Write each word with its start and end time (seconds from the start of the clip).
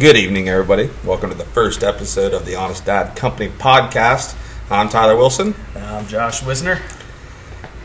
Good 0.00 0.16
evening, 0.16 0.48
everybody. 0.48 0.88
Welcome 1.04 1.28
to 1.28 1.36
the 1.36 1.44
first 1.44 1.82
episode 1.82 2.32
of 2.32 2.46
the 2.46 2.56
Honest 2.56 2.86
Dad 2.86 3.14
Company 3.16 3.50
podcast. 3.50 4.34
I'm 4.70 4.88
Tyler 4.88 5.14
Wilson, 5.14 5.54
I'm 5.76 6.06
Josh 6.06 6.42
Wisner. 6.42 6.80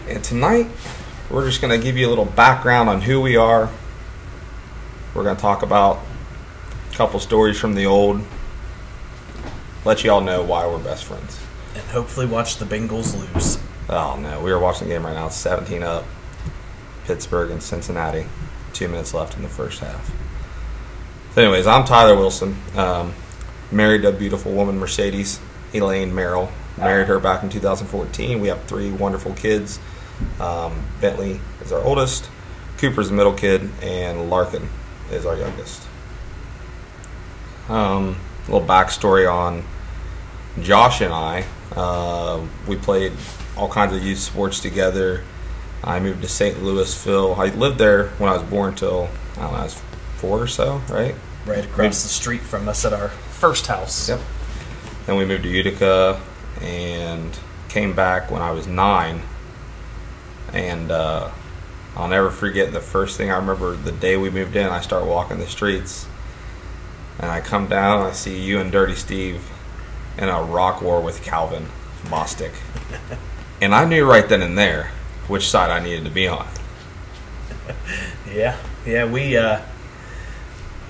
and 0.07 0.23
tonight 0.23 0.67
we're 1.29 1.45
just 1.45 1.59
going 1.59 1.77
to 1.77 1.83
give 1.83 1.97
you 1.97 2.07
a 2.07 2.09
little 2.09 2.23
background 2.23 2.87
on 2.87 3.01
who 3.01 3.19
we 3.19 3.35
are. 3.35 3.69
We're 5.13 5.23
going 5.23 5.35
to 5.35 5.41
talk 5.41 5.61
about 5.61 6.05
a 6.89 6.95
couple 6.95 7.19
stories 7.19 7.59
from 7.59 7.75
the 7.75 7.85
old, 7.85 8.21
let 9.83 10.05
you 10.05 10.11
all 10.11 10.21
know 10.21 10.41
why 10.41 10.65
we're 10.67 10.79
best 10.79 11.03
friends. 11.03 11.37
And 11.73 11.83
hopefully 11.87 12.27
watch 12.27 12.55
the 12.55 12.65
Bengals 12.65 13.13
lose. 13.33 13.59
Oh 13.89 14.17
no, 14.17 14.41
we 14.41 14.51
are 14.51 14.59
watching 14.59 14.87
the 14.87 14.93
game 14.93 15.05
right 15.05 15.15
now. 15.15 15.27
It's 15.27 15.35
17 15.35 15.83
up. 15.83 16.05
Pittsburgh 17.03 17.51
and 17.51 17.61
Cincinnati. 17.61 18.25
Two 18.71 18.87
minutes 18.87 19.13
left 19.13 19.35
in 19.35 19.43
the 19.43 19.49
first 19.49 19.81
half. 19.81 20.11
Anyways, 21.37 21.67
I'm 21.67 21.83
Tyler 21.83 22.15
Wilson. 22.15 22.55
Um, 22.77 23.13
married 23.69 24.05
a 24.05 24.13
beautiful 24.13 24.53
woman, 24.53 24.79
Mercedes 24.79 25.41
Elaine 25.73 26.15
Merrill. 26.15 26.49
Married 26.77 27.07
her 27.07 27.19
back 27.19 27.43
in 27.43 27.49
2014. 27.49 28.39
We 28.39 28.47
have 28.47 28.63
three 28.63 28.89
wonderful 28.89 29.33
kids. 29.33 29.77
Um, 30.39 30.85
Bentley 31.01 31.41
is 31.59 31.73
our 31.73 31.83
oldest. 31.83 32.29
Cooper's 32.77 33.09
the 33.09 33.15
middle 33.15 33.33
kid, 33.33 33.69
and 33.81 34.29
Larkin 34.29 34.69
is 35.11 35.25
our 35.25 35.35
youngest. 35.35 35.85
Um, 37.67 38.15
a 38.47 38.51
little 38.51 38.65
backstory 38.65 39.29
on 39.29 39.65
Josh 40.61 41.01
and 41.01 41.13
I. 41.13 41.43
Uh, 41.75 42.45
we 42.65 42.77
played 42.77 43.11
all 43.57 43.67
kinds 43.67 43.93
of 43.93 44.01
youth 44.01 44.19
sports 44.19 44.61
together. 44.61 45.25
I 45.83 45.99
moved 45.99 46.21
to 46.21 46.29
St. 46.29 46.63
Louisville. 46.63 47.35
I 47.35 47.47
lived 47.47 47.77
there 47.77 48.07
when 48.19 48.29
I 48.29 48.37
was 48.37 48.43
born 48.43 48.75
till 48.75 49.09
I 49.33 49.41
don't 49.41 49.51
know, 49.51 49.57
I 49.57 49.63
was 49.63 49.81
four 50.15 50.41
or 50.41 50.47
so, 50.47 50.81
right? 50.89 51.13
Right 51.45 51.65
across 51.65 52.03
the 52.03 52.09
street 52.09 52.41
from 52.41 52.67
us 52.67 52.85
at 52.85 52.93
our 52.93 53.09
first 53.09 53.67
house. 53.67 54.09
Yep. 54.09 54.19
Then 55.05 55.17
we 55.17 55.25
moved 55.25 55.43
to 55.43 55.49
Utica 55.49 56.19
and 56.61 57.37
came 57.69 57.93
back 57.93 58.31
when 58.31 58.41
I 58.41 58.51
was 58.51 58.65
nine. 58.65 59.21
And 60.53 60.91
uh, 60.91 61.29
I'll 61.95 62.07
never 62.07 62.31
forget 62.31 62.73
the 62.73 62.81
first 62.81 63.17
thing 63.17 63.29
I 63.31 63.37
remember 63.37 63.75
the 63.75 63.91
day 63.91 64.17
we 64.17 64.29
moved 64.29 64.55
in. 64.55 64.67
I 64.67 64.81
start 64.81 65.05
walking 65.05 65.37
the 65.37 65.47
streets, 65.47 66.07
and 67.19 67.29
I 67.29 67.41
come 67.41 67.67
down. 67.67 68.05
I 68.05 68.11
see 68.11 68.41
you 68.41 68.59
and 68.59 68.71
Dirty 68.71 68.95
Steve 68.95 69.47
in 70.17 70.29
a 70.29 70.41
rock 70.43 70.81
war 70.81 71.01
with 71.01 71.23
Calvin 71.23 71.67
Bostic, 72.05 72.53
and 73.61 73.73
I 73.73 73.85
knew 73.85 74.09
right 74.09 74.27
then 74.27 74.41
and 74.41 74.57
there 74.57 74.91
which 75.27 75.49
side 75.49 75.71
I 75.71 75.83
needed 75.83 76.05
to 76.05 76.11
be 76.11 76.27
on. 76.27 76.47
Yeah, 78.31 78.57
yeah. 78.85 79.05
We 79.05 79.37
uh, 79.37 79.61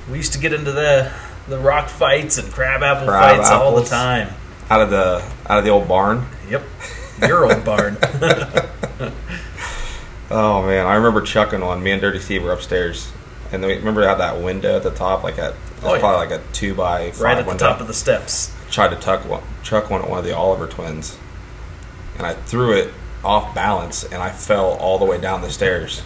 we 0.09 0.17
used 0.17 0.33
to 0.33 0.39
get 0.39 0.53
into 0.53 0.71
the 0.71 1.11
the 1.47 1.59
rock 1.59 1.89
fights 1.89 2.37
and 2.37 2.51
crab 2.51 2.81
apple 2.83 3.07
Crab 3.07 3.37
fights 3.37 3.49
all 3.51 3.75
the 3.75 3.83
time. 3.85 4.29
Out 4.69 4.81
of 4.81 4.89
the 4.89 5.23
out 5.49 5.59
of 5.59 5.63
the 5.63 5.69
old 5.69 5.87
barn. 5.87 6.25
Yep, 6.49 6.63
your 7.27 7.45
old 7.51 7.63
barn. 7.65 7.97
Oh 10.31 10.65
man, 10.65 10.87
I 10.87 10.95
remember 10.95 11.21
chucking 11.21 11.61
one. 11.61 11.83
Me 11.83 11.91
and 11.91 12.01
Dirty 12.01 12.19
Steve 12.19 12.43
were 12.43 12.51
upstairs, 12.51 13.11
and 13.51 13.61
then 13.61 13.69
we 13.69 13.77
remember 13.77 14.01
it 14.01 14.07
had 14.07 14.15
that 14.15 14.41
window 14.41 14.75
at 14.77 14.83
the 14.83 14.89
top, 14.91 15.23
like 15.23 15.37
at 15.37 15.53
Oh, 15.83 15.93
yeah. 15.93 15.99
probably 15.99 16.27
like 16.27 16.39
a 16.39 16.43
two 16.51 16.73
by 16.73 17.11
five 17.11 17.21
right 17.21 17.37
at 17.37 17.45
the 17.45 17.53
top 17.57 17.79
of 17.79 17.85
the 17.85 17.93
steps. 17.93 18.51
Tried 18.71 18.89
to 18.89 18.95
tuck 18.95 19.23
one, 19.29 19.43
chuck 19.61 19.91
one 19.91 20.01
at 20.01 20.09
one 20.09 20.17
of 20.17 20.25
the 20.25 20.35
Oliver 20.35 20.65
twins, 20.65 21.15
and 22.17 22.25
I 22.25 22.33
threw 22.33 22.73
it 22.73 22.91
off 23.23 23.53
balance, 23.53 24.03
and 24.03 24.15
I 24.15 24.31
fell 24.31 24.71
all 24.79 24.97
the 24.97 25.05
way 25.05 25.19
down 25.21 25.41
the 25.41 25.51
stairs. 25.51 26.01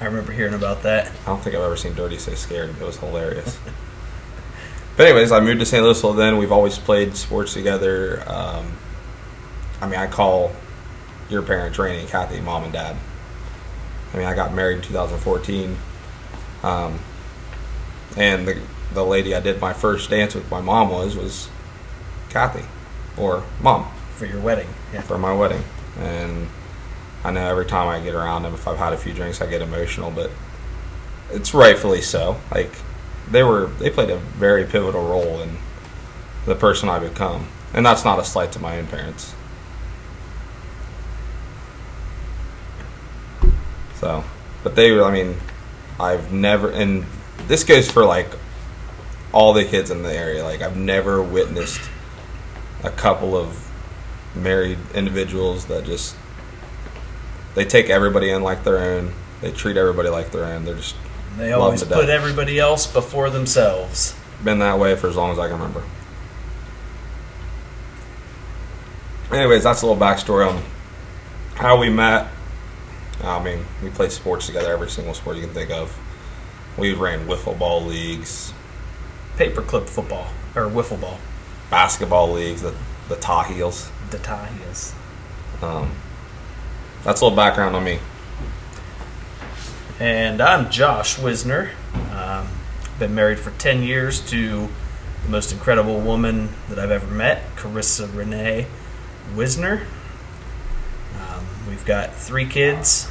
I 0.00 0.04
remember 0.04 0.32
hearing 0.32 0.54
about 0.54 0.82
that. 0.82 1.10
I 1.22 1.26
don't 1.26 1.42
think 1.42 1.54
I've 1.56 1.62
ever 1.62 1.76
seen 1.76 1.94
Dirty 1.94 2.18
so 2.18 2.34
scared. 2.34 2.70
It 2.70 2.84
was 2.84 2.98
hilarious. 2.98 3.58
but 4.96 5.06
anyways, 5.06 5.32
I 5.32 5.40
moved 5.40 5.60
to 5.60 5.66
St. 5.66 5.82
Louisville. 5.82 6.12
Then 6.12 6.36
we've 6.38 6.52
always 6.52 6.78
played 6.78 7.16
sports 7.16 7.54
together. 7.54 8.22
Um, 8.26 8.72
I 9.80 9.86
mean, 9.86 9.98
I 9.98 10.06
call 10.06 10.52
your 11.28 11.42
parents, 11.42 11.78
Rainey 11.78 12.00
and 12.00 12.08
Kathy, 12.08 12.40
mom 12.40 12.64
and 12.64 12.72
dad. 12.72 12.96
I 14.12 14.16
mean, 14.16 14.26
I 14.26 14.34
got 14.34 14.52
married 14.52 14.76
in 14.76 14.82
2014, 14.82 15.76
um, 16.62 16.98
and 18.16 18.46
the 18.46 18.60
the 18.92 19.04
lady 19.04 19.34
I 19.34 19.40
did 19.40 19.58
my 19.58 19.72
first 19.72 20.10
dance 20.10 20.34
with, 20.34 20.50
my 20.50 20.60
mom 20.60 20.90
was 20.90 21.16
was 21.16 21.48
Kathy, 22.28 22.66
or 23.16 23.42
mom 23.60 23.90
for 24.16 24.26
your 24.26 24.40
wedding. 24.40 24.68
Yeah. 24.92 25.00
for 25.00 25.18
my 25.18 25.32
wedding. 25.32 25.64
And 25.98 26.48
I 27.24 27.30
know 27.30 27.48
every 27.48 27.66
time 27.66 27.88
I 27.88 28.00
get 28.00 28.14
around 28.14 28.42
them, 28.42 28.54
if 28.54 28.66
I've 28.66 28.78
had 28.78 28.92
a 28.92 28.96
few 28.96 29.12
drinks, 29.12 29.40
I 29.40 29.46
get 29.46 29.62
emotional, 29.62 30.10
but 30.10 30.30
it's 31.30 31.54
rightfully 31.54 32.02
so. 32.02 32.40
Like 32.50 32.72
they 33.30 33.42
were, 33.42 33.66
they 33.66 33.90
played 33.90 34.10
a 34.10 34.18
very 34.18 34.64
pivotal 34.64 35.06
role 35.08 35.40
in 35.40 35.58
the 36.46 36.54
person 36.54 36.88
I 36.88 36.98
become, 36.98 37.48
and 37.72 37.86
that's 37.86 38.04
not 38.04 38.18
a 38.18 38.24
slight 38.24 38.52
to 38.52 38.58
my 38.58 38.78
own 38.78 38.86
parents. 38.86 39.34
So, 43.94 44.24
but 44.64 44.74
they, 44.74 44.90
were 44.90 45.04
I 45.04 45.12
mean, 45.12 45.36
I've 46.00 46.32
never, 46.32 46.70
and 46.70 47.04
this 47.46 47.62
goes 47.62 47.88
for 47.88 48.04
like 48.04 48.28
all 49.32 49.52
the 49.52 49.64
kids 49.64 49.90
in 49.90 50.02
the 50.02 50.12
area. 50.12 50.42
Like 50.42 50.60
I've 50.60 50.76
never 50.76 51.22
witnessed 51.22 51.80
a 52.82 52.90
couple 52.90 53.36
of 53.36 53.70
married 54.34 54.78
individuals 54.94 55.66
that 55.66 55.84
just 55.84 56.16
they 57.54 57.64
take 57.64 57.90
everybody 57.90 58.30
in 58.30 58.42
like 58.42 58.64
their 58.64 58.78
own. 58.78 59.12
They 59.40 59.50
treat 59.52 59.76
everybody 59.76 60.08
like 60.08 60.30
their 60.30 60.44
own. 60.44 60.64
They're 60.64 60.76
just 60.76 60.96
They 61.36 61.52
always 61.52 61.82
put 61.84 62.08
everybody 62.08 62.58
else 62.58 62.86
before 62.86 63.30
themselves. 63.30 64.14
been 64.42 64.58
that 64.60 64.78
way 64.78 64.94
for 64.96 65.08
as 65.08 65.16
long 65.16 65.30
as 65.32 65.38
I 65.38 65.48
can 65.48 65.56
remember. 65.58 65.82
Anyways, 69.30 69.62
that's 69.64 69.82
a 69.82 69.86
little 69.86 70.00
backstory 70.00 70.46
on 70.48 70.62
how 71.54 71.78
we 71.78 71.88
met. 71.88 72.28
I 73.24 73.42
mean, 73.42 73.64
we 73.82 73.88
played 73.90 74.12
sports 74.12 74.46
together, 74.46 74.72
every 74.72 74.90
single 74.90 75.14
sport 75.14 75.36
you 75.36 75.42
can 75.44 75.54
think 75.54 75.70
of. 75.70 75.96
We 76.76 76.92
ran 76.94 77.26
wiffle 77.26 77.58
ball 77.58 77.82
leagues, 77.82 78.52
Paperclip 79.36 79.88
football 79.88 80.28
or 80.54 80.62
wiffle 80.64 81.00
ball. 81.00 81.18
basketball 81.70 82.30
leagues, 82.32 82.62
the 82.62 82.74
the 83.08 83.16
Tar 83.16 83.44
Heels. 83.44 83.90
The 84.10 84.18
tie 84.18 84.46
heels. 84.62 84.94
Um, 85.62 85.90
that's 87.04 87.20
a 87.20 87.24
little 87.24 87.36
background 87.36 87.74
on 87.74 87.84
me. 87.84 87.98
And 89.98 90.40
I'm 90.40 90.70
Josh 90.70 91.18
Wisner. 91.18 91.70
Um, 92.12 92.48
been 92.98 93.14
married 93.14 93.38
for 93.38 93.50
10 93.52 93.82
years 93.82 94.20
to 94.30 94.68
the 95.24 95.28
most 95.28 95.52
incredible 95.52 96.00
woman 96.00 96.50
that 96.68 96.78
I've 96.78 96.90
ever 96.90 97.12
met, 97.12 97.56
Carissa 97.56 98.14
Renee 98.14 98.66
Wisner. 99.34 99.86
Um, 101.20 101.44
we've 101.68 101.84
got 101.84 102.14
three 102.14 102.46
kids, 102.46 103.10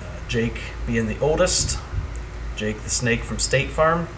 uh, 0.00 0.28
Jake 0.28 0.60
being 0.86 1.06
the 1.06 1.18
oldest, 1.20 1.78
Jake 2.56 2.82
the 2.82 2.90
snake 2.90 3.22
from 3.22 3.38
State 3.38 3.70
Farm. 3.70 4.08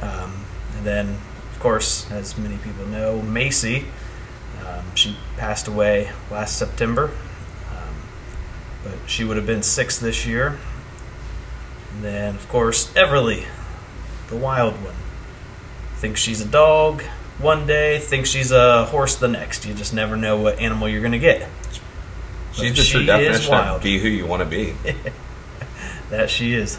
Um, 0.00 0.44
and 0.76 0.86
then, 0.86 1.16
of 1.52 1.60
course, 1.60 2.10
as 2.10 2.38
many 2.38 2.58
people 2.58 2.86
know, 2.86 3.22
Macy. 3.22 3.86
Um, 4.66 4.84
she 4.94 5.16
passed 5.36 5.66
away 5.66 6.10
last 6.30 6.56
September. 6.56 7.10
But 8.82 8.94
she 9.06 9.24
would 9.24 9.36
have 9.36 9.46
been 9.46 9.62
six 9.62 9.98
this 9.98 10.26
year. 10.26 10.58
And 11.92 12.04
then, 12.04 12.34
of 12.34 12.48
course, 12.48 12.92
Everly, 12.94 13.44
the 14.28 14.36
wild 14.36 14.74
one. 14.82 14.94
Thinks 15.96 16.20
she's 16.20 16.40
a 16.40 16.46
dog 16.48 17.02
one 17.38 17.66
day, 17.66 17.98
thinks 17.98 18.28
she's 18.28 18.50
a 18.52 18.86
horse 18.86 19.16
the 19.16 19.28
next. 19.28 19.64
You 19.66 19.74
just 19.74 19.94
never 19.94 20.16
know 20.16 20.36
what 20.36 20.58
animal 20.58 20.88
you're 20.88 21.00
going 21.00 21.12
to 21.12 21.18
get. 21.18 21.48
She's 22.52 22.70
But 22.72 22.76
the 22.76 22.84
true 22.84 23.00
is 23.00 23.06
definition 23.06 23.50
wild. 23.50 23.76
of 23.78 23.82
be 23.82 23.98
who 23.98 24.08
you 24.08 24.26
want 24.26 24.42
to 24.42 24.48
be. 24.48 24.74
That 26.10 26.28
she 26.28 26.52
is. 26.52 26.78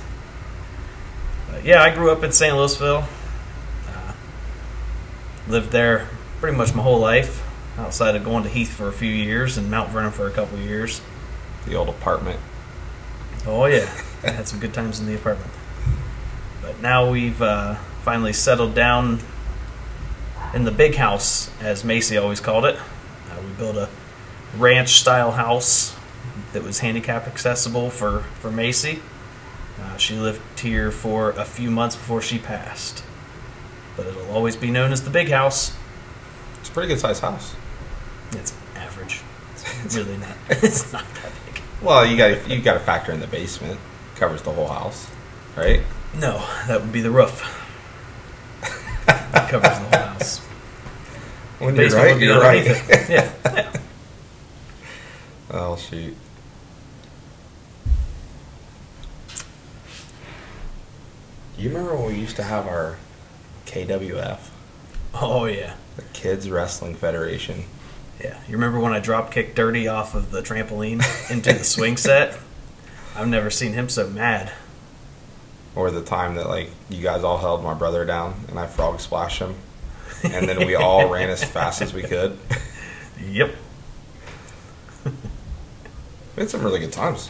But 1.49 1.65
yeah, 1.65 1.81
I 1.81 1.89
grew 1.89 2.11
up 2.11 2.23
in 2.23 2.31
St. 2.31 2.55
Louisville. 2.55 3.07
Uh, 3.87 4.13
lived 5.47 5.71
there 5.71 6.07
pretty 6.39 6.55
much 6.55 6.75
my 6.75 6.83
whole 6.83 6.99
life, 6.99 7.43
outside 7.79 8.15
of 8.15 8.23
going 8.23 8.43
to 8.43 8.49
Heath 8.49 8.69
for 8.71 8.87
a 8.89 8.93
few 8.93 9.09
years 9.09 9.57
and 9.57 9.71
Mount 9.71 9.89
Vernon 9.89 10.11
for 10.11 10.27
a 10.27 10.31
couple 10.31 10.59
years. 10.59 11.01
The 11.65 11.75
old 11.75 11.89
apartment. 11.89 12.39
Oh 13.45 13.65
yeah, 13.65 13.89
I 14.23 14.31
had 14.31 14.47
some 14.47 14.59
good 14.59 14.73
times 14.73 14.99
in 14.99 15.05
the 15.05 15.15
apartment. 15.15 15.51
But 16.61 16.81
now 16.81 17.09
we've 17.09 17.41
uh, 17.41 17.75
finally 18.03 18.33
settled 18.33 18.73
down 18.73 19.19
in 20.53 20.63
the 20.63 20.71
big 20.71 20.95
house, 20.95 21.49
as 21.61 21.83
Macy 21.83 22.17
always 22.17 22.39
called 22.39 22.65
it. 22.65 22.75
Uh, 22.75 23.41
we 23.41 23.51
built 23.53 23.75
a 23.75 23.89
ranch-style 24.57 25.31
house 25.31 25.95
that 26.53 26.63
was 26.63 26.79
handicap 26.79 27.27
accessible 27.27 27.89
for 27.89 28.21
for 28.39 28.51
Macy. 28.51 29.01
Uh, 29.81 29.97
she 29.97 30.15
lived 30.15 30.59
here 30.59 30.91
for 30.91 31.31
a 31.31 31.45
few 31.45 31.71
months 31.71 31.95
before 31.95 32.21
she 32.21 32.37
passed, 32.37 33.03
but 33.97 34.05
it'll 34.05 34.31
always 34.31 34.55
be 34.55 34.69
known 34.69 34.91
as 34.91 35.03
the 35.03 35.09
big 35.09 35.29
house. 35.29 35.75
It's 36.59 36.69
a 36.69 36.71
pretty 36.71 36.87
good 36.87 36.99
sized 36.99 37.21
house. 37.21 37.55
It's 38.31 38.53
average. 38.75 39.21
It's 39.83 39.95
really 39.95 40.17
not. 40.17 40.35
It's 40.49 40.93
not 40.93 41.05
that 41.15 41.31
big. 41.33 41.42
Well, 41.83 42.05
you 42.05 42.15
got 42.15 42.49
you 42.49 42.61
got 42.61 42.73
to 42.75 42.79
factor 42.79 43.11
in 43.11 43.19
the 43.19 43.27
basement. 43.27 43.77
Covers 44.15 44.41
the 44.41 44.53
whole 44.53 44.67
house, 44.67 45.09
right? 45.57 45.81
No, 46.15 46.37
that 46.67 46.79
would 46.79 46.93
be 46.93 47.01
the 47.01 47.11
roof. 47.11 47.41
covers 49.05 49.61
the 49.61 49.89
whole 49.89 49.99
house. 50.07 50.39
When 51.59 51.75
you're 51.75 51.89
right, 51.89 52.17
you're 52.19 52.39
right. 52.39 52.65
Yeah. 52.65 53.31
yeah. 53.45 53.77
oh 55.51 55.75
shoot. 55.75 56.15
You 61.57 61.69
remember 61.69 61.95
when 61.95 62.07
we 62.07 62.15
used 62.15 62.37
to 62.37 62.43
have 62.43 62.65
our 62.65 62.97
KWF, 63.65 64.39
Oh 65.13 65.45
yeah. 65.45 65.75
the 65.97 66.03
Kids 66.13 66.49
Wrestling 66.49 66.95
Federation? 66.95 67.65
Yeah. 68.21 68.37
You 68.47 68.53
remember 68.53 68.79
when 68.79 68.93
I 68.93 68.99
drop 68.99 69.31
kicked 69.31 69.55
Dirty 69.55 69.87
off 69.87 70.15
of 70.15 70.31
the 70.31 70.41
trampoline 70.41 71.01
into 71.31 71.53
the 71.53 71.63
swing 71.63 71.97
set? 71.97 72.37
I've 73.15 73.27
never 73.27 73.49
seen 73.49 73.73
him 73.73 73.89
so 73.89 74.09
mad. 74.09 74.51
Or 75.75 75.91
the 75.91 76.03
time 76.03 76.35
that 76.35 76.47
like 76.47 76.69
you 76.89 77.01
guys 77.01 77.23
all 77.23 77.37
held 77.37 77.63
my 77.63 77.73
brother 77.73 78.05
down 78.05 78.35
and 78.47 78.59
I 78.59 78.67
frog 78.67 78.99
splashed 78.99 79.39
him, 79.39 79.55
and 80.23 80.47
then 80.47 80.65
we 80.65 80.75
all 80.75 81.09
ran 81.11 81.29
as 81.29 81.43
fast 81.43 81.81
as 81.81 81.93
we 81.93 82.03
could. 82.03 82.37
Yep. 83.25 83.55
We 85.05 86.41
had 86.41 86.49
some 86.49 86.63
really 86.63 86.79
good 86.79 86.91
times 86.93 87.29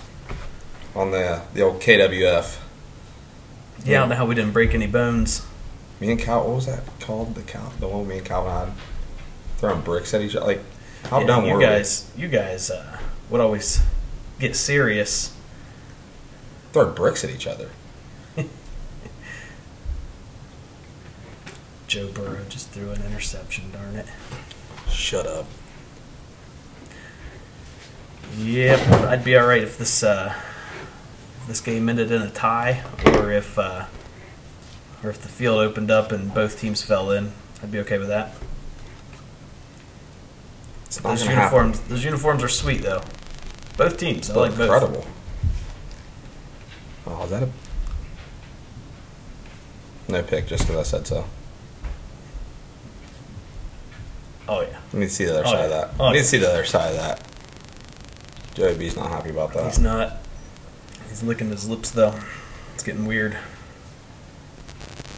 on 0.95 1.11
the 1.11 1.41
the 1.53 1.61
old 1.61 1.81
KWF. 1.81 2.59
Yeah, 3.85 3.97
I 3.97 3.99
don't 4.01 4.09
know 4.09 4.15
how 4.15 4.25
we 4.25 4.35
didn't 4.35 4.53
break 4.53 4.73
any 4.73 4.87
bones. 4.87 5.45
Me 5.99 6.11
and 6.11 6.19
Cal, 6.19 6.45
what 6.45 6.55
was 6.55 6.65
that 6.67 6.83
called? 6.99 7.35
The 7.35 7.41
Cal, 7.41 7.73
the 7.79 7.87
one 7.87 8.07
me 8.07 8.17
and 8.17 8.25
Calvin 8.25 8.51
had 8.51 8.69
throwing 9.57 9.81
bricks 9.81 10.13
at 10.13 10.21
each 10.21 10.35
other. 10.35 10.47
Like, 10.47 10.61
how 11.09 11.19
Yeah, 11.21 11.45
you 11.45 11.59
guys 11.59 12.11
you 12.15 12.27
guys 12.27 12.69
uh, 12.69 12.97
would 13.29 13.41
always 13.41 13.81
get 14.39 14.55
serious. 14.55 15.35
Throw 16.71 16.91
bricks 16.91 17.23
at 17.23 17.29
each 17.29 17.47
other. 17.47 17.69
Joe 21.87 22.07
Burrow 22.11 22.43
just 22.49 22.69
threw 22.71 22.89
an 22.91 23.03
interception, 23.03 23.71
darn 23.71 23.95
it. 23.95 24.07
Shut 24.89 25.27
up. 25.27 25.45
Yep, 28.37 28.79
I'd 29.03 29.23
be 29.23 29.37
all 29.37 29.45
right 29.45 29.61
if 29.61 29.77
this 29.77 30.01
uh, 30.01 30.33
if 31.41 31.47
this 31.47 31.61
game 31.61 31.87
ended 31.87 32.11
in 32.11 32.21
a 32.23 32.31
tie, 32.31 32.83
or 33.05 33.31
if 33.31 33.59
uh, 33.59 33.85
or 35.03 35.09
if 35.11 35.21
the 35.21 35.27
field 35.27 35.59
opened 35.59 35.91
up 35.91 36.11
and 36.11 36.33
both 36.33 36.59
teams 36.59 36.81
fell 36.81 37.11
in. 37.11 37.33
I'd 37.61 37.71
be 37.71 37.79
okay 37.79 37.99
with 37.99 38.07
that. 38.07 38.33
It's 40.95 41.03
not 41.03 41.09
Those 41.09 41.23
gonna 41.23 41.35
uniforms, 41.37 41.77
happen. 41.79 41.89
those 41.95 42.05
uniforms 42.05 42.43
are 42.43 42.47
sweet 42.47 42.83
though. 42.83 43.01
Both 43.77 43.97
teams, 43.97 44.29
I 44.29 44.33
They're 44.33 44.43
like 44.43 44.51
both. 44.51 44.59
incredible. 44.61 45.05
Oh, 47.07 47.23
is 47.23 47.29
that 47.31 47.41
a 47.41 47.49
no 50.07 50.21
pick? 50.21 50.45
Just 50.45 50.67
because 50.67 50.77
I 50.77 50.97
said 50.97 51.07
so. 51.07 51.25
Oh 54.47 54.61
yeah, 54.61 54.77
Let 54.91 54.93
me 54.99 55.07
see 55.07 55.25
the 55.25 55.31
other 55.39 55.47
Oh, 55.47 55.51
side 55.51 55.57
yeah. 55.57 55.63
of 55.63 55.69
that. 55.71 55.89
Oh, 55.99 56.03
Let 56.05 56.11
me 56.11 56.17
yeah. 56.19 56.23
see 56.25 56.37
the 56.37 56.49
other 56.49 56.65
side 56.65 56.91
of 56.91 56.97
that. 56.97 57.27
Joey 58.53 58.75
B's 58.77 58.95
not 58.95 59.09
happy 59.09 59.31
about 59.31 59.51
that. 59.53 59.65
he's 59.65 59.79
not. 59.79 60.17
He's 61.09 61.23
licking 61.23 61.49
his 61.49 61.67
lips 61.67 61.89
though. 61.89 62.13
It's 62.75 62.83
getting 62.83 63.07
weird. 63.07 63.35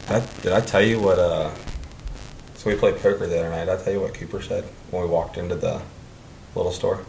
I, 0.08 0.20
did 0.40 0.52
I 0.52 0.60
tell 0.62 0.80
you 0.80 1.00
what? 1.00 1.18
uh 1.18 1.50
So 2.54 2.70
we 2.70 2.76
played 2.76 2.96
poker 2.96 3.26
the 3.26 3.40
other 3.40 3.50
night. 3.50 3.66
Did 3.66 3.78
I 3.78 3.84
tell 3.84 3.92
you 3.92 4.00
what 4.00 4.14
Cooper 4.14 4.40
said 4.40 4.64
when 4.96 5.04
we 5.06 5.10
walked 5.10 5.36
into 5.36 5.54
the 5.54 5.82
little 6.54 6.72
store? 6.72 7.04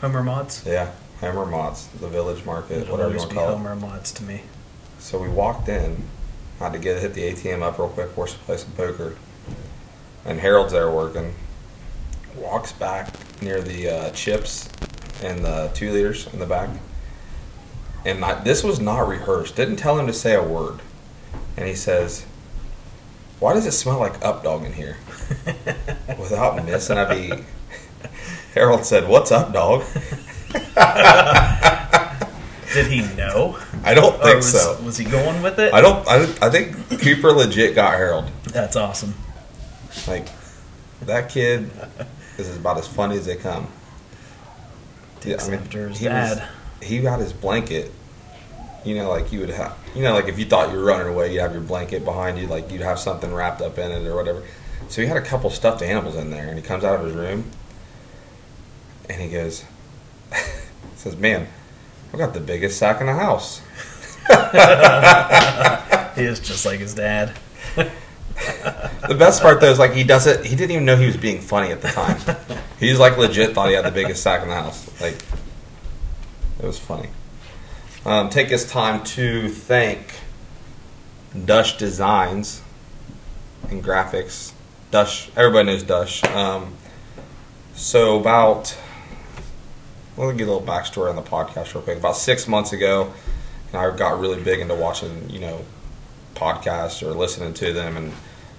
Homer 0.00 0.22
mods. 0.22 0.64
Yeah, 0.66 0.92
Hammer 1.20 1.46
Mods, 1.46 1.88
the 1.88 2.08
Village 2.08 2.44
Market, 2.44 2.82
It'll 2.82 2.92
whatever 2.92 3.12
you 3.12 3.18
want 3.18 3.30
to 3.30 3.36
call 3.36 3.48
it. 3.50 3.56
Homer 3.56 3.76
mods 3.76 4.12
to 4.12 4.22
me. 4.22 4.42
So 4.98 5.18
we 5.18 5.28
walked 5.28 5.68
in, 5.68 6.04
had 6.58 6.72
to 6.72 6.78
get 6.78 7.00
hit 7.00 7.14
the 7.14 7.22
ATM 7.32 7.62
up 7.62 7.78
real 7.78 7.88
quick, 7.88 8.10
forced 8.10 8.36
to 8.36 8.40
play 8.44 8.56
some 8.56 8.72
poker, 8.72 9.16
and 10.24 10.40
Harold's 10.40 10.72
there 10.72 10.90
working. 10.90 11.34
Walks 12.36 12.72
back 12.72 13.14
near 13.42 13.60
the 13.60 13.88
uh, 13.88 14.10
chips 14.10 14.68
and 15.22 15.44
the 15.44 15.70
two 15.72 15.92
liters 15.92 16.32
in 16.32 16.38
the 16.38 16.46
back, 16.46 16.68
and 18.04 18.24
I, 18.24 18.42
this 18.42 18.64
was 18.64 18.80
not 18.80 19.06
rehearsed. 19.08 19.56
Didn't 19.56 19.76
tell 19.76 19.98
him 19.98 20.06
to 20.06 20.12
say 20.12 20.34
a 20.34 20.42
word, 20.42 20.80
and 21.56 21.68
he 21.68 21.74
says, 21.74 22.26
"Why 23.44 23.52
does 23.52 23.66
it 23.66 23.72
smell 23.72 23.98
like 23.98 24.24
up 24.24 24.42
dog 24.42 24.64
in 24.64 24.72
here?" 24.72 24.96
Without 26.18 26.64
missing 26.64 26.96
a 26.96 27.06
beat, 27.08 27.44
Harold 28.54 28.86
said, 28.86 29.06
"What's 29.06 29.30
up, 29.30 29.52
dog?" 29.52 29.84
Did 32.72 32.86
he 32.86 33.02
know? 33.16 33.58
I 33.84 33.92
don't 33.92 34.20
think 34.22 34.36
was, 34.36 34.50
so. 34.62 34.80
was 34.82 34.96
he 34.96 35.04
going 35.04 35.42
with 35.42 35.58
it? 35.58 35.74
I 35.74 35.82
don't. 35.82 36.08
I, 36.08 36.22
I 36.40 36.48
think 36.48 36.74
Cooper 37.00 37.32
legit 37.32 37.74
got 37.74 37.92
Harold. 37.92 38.30
That's 38.44 38.76
awesome. 38.76 39.14
Like 40.08 40.28
that 41.02 41.28
kid 41.28 41.70
is 42.38 42.56
about 42.56 42.78
as 42.78 42.88
funny 42.88 43.16
as 43.18 43.26
they 43.26 43.36
come. 43.36 43.68
Takes 45.20 45.50
after 45.50 45.88
his 45.90 45.98
he 45.98 46.08
was- 46.08 46.36
dad. 46.38 46.48
he 46.82 47.00
got 47.00 47.20
his 47.20 47.34
blanket. 47.34 47.92
You 48.84 48.96
know, 48.96 49.08
like 49.08 49.32
you 49.32 49.40
would 49.40 49.50
have. 49.50 49.76
You 49.94 50.02
know, 50.02 50.14
like 50.14 50.28
if 50.28 50.38
you 50.38 50.44
thought 50.44 50.70
you 50.70 50.78
were 50.78 50.84
running 50.84 51.08
away, 51.08 51.32
you'd 51.32 51.40
have 51.40 51.52
your 51.52 51.62
blanket 51.62 52.04
behind 52.04 52.38
you. 52.38 52.46
Like 52.46 52.70
you'd 52.70 52.82
have 52.82 52.98
something 52.98 53.32
wrapped 53.32 53.62
up 53.62 53.78
in 53.78 53.90
it 53.90 54.06
or 54.06 54.14
whatever. 54.14 54.42
So 54.88 55.00
he 55.00 55.08
had 55.08 55.16
a 55.16 55.22
couple 55.22 55.50
stuffed 55.50 55.82
animals 55.82 56.16
in 56.16 56.30
there, 56.30 56.48
and 56.48 56.58
he 56.58 56.62
comes 56.62 56.84
out 56.84 57.00
of 57.00 57.06
his 57.06 57.14
room, 57.14 57.50
and 59.08 59.20
he 59.20 59.28
goes, 59.28 59.64
says, 60.96 61.16
"Man, 61.16 61.48
I 62.12 62.18
got 62.18 62.34
the 62.34 62.40
biggest 62.40 62.78
sack 62.78 63.00
in 63.00 63.06
the 63.06 63.14
house." 63.14 63.62
He 66.14 66.22
is 66.22 66.38
just 66.38 66.64
like 66.64 66.78
his 66.80 66.94
dad. 66.94 67.36
The 69.08 69.14
best 69.14 69.42
part 69.42 69.60
though 69.60 69.70
is 69.70 69.78
like 69.78 69.92
he 69.92 70.02
doesn't. 70.02 70.44
He 70.44 70.56
didn't 70.56 70.72
even 70.72 70.84
know 70.86 70.96
he 70.96 71.06
was 71.06 71.16
being 71.16 71.40
funny 71.40 71.70
at 71.70 71.82
the 71.82 71.88
time. 71.88 72.18
He's 72.80 72.98
like 72.98 73.18
legit 73.18 73.54
thought 73.54 73.68
he 73.68 73.74
had 73.74 73.84
the 73.84 73.90
biggest 73.90 74.22
sack 74.22 74.42
in 74.42 74.48
the 74.48 74.54
house. 74.54 74.88
Like 75.00 75.14
it 76.58 76.66
was 76.66 76.78
funny. 76.78 77.10
Um, 78.06 78.28
take 78.28 78.50
this 78.50 78.70
time 78.70 79.02
to 79.02 79.48
thank 79.48 80.20
Dush 81.46 81.78
Designs 81.78 82.60
and 83.70 83.82
Graphics. 83.82 84.52
Dush. 84.90 85.30
Everybody 85.36 85.66
knows 85.68 85.82
Dush. 85.82 86.22
Um, 86.24 86.74
so 87.74 88.20
about. 88.20 88.76
Let 90.18 90.30
me 90.30 90.36
get 90.36 90.46
a 90.46 90.52
little 90.52 90.66
backstory 90.66 91.08
on 91.08 91.16
the 91.16 91.22
podcast 91.22 91.74
real 91.74 91.82
quick. 91.82 91.98
About 91.98 92.16
six 92.16 92.46
months 92.46 92.72
ago, 92.72 93.12
I 93.72 93.90
got 93.96 94.20
really 94.20 94.40
big 94.40 94.60
into 94.60 94.74
watching, 94.74 95.28
you 95.28 95.40
know, 95.40 95.64
podcasts 96.34 97.02
or 97.02 97.14
listening 97.14 97.54
to 97.54 97.72
them, 97.72 97.96
and 97.96 98.12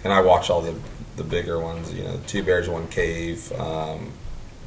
and 0.03 0.11
I 0.11 0.21
watch 0.21 0.49
all 0.49 0.61
the 0.61 0.75
the 1.17 1.23
bigger 1.23 1.59
ones. 1.59 1.93
You 1.93 2.03
know, 2.03 2.19
Two 2.25 2.41
Bears 2.41 2.67
One 2.67 2.87
Cave. 2.87 3.51
Um, 3.53 4.11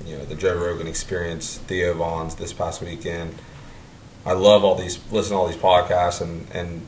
you 0.07 0.17
know, 0.17 0.25
the 0.25 0.37
Joe 0.37 0.57
Rogan 0.57 0.87
Experience, 0.87 1.59
Theo 1.59 1.95
Von's 1.95 2.37
this 2.37 2.53
past 2.53 2.81
weekend. 2.81 3.35
I 4.29 4.35
love 4.35 4.63
all 4.63 4.75
these 4.75 5.01
listen 5.11 5.33
to 5.33 5.39
all 5.39 5.47
these 5.47 5.57
podcasts, 5.57 6.21
and 6.21 6.47
and 6.53 6.87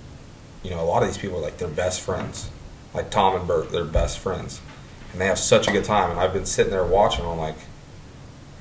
you 0.63 0.71
know 0.71 0.81
a 0.81 0.85
lot 0.85 1.03
of 1.03 1.09
these 1.09 1.17
people 1.17 1.39
are 1.39 1.43
like 1.43 1.57
their 1.57 1.69
best 1.69 2.03
friends, 2.03 2.51
like 2.93 3.11
Tom 3.11 3.35
and 3.35 3.49
Bert, 3.49 3.73
they're 3.73 3.83
best 3.83 4.19
friends, 4.19 4.61
and 5.13 5.21
they 5.21 5.27
have 5.27 5.39
such 5.39 5.67
a 5.67 5.73
good 5.73 5.85
time. 5.85 6.11
And 6.11 6.21
I've 6.21 6.35
been 6.35 6.45
sitting 6.45 6.71
there 6.71 6.85
watching. 6.85 7.25
I'm 7.25 7.39
like, 7.39 7.57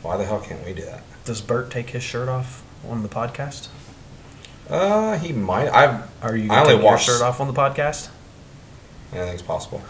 why 0.01 0.15
the 0.15 0.23
hell 0.23 0.39
can't 0.39 0.65
we 0.65 0.71
do 0.73 0.85
that? 0.85 1.03
Does 1.25 1.41
Bert 1.41 1.69
take 1.69 1.89
his 1.89 2.03
shirt 2.03 2.29
off 2.29 2.63
on 2.87 3.03
the 3.03 3.09
podcast? 3.09 3.67
Uh, 4.69 5.17
he 5.17 5.33
might. 5.33 5.67
I've 5.67 6.09
Are 6.23 6.37
you 6.37 6.49
I 6.49 6.63
going 6.63 6.65
to 6.65 6.73
only 6.73 6.75
take 6.75 6.83
your 6.83 6.97
shirt 6.99 7.21
off 7.21 7.41
on 7.41 7.47
the 7.47 7.53
podcast? 7.53 8.07
Anything's 9.11 9.41
possible. 9.41 9.81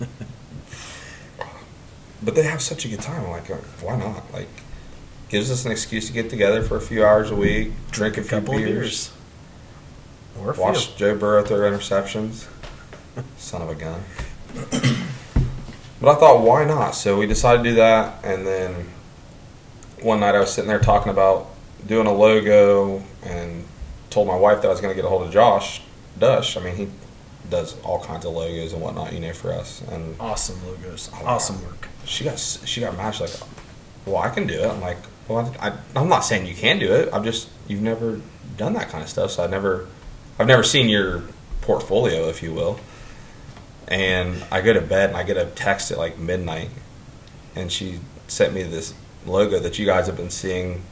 but 2.22 2.34
they 2.34 2.42
have 2.42 2.60
such 2.60 2.84
a 2.86 2.88
good 2.88 3.02
time. 3.02 3.24
I'm 3.24 3.30
like, 3.30 3.48
why 3.82 3.96
not? 3.96 4.32
Like, 4.32 4.48
gives 5.28 5.50
us 5.50 5.64
an 5.64 5.72
excuse 5.72 6.06
to 6.06 6.12
get 6.12 6.30
together 6.30 6.62
for 6.62 6.76
a 6.76 6.80
few 6.80 7.04
hours 7.04 7.30
a 7.30 7.36
week, 7.36 7.72
drink 7.90 8.16
a 8.16 8.22
few 8.22 8.30
couple 8.30 8.54
of 8.54 8.60
beers, 8.60 9.08
beers. 9.08 9.12
Or 10.40 10.50
a 10.50 10.54
few. 10.54 10.62
watch 10.62 10.96
Joe 10.96 11.16
Burrow 11.16 11.44
throw 11.44 11.58
interceptions. 11.70 12.46
Son 13.36 13.62
of 13.62 13.70
a 13.70 13.74
gun. 13.74 14.02
but 16.00 16.08
I 16.10 16.14
thought, 16.14 16.42
why 16.42 16.64
not? 16.64 16.90
So 16.92 17.18
we 17.18 17.26
decided 17.26 17.62
to 17.64 17.70
do 17.70 17.74
that, 17.76 18.24
and 18.24 18.46
then 18.46 18.86
one 20.00 20.20
night 20.20 20.34
I 20.34 20.40
was 20.40 20.52
sitting 20.52 20.68
there 20.68 20.78
talking 20.78 21.10
about 21.10 21.50
doing 21.86 22.06
a 22.06 22.12
logo, 22.12 23.02
and 23.22 23.64
told 24.10 24.26
my 24.26 24.36
wife 24.36 24.62
that 24.62 24.68
I 24.68 24.70
was 24.70 24.80
going 24.80 24.92
to 24.92 24.96
get 24.96 25.04
a 25.04 25.08
hold 25.08 25.22
of 25.22 25.30
Josh 25.32 25.82
Dush. 26.18 26.56
I 26.56 26.60
mean, 26.60 26.74
he 26.76 26.88
does 27.50 27.78
all 27.82 28.02
kinds 28.02 28.24
of 28.24 28.32
logos 28.32 28.72
and 28.72 28.80
whatnot, 28.80 29.12
you 29.12 29.20
know, 29.20 29.32
for 29.32 29.52
us, 29.52 29.82
and 29.90 30.16
Awesome 30.18 30.58
logos. 30.66 31.10
Oh, 31.12 31.26
awesome 31.26 31.60
wow. 31.62 31.68
work. 31.68 31.88
she 32.04 32.24
got 32.24 32.38
she 32.38 32.80
got 32.80 32.96
mad. 32.96 33.14
She's 33.14 33.20
like, 33.40 33.48
"Well, 34.06 34.16
I 34.16 34.30
can 34.30 34.46
do 34.46 34.54
it." 34.54 34.66
I'm 34.66 34.80
like, 34.80 34.96
"Well, 35.28 35.54
I, 35.60 35.72
I'm 35.94 36.08
not 36.08 36.20
saying 36.20 36.46
you 36.46 36.54
can 36.54 36.78
do 36.78 36.92
it. 36.92 37.08
I'm 37.12 37.24
just 37.24 37.48
you've 37.68 37.82
never 37.82 38.20
done 38.56 38.74
that 38.74 38.88
kind 38.88 39.02
of 39.02 39.10
stuff, 39.10 39.32
so 39.32 39.44
I've 39.44 39.50
never, 39.50 39.86
I've 40.38 40.46
never 40.46 40.62
seen 40.62 40.88
your 40.88 41.22
portfolio, 41.60 42.28
if 42.28 42.42
you 42.42 42.52
will." 42.52 42.78
And 43.88 44.44
I 44.50 44.62
go 44.62 44.72
to 44.72 44.80
bed 44.80 45.10
and 45.10 45.16
I 45.16 45.22
get 45.22 45.36
a 45.36 45.46
text 45.46 45.90
at 45.90 45.98
like 45.98 46.18
midnight, 46.18 46.70
and 47.54 47.70
she 47.70 48.00
sent 48.28 48.52
me 48.52 48.62
this 48.62 48.94
logo 49.26 49.58
that 49.60 49.78
you 49.78 49.86
guys 49.86 50.06
have 50.06 50.16
been 50.16 50.30
seeing 50.30 50.82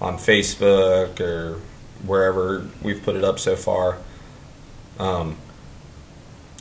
on 0.00 0.16
Facebook 0.16 1.20
or 1.20 1.60
wherever 2.06 2.66
we've 2.82 3.02
put 3.02 3.16
it 3.16 3.24
up 3.24 3.38
so 3.38 3.56
far. 3.56 3.98
Um, 4.98 5.36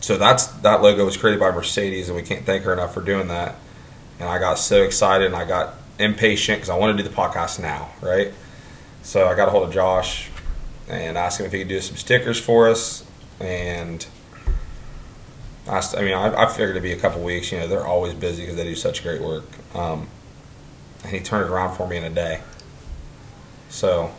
so 0.02 0.18
that's 0.18 0.48
that 0.48 0.82
logo 0.82 1.06
was 1.06 1.18
created 1.18 1.40
by 1.40 1.52
Mercedes, 1.52 2.10
and 2.10 2.16
we 2.16 2.24
can't 2.24 2.46
thank 2.46 2.64
her 2.64 2.74
enough 2.74 2.94
for 2.94 3.02
doing 3.02 3.28
that. 3.30 3.56
And 4.20 4.28
I 4.28 4.40
got 4.40 4.56
so 4.56 4.84
excited, 4.84 5.28
and 5.28 5.36
I 5.36 5.46
got 5.46 5.76
impatient 6.00 6.58
because 6.58 6.70
I 6.70 6.77
want 6.77 6.98
to 6.98 7.03
do 7.03 7.08
the 7.08 7.15
podcast 7.15 7.60
now, 7.60 7.89
right? 8.01 8.34
So 9.03 9.27
I 9.27 9.36
got 9.36 9.48
a 9.48 9.51
hold 9.51 9.68
of 9.68 9.74
Josh 9.74 10.29
and 10.88 11.18
asked 11.18 11.39
him 11.39 11.46
if 11.46 11.51
he 11.51 11.60
could 11.60 11.68
do 11.68 11.79
some 11.82 11.98
stickers 11.98 12.39
for 12.39 12.68
us, 12.68 13.06
and 13.39 14.06
I, 15.68 15.84
I 15.98 16.01
mean, 16.01 16.13
I, 16.13 16.44
I 16.44 16.46
figured 16.48 16.72
it'd 16.72 16.84
be 16.84 16.94
a 16.94 16.98
couple 16.98 17.22
weeks. 17.22 17.51
You 17.51 17.60
know, 17.60 17.68
they're 17.68 17.86
always 17.86 18.13
busy 18.13 18.44
because 18.44 18.56
they 18.56 18.63
do 18.63 18.75
such 18.75 19.03
great 19.03 19.22
work. 19.22 19.46
Um, 19.75 20.08
and 21.03 21.13
he 21.13 21.20
turned 21.20 21.46
it 21.46 21.51
around 21.51 21.75
for 21.75 21.88
me 21.88 21.98
in 21.98 22.03
a 22.03 22.10
day. 22.10 22.41
So, 23.70 24.12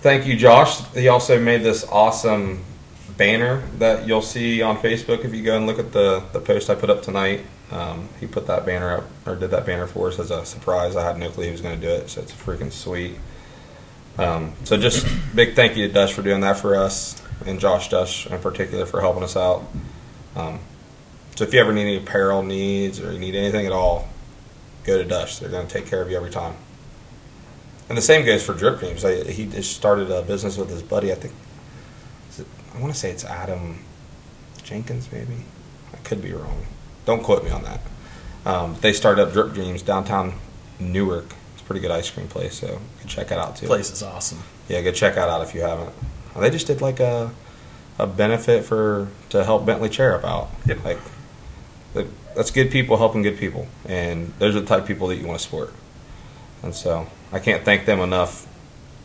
thank 0.00 0.26
you, 0.26 0.36
Josh. 0.36 0.84
He 0.92 1.08
also 1.08 1.40
made 1.40 1.62
this 1.62 1.84
awesome 1.88 2.62
banner 3.16 3.62
that 3.78 4.06
you'll 4.06 4.22
see 4.22 4.60
on 4.60 4.76
Facebook 4.76 5.24
if 5.24 5.34
you 5.34 5.42
go 5.42 5.56
and 5.56 5.66
look 5.66 5.78
at 5.78 5.92
the, 5.92 6.22
the 6.32 6.40
post 6.40 6.68
I 6.68 6.74
put 6.74 6.90
up 6.90 7.02
tonight. 7.02 7.40
Um, 7.74 8.08
he 8.20 8.28
put 8.28 8.46
that 8.46 8.64
banner 8.64 8.98
up, 8.98 9.04
or 9.26 9.34
did 9.34 9.50
that 9.50 9.66
banner 9.66 9.88
for 9.88 10.06
us 10.06 10.20
as 10.20 10.30
a 10.30 10.46
surprise. 10.46 10.94
I 10.94 11.04
had 11.04 11.18
no 11.18 11.28
clue 11.28 11.46
he 11.46 11.50
was 11.50 11.60
going 11.60 11.78
to 11.78 11.84
do 11.84 11.92
it, 11.92 12.08
so 12.08 12.22
it's 12.22 12.30
freaking 12.30 12.70
sweet. 12.70 13.16
Um, 14.16 14.52
so, 14.62 14.76
just 14.76 15.04
big 15.34 15.56
thank 15.56 15.76
you 15.76 15.88
to 15.88 15.92
Dush 15.92 16.12
for 16.12 16.22
doing 16.22 16.42
that 16.42 16.56
for 16.56 16.76
us, 16.76 17.20
and 17.44 17.58
Josh 17.58 17.88
Dush 17.88 18.28
in 18.28 18.38
particular 18.38 18.86
for 18.86 19.00
helping 19.00 19.24
us 19.24 19.36
out. 19.36 19.64
Um, 20.36 20.60
so, 21.34 21.42
if 21.42 21.52
you 21.52 21.58
ever 21.58 21.72
need 21.72 21.82
any 21.82 21.96
apparel 21.96 22.44
needs 22.44 23.00
or 23.00 23.12
you 23.12 23.18
need 23.18 23.34
anything 23.34 23.66
at 23.66 23.72
all, 23.72 24.08
go 24.84 24.96
to 24.96 25.04
Dush. 25.04 25.40
They're 25.40 25.50
going 25.50 25.66
to 25.66 25.72
take 25.72 25.86
care 25.86 26.00
of 26.00 26.08
you 26.08 26.16
every 26.16 26.30
time. 26.30 26.54
And 27.88 27.98
the 27.98 28.02
same 28.02 28.24
goes 28.24 28.44
for 28.44 28.54
Drip 28.54 28.78
Dreams. 28.78 29.04
I, 29.04 29.24
he 29.24 29.46
just 29.46 29.76
started 29.76 30.12
a 30.12 30.22
business 30.22 30.56
with 30.56 30.70
his 30.70 30.82
buddy. 30.82 31.10
I 31.10 31.16
think 31.16 31.34
it, 32.38 32.46
I 32.72 32.80
want 32.80 32.94
to 32.94 32.98
say 32.98 33.10
it's 33.10 33.24
Adam 33.24 33.80
Jenkins, 34.62 35.10
maybe. 35.10 35.44
I 35.92 35.96
could 35.98 36.22
be 36.22 36.32
wrong. 36.32 36.66
Don't 37.06 37.22
quote 37.22 37.44
me 37.44 37.50
on 37.50 37.62
that. 37.64 37.80
Um, 38.46 38.76
they 38.80 38.92
started 38.92 39.22
up 39.22 39.32
Drip 39.32 39.52
Dreams 39.52 39.82
downtown 39.82 40.34
Newark. 40.78 41.34
It's 41.52 41.62
a 41.62 41.64
pretty 41.64 41.80
good 41.80 41.90
ice 41.90 42.10
cream 42.10 42.28
place, 42.28 42.58
so 42.58 42.80
check 43.06 43.30
it 43.30 43.38
out 43.38 43.56
too. 43.56 43.66
Place 43.66 43.90
is 43.90 44.02
awesome. 44.02 44.42
Yeah, 44.68 44.82
go 44.82 44.92
check 44.92 45.14
that 45.14 45.28
out 45.28 45.42
if 45.42 45.54
you 45.54 45.62
haven't. 45.62 45.94
They 46.38 46.50
just 46.50 46.66
did 46.66 46.80
like 46.80 47.00
a 47.00 47.30
a 47.98 48.06
benefit 48.06 48.64
for 48.64 49.08
to 49.28 49.44
help 49.44 49.64
Bentley 49.64 49.88
Cherub 49.88 50.24
out. 50.24 50.50
Yep. 50.66 50.84
Like 50.84 50.98
that's 52.34 52.50
good 52.50 52.70
people 52.70 52.96
helping 52.96 53.22
good 53.22 53.38
people, 53.38 53.68
and 53.86 54.32
those 54.38 54.56
are 54.56 54.60
the 54.60 54.66
type 54.66 54.82
of 54.82 54.88
people 54.88 55.08
that 55.08 55.16
you 55.16 55.26
want 55.26 55.38
to 55.38 55.44
support. 55.44 55.72
And 56.62 56.74
so 56.74 57.06
I 57.30 57.38
can't 57.38 57.64
thank 57.64 57.86
them 57.86 58.00
enough, 58.00 58.46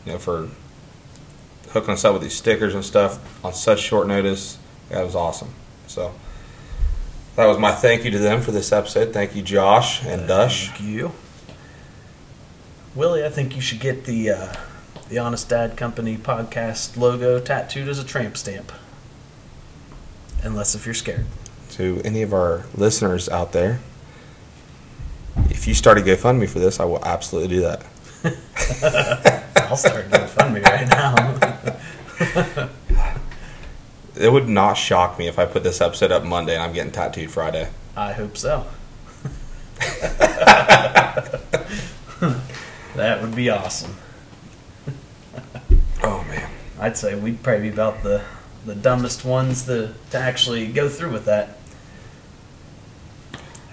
you 0.05 0.13
know, 0.13 0.17
for 0.17 0.49
hooking 1.69 1.93
us 1.93 2.03
up 2.03 2.13
with 2.13 2.23
these 2.23 2.35
stickers 2.35 2.73
and 2.73 2.83
stuff 2.83 3.43
on 3.45 3.53
such 3.53 3.79
short 3.79 4.07
notice. 4.07 4.57
That 4.89 5.03
was 5.03 5.15
awesome. 5.15 5.53
So 5.85 6.13
that 7.39 7.45
was 7.45 7.57
my 7.57 7.71
thank 7.71 8.03
you 8.03 8.11
to 8.11 8.19
them 8.19 8.41
for 8.41 8.51
this 8.51 8.73
episode. 8.73 9.13
Thank 9.13 9.33
you, 9.33 9.41
Josh 9.41 10.03
and 10.03 10.27
Dush. 10.27 10.67
Thank 10.67 10.81
you. 10.81 11.13
Willie, 12.93 13.23
I 13.23 13.29
think 13.29 13.55
you 13.55 13.61
should 13.61 13.79
get 13.79 14.03
the 14.03 14.31
uh, 14.31 14.53
the 15.07 15.19
Honest 15.19 15.47
Dad 15.47 15.77
Company 15.77 16.17
podcast 16.17 16.97
logo 16.97 17.39
tattooed 17.39 17.87
as 17.87 17.97
a 17.97 18.03
tramp 18.03 18.35
stamp. 18.35 18.73
Unless 20.43 20.75
if 20.75 20.85
you're 20.85 20.93
scared. 20.93 21.27
to 21.71 22.01
any 22.03 22.23
of 22.23 22.33
our 22.33 22.65
listeners 22.75 23.29
out 23.29 23.53
there, 23.53 23.79
if 25.49 25.65
you 25.65 25.73
start 25.73 25.97
a 25.97 26.01
GoFundMe 26.01 26.49
for 26.49 26.59
this, 26.59 26.77
I 26.77 26.83
will 26.83 27.03
absolutely 27.05 27.55
do 27.55 27.61
that. 27.61 27.85
I'll 29.69 29.77
start 29.77 30.09
GoFundMe 30.09 30.61
right 30.61 30.89
now. 32.49 32.69
It 34.19 34.33
would 34.33 34.49
not 34.49 34.73
shock 34.73 35.17
me 35.17 35.27
if 35.27 35.39
I 35.39 35.45
put 35.45 35.63
this 35.63 35.79
episode 35.79 36.11
up 36.11 36.25
Monday 36.25 36.53
and 36.53 36.61
I'm 36.61 36.73
getting 36.73 36.91
tattooed 36.91 37.31
Friday. 37.31 37.69
I 37.95 38.11
hope 38.11 38.35
so. 38.35 38.67
that 42.95 43.21
would 43.21 43.33
be 43.33 43.49
awesome. 43.49 43.95
Oh 46.03 46.25
man, 46.27 46.49
I'd 46.81 46.97
say 46.97 47.15
we'd 47.15 47.41
probably 47.41 47.69
be 47.69 47.73
about 47.73 48.03
the 48.03 48.21
the 48.65 48.75
dumbest 48.75 49.23
ones 49.23 49.63
to, 49.67 49.93
to 50.11 50.17
actually 50.17 50.67
go 50.67 50.89
through 50.89 51.13
with 51.13 51.23
that 51.25 51.57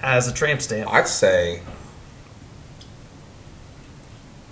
as 0.01 0.29
a 0.29 0.33
tramp 0.33 0.63
stamp. 0.63 0.93
I'd 0.93 1.09
say 1.09 1.63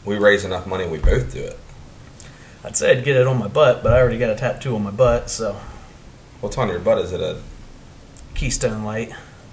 we 0.05 0.19
raise 0.19 0.45
enough 0.45 0.67
money 0.67 0.89
we 0.89 0.99
both 0.99 1.33
do 1.33 1.41
it. 1.41 1.59
I'd 2.65 2.77
say 2.77 2.91
I'd 2.91 3.05
get 3.05 3.17
it 3.17 3.29
on 3.29 3.39
my 3.39 3.47
butt, 3.47 3.85
but 3.85 3.93
I 3.93 4.01
already 4.01 4.19
got 4.19 4.31
a 4.31 4.35
tattoo 4.35 4.75
on 4.75 4.83
my 4.83 4.91
butt, 4.91 5.31
so 5.31 5.61
What's 6.45 6.59
on 6.59 6.69
your 6.69 6.79
butt? 6.79 6.99
Is 6.99 7.11
it 7.15 7.23
a 7.23 7.39
Keystone 8.35 8.85
Light, 8.85 9.11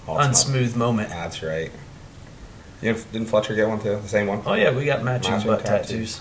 oh, 0.09 0.15
unsmooth 0.15 0.75
moment. 0.75 1.07
That's 1.07 1.41
right. 1.41 1.71
You 2.81 2.91
didn't- 2.91 3.11
didn't 3.13 3.27
Fletcher 3.29 3.55
get 3.55 3.69
one 3.69 3.79
too? 3.79 3.97
The 4.03 4.09
same 4.09 4.27
one. 4.27 4.41
Oh 4.45 4.55
yeah, 4.55 4.71
we 4.71 4.83
got 4.83 5.01
matching, 5.01 5.31
Matching 5.31 5.47
butt 5.51 5.63
tattoos. 5.65 5.87
tattoos. 6.17 6.19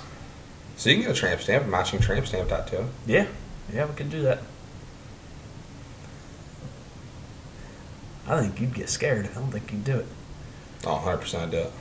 So 0.76 0.90
you 0.90 0.94
can 0.98 1.06
get 1.06 1.10
a 1.16 1.18
tramp 1.18 1.40
stamp, 1.40 1.64
a 1.64 1.68
matching 1.68 1.98
tramp 1.98 2.24
stamp 2.24 2.50
tattoo. 2.50 2.84
Yeah, 3.04 3.26
yeah, 3.74 3.86
we 3.86 3.96
can 3.96 4.08
do 4.10 4.22
that. 4.22 4.42
I 8.28 8.40
think 8.40 8.60
you'd 8.60 8.72
get 8.72 8.88
scared. 8.88 9.28
I 9.28 9.34
don't 9.40 9.50
think 9.50 9.72
you'd 9.72 9.82
do 9.82 9.96
it. 9.96 10.06
Oh, 10.86 10.92
100 10.92 11.16
percent 11.16 11.42
I'd 11.42 11.50
do 11.50 11.56
it. 11.58 11.72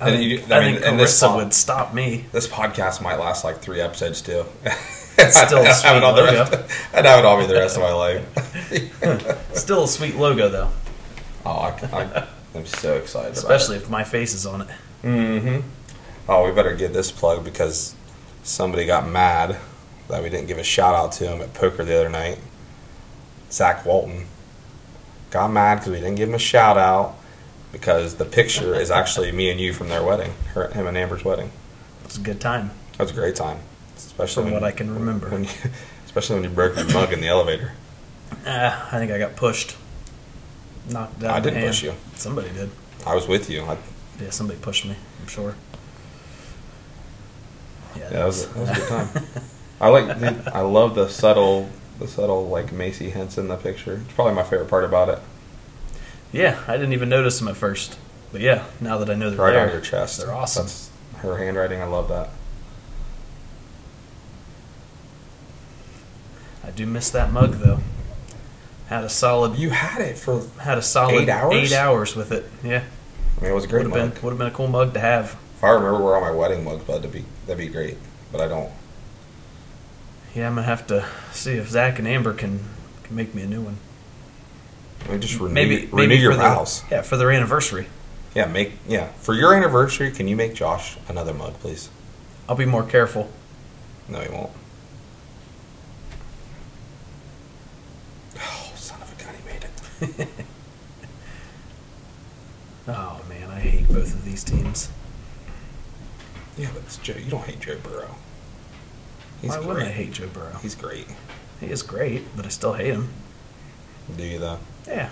I 0.00 0.08
And 0.08 0.16
think, 0.16 0.30
you- 0.48 0.54
I 0.54 0.58
I 0.58 0.64
mean, 0.64 0.74
think 0.76 0.86
and 0.86 0.98
this 0.98 1.18
song- 1.18 1.36
would 1.36 1.52
stop 1.52 1.92
me. 1.92 2.24
This 2.32 2.48
podcast 2.48 3.02
might 3.02 3.18
last 3.20 3.44
like 3.44 3.60
three 3.60 3.82
episodes 3.82 4.22
too. 4.22 4.46
It's 5.18 5.40
still 5.40 5.58
a 5.58 5.62
I'd 5.68 5.82
have 5.82 5.96
it 5.96 6.02
on 6.02 6.14
the 6.14 6.22
rest, 6.22 6.52
I'd 6.94 7.04
have 7.04 7.18
it 7.20 7.24
on 7.24 7.40
me 7.40 7.46
the 7.46 7.54
rest 7.54 7.76
of 7.76 7.82
my 7.82 7.92
life. 7.92 9.52
Still 9.56 9.84
a 9.84 9.88
sweet 9.88 10.16
logo 10.16 10.48
though, 10.48 10.70
oh, 11.44 11.50
I, 11.50 11.68
I, 11.92 12.26
I'm 12.54 12.66
so 12.66 12.94
excited. 12.94 13.32
especially 13.32 13.76
if 13.76 13.88
my 13.88 14.04
face 14.04 14.34
is 14.34 14.46
on 14.46 14.62
it. 14.62 14.68
Mm-hmm. 15.02 15.68
Oh, 16.28 16.44
we 16.44 16.52
better 16.52 16.74
get 16.74 16.92
this 16.92 17.10
plug 17.12 17.44
because 17.44 17.94
somebody 18.42 18.86
got 18.86 19.08
mad 19.08 19.56
that 20.08 20.22
we 20.22 20.28
didn't 20.28 20.48
give 20.48 20.58
a 20.58 20.64
shout 20.64 20.94
out 20.94 21.12
to 21.12 21.28
him 21.28 21.40
at 21.40 21.54
poker 21.54 21.84
the 21.84 21.96
other 21.98 22.08
night. 22.08 22.38
Zach 23.50 23.84
Walton 23.86 24.26
got 25.30 25.50
mad 25.50 25.76
because 25.76 25.92
we 25.92 26.00
didn't 26.00 26.16
give 26.16 26.28
him 26.28 26.34
a 26.34 26.38
shout 26.38 26.76
out 26.76 27.16
because 27.72 28.16
the 28.16 28.24
picture 28.24 28.74
is 28.74 28.90
actually 28.90 29.30
me 29.32 29.50
and 29.50 29.60
you 29.60 29.72
from 29.72 29.88
their 29.88 30.02
wedding, 30.02 30.32
her, 30.54 30.68
him 30.68 30.86
and 30.86 30.96
Amber's 30.96 31.24
wedding. 31.24 31.50
It 32.00 32.06
was 32.06 32.16
a 32.16 32.20
good 32.20 32.40
time, 32.40 32.70
That 32.92 33.04
was 33.04 33.10
a 33.10 33.14
great 33.14 33.36
time, 33.36 33.58
especially 33.96 34.42
from 34.42 34.52
when, 34.52 34.62
what 34.62 34.64
I 34.64 34.72
can 34.72 34.92
remember. 34.92 35.28
when 35.30 35.44
you, 35.44 35.50
especially 36.04 36.36
when 36.36 36.44
you 36.44 36.50
broke 36.50 36.76
your 36.76 36.86
mug 36.92 37.12
in 37.12 37.20
the 37.20 37.28
elevator. 37.28 37.72
Ah, 38.46 38.88
I 38.92 38.98
think 38.98 39.12
I 39.12 39.18
got 39.18 39.36
pushed, 39.36 39.76
knocked 40.90 41.20
down. 41.20 41.30
I 41.30 41.40
didn't 41.40 41.66
push 41.66 41.82
you. 41.82 41.94
Somebody 42.14 42.50
did. 42.50 42.70
I 43.06 43.14
was 43.14 43.26
with 43.28 43.48
you. 43.50 43.62
I, 43.64 43.78
Yeah, 44.20 44.30
somebody 44.30 44.58
pushed 44.60 44.84
me. 44.84 44.96
I'm 45.20 45.28
sure. 45.28 45.54
Yeah, 47.96 48.02
Yeah, 48.02 48.08
that 48.10 48.24
was, 48.26 48.48
that 48.48 48.58
was 48.58 48.70
a 48.70 48.74
good 48.74 48.88
time. 48.88 49.24
I 49.80 49.88
like. 49.88 50.46
I 50.48 50.60
love 50.60 50.94
the 50.94 51.08
subtle, 51.08 51.68
the 51.98 52.08
subtle 52.08 52.48
like 52.48 52.72
Macy 52.72 53.10
hints 53.10 53.36
in 53.38 53.48
the 53.48 53.56
picture. 53.56 54.00
It's 54.04 54.14
probably 54.14 54.34
my 54.34 54.42
favorite 54.42 54.68
part 54.68 54.84
about 54.84 55.08
it. 55.08 55.18
Yeah, 56.32 56.62
I 56.66 56.72
didn't 56.76 56.92
even 56.92 57.08
notice 57.08 57.38
them 57.38 57.48
at 57.48 57.56
first, 57.56 57.98
but 58.32 58.40
yeah, 58.40 58.64
now 58.80 58.98
that 58.98 59.10
I 59.10 59.14
know 59.14 59.30
they're 59.30 59.38
right 59.38 59.52
there, 59.52 59.66
on 59.66 59.72
your 59.72 59.80
chest. 59.80 60.18
they're 60.18 60.32
awesome. 60.32 60.64
That's 60.64 60.90
her 61.18 61.36
handwriting. 61.36 61.80
I 61.80 61.86
love 61.86 62.08
that. 62.08 62.30
I 66.66 66.70
do 66.70 66.86
miss 66.86 67.10
that 67.10 67.32
mug 67.32 67.54
though. 67.54 67.80
Had 68.88 69.04
a 69.04 69.08
solid, 69.08 69.56
You 69.56 69.70
had 69.70 70.00
it 70.00 70.18
for. 70.18 70.42
had 70.60 70.78
a 70.78 70.82
solid 70.82 71.22
Eight 71.22 71.28
hours? 71.28 71.54
eight 71.54 71.72
hours 71.76 72.14
with 72.16 72.32
it. 72.32 72.44
Yeah, 72.62 72.82
I 73.38 73.40
mean, 73.42 73.50
it 73.50 73.54
was 73.54 73.64
a 73.64 73.68
great 73.68 73.84
would 73.84 73.92
have 73.96 74.04
mug. 74.08 74.14
been 74.14 74.22
would 74.22 74.30
have 74.30 74.38
been 74.38 74.48
a 74.48 74.50
cool 74.52 74.68
mug 74.68 74.94
to 74.94 75.00
have. 75.00 75.36
If 75.56 75.64
I 75.64 75.70
remember 75.70 76.02
where 76.04 76.14
all 76.16 76.20
my 76.20 76.30
wedding 76.30 76.64
mugs, 76.64 76.84
bud, 76.84 76.98
that'd 76.98 77.12
be 77.12 77.24
that'd 77.46 77.58
be 77.58 77.68
great. 77.72 77.96
But 78.32 78.40
I 78.40 78.48
don't. 78.48 78.70
Yeah, 80.34 80.48
I'm 80.48 80.54
gonna 80.56 80.66
have 80.66 80.86
to 80.88 81.06
see 81.32 81.52
if 81.54 81.68
Zach 81.68 81.98
and 81.98 82.06
Amber 82.06 82.32
can 82.34 82.60
can 83.04 83.16
make 83.16 83.34
me 83.34 83.42
a 83.42 83.46
new 83.46 83.62
one. 83.62 83.78
I 85.06 85.12
mean, 85.12 85.20
just 85.20 85.38
renew, 85.38 85.54
Maybe 85.54 85.76
renew 85.86 85.96
maybe 86.08 86.16
your 86.16 86.34
vows. 86.34 86.82
Yeah, 86.90 87.02
for 87.02 87.16
their 87.16 87.30
anniversary. 87.30 87.86
Yeah, 88.34 88.46
make 88.46 88.72
yeah 88.86 89.08
for 89.20 89.34
your 89.34 89.54
anniversary. 89.54 90.10
Can 90.10 90.28
you 90.28 90.36
make 90.36 90.54
Josh 90.54 90.96
another 91.08 91.32
mug, 91.32 91.54
please? 91.54 91.88
I'll 92.48 92.56
be 92.56 92.66
more 92.66 92.84
careful. 92.84 93.30
No, 94.08 94.20
he 94.20 94.30
won't. 94.30 94.50
Oh, 98.38 98.72
son 98.76 99.00
of 99.00 99.10
a 99.12 99.22
gun! 99.22 99.34
He 99.34 99.44
made 99.46 99.64
it. 99.64 99.70
Oh 102.88 103.20
man, 103.28 103.50
I 103.50 103.58
hate 103.58 103.88
both 103.88 104.14
of 104.14 104.24
these 104.24 104.44
teams. 104.44 104.90
Yeah, 106.56 106.68
but 106.72 106.82
it's 106.84 106.96
Joe. 106.98 107.14
You 107.16 107.30
don't 107.30 107.42
hate 107.44 107.60
Joe 107.60 107.78
Burrow. 107.82 108.14
He's 109.42 109.50
Why 109.50 109.58
wouldn't 109.58 109.86
I 109.86 109.90
hate 109.90 110.12
Joe 110.12 110.28
Burrow? 110.28 110.56
He's 110.62 110.74
great. 110.74 111.06
He 111.60 111.66
is 111.66 111.82
great, 111.82 112.24
but 112.36 112.46
I 112.46 112.48
still 112.48 112.74
hate 112.74 112.94
him. 112.94 113.08
Do 114.16 114.22
you 114.22 114.38
though? 114.38 114.58
Yeah, 114.86 115.10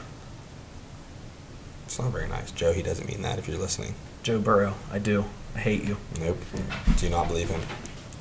It's 1.85 1.99
not 1.99 2.13
very 2.13 2.29
nice, 2.29 2.53
Joe. 2.53 2.73
He 2.73 2.83
doesn't 2.83 3.09
mean 3.09 3.23
that. 3.23 3.39
If 3.41 3.49
you're 3.49 3.59
listening, 3.59 3.95
Joe 4.23 4.39
Burrow. 4.39 4.75
I 4.93 5.01
do. 5.01 5.25
I 5.57 5.59
hate 5.59 5.83
you. 5.85 5.97
nope. 6.21 6.39
Do 6.97 7.07
you 7.07 7.11
not 7.11 7.27
believe 7.29 7.49
him. 7.51 7.61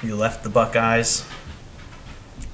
You 0.02 0.16
left 0.16 0.44
the 0.44 0.50
Buckeyes, 0.50 1.26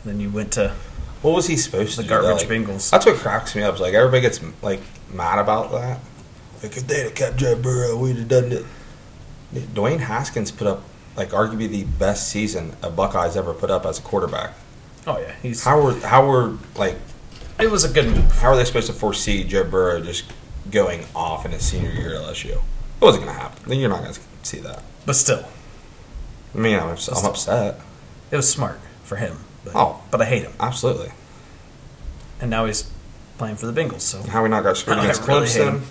then 0.05 0.19
you 0.19 0.29
went 0.29 0.51
to 0.53 0.75
What 1.21 1.35
was 1.35 1.47
he 1.47 1.57
supposed 1.57 1.97
The 1.97 2.03
to 2.03 2.09
garbage 2.09 2.47
do? 2.47 2.49
Like, 2.49 2.67
Bengals. 2.67 2.89
That's 2.89 3.05
what 3.05 3.17
cracks 3.17 3.55
me 3.55 3.61
up. 3.63 3.75
Is 3.75 3.81
like 3.81 3.93
everybody 3.93 4.21
gets 4.21 4.39
like 4.61 4.79
mad 5.11 5.39
about 5.39 5.71
that. 5.71 5.99
Like 6.63 6.75
if 6.77 6.87
they'd 6.87 7.03
have 7.03 7.15
kept 7.15 7.37
Joe 7.37 7.55
Burrow, 7.55 7.97
we'd 7.97 8.17
have 8.17 8.27
done 8.27 8.51
it. 8.51 8.65
Dwayne 9.73 9.99
Haskins 9.99 10.51
put 10.51 10.67
up 10.67 10.83
like 11.15 11.29
arguably 11.29 11.69
the 11.69 11.83
best 11.83 12.29
season 12.29 12.75
a 12.81 12.89
Buckeyes 12.89 13.35
ever 13.35 13.53
put 13.53 13.69
up 13.71 13.85
as 13.85 13.99
a 13.99 14.01
quarterback. 14.01 14.53
Oh 15.07 15.17
yeah, 15.19 15.33
he's. 15.41 15.63
How 15.63 15.81
were 15.81 15.93
how 16.01 16.27
were 16.27 16.57
like 16.75 16.95
It 17.59 17.69
was 17.71 17.83
a 17.83 17.89
good 17.89 18.07
move, 18.07 18.31
how 18.39 18.49
are 18.49 18.55
they 18.55 18.65
supposed 18.65 18.87
to 18.87 18.93
foresee 18.93 19.43
Joe 19.43 19.63
Burrow 19.63 20.01
just 20.01 20.25
going 20.71 21.05
off 21.15 21.45
in 21.45 21.51
his 21.51 21.63
senior 21.63 21.89
year 21.91 22.15
at 22.15 22.21
LSU? 22.21 22.51
It 22.51 22.61
wasn't 23.01 23.23
going 23.25 23.35
to 23.35 23.41
happen. 23.41 23.63
Then 23.67 23.79
You're 23.79 23.89
not 23.89 24.01
going 24.01 24.13
to 24.13 24.19
see 24.43 24.59
that. 24.59 24.83
but 25.05 25.15
still, 25.15 25.45
I 26.53 26.57
mean, 26.57 26.77
I'm, 26.77 26.89
ups- 26.89 27.07
I'm 27.07 27.25
upset. 27.25 27.79
it 28.31 28.35
was 28.35 28.49
smart 28.49 28.79
for 29.03 29.15
him. 29.15 29.37
But, 29.73 29.79
Oh. 29.79 30.01
but 30.11 30.21
I 30.21 30.25
hate 30.25 30.43
him, 30.43 30.53
Absolutely. 30.59 31.11
and 32.41 32.49
now 32.49 32.65
he's 32.65 32.89
playing 33.37 33.55
for 33.57 33.65
the 33.67 33.81
Bengals. 33.81 34.01
So 34.01 34.21
How 34.23 34.43
we 34.43 34.49
not 34.49 34.63
got 34.63 34.77
screwed 34.77 34.97
against 34.99 35.27
really 35.27 35.47
Clemson? 35.47 35.81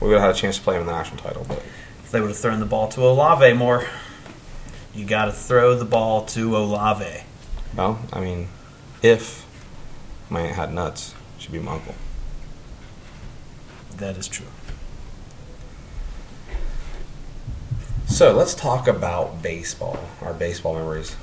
We 0.00 0.08
would 0.08 0.14
have 0.14 0.22
had 0.22 0.30
a 0.36 0.38
chance 0.38 0.56
to 0.58 0.62
play 0.62 0.74
him 0.76 0.82
in 0.82 0.86
the 0.86 0.92
national 0.92 1.18
title, 1.22 1.44
but 1.48 1.62
if 2.04 2.10
they 2.10 2.20
would 2.20 2.28
have 2.30 2.38
thrown 2.38 2.60
the 2.60 2.66
ball 2.66 2.88
to 2.88 3.00
Olave 3.06 3.52
more, 3.54 3.86
you 4.94 5.04
got 5.04 5.26
to 5.26 5.32
throw 5.32 5.74
the 5.74 5.84
ball 5.84 6.24
to 6.26 6.56
Olave. 6.56 7.22
well, 7.76 8.00
I 8.12 8.20
mean, 8.20 8.48
if 9.02 9.46
my 10.28 10.40
aunt 10.42 10.56
had 10.56 10.74
nuts, 10.74 11.14
she'd 11.38 11.52
be 11.52 11.58
my 11.60 11.72
uncle. 11.74 11.94
That 13.96 14.16
is 14.16 14.26
true. 14.28 14.46
So 18.06 18.32
let's 18.32 18.54
talk 18.54 18.88
about 18.88 19.42
baseball. 19.42 19.98
Our 20.20 20.34
baseball 20.34 20.74
memories. 20.74 21.16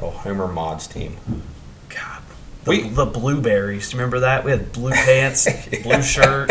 Oh, 0.00 0.10
Homer 0.10 0.48
Mod's 0.48 0.86
team. 0.86 1.16
God, 1.88 2.22
the, 2.64 2.70
We- 2.70 2.88
the 2.88 3.06
blueberries. 3.06 3.90
Do 3.90 3.96
you 3.96 4.00
remember 4.00 4.20
that? 4.20 4.44
We 4.44 4.50
had 4.50 4.72
blue 4.72 4.90
pants, 4.92 5.46
blue 5.82 6.02
shirt, 6.02 6.50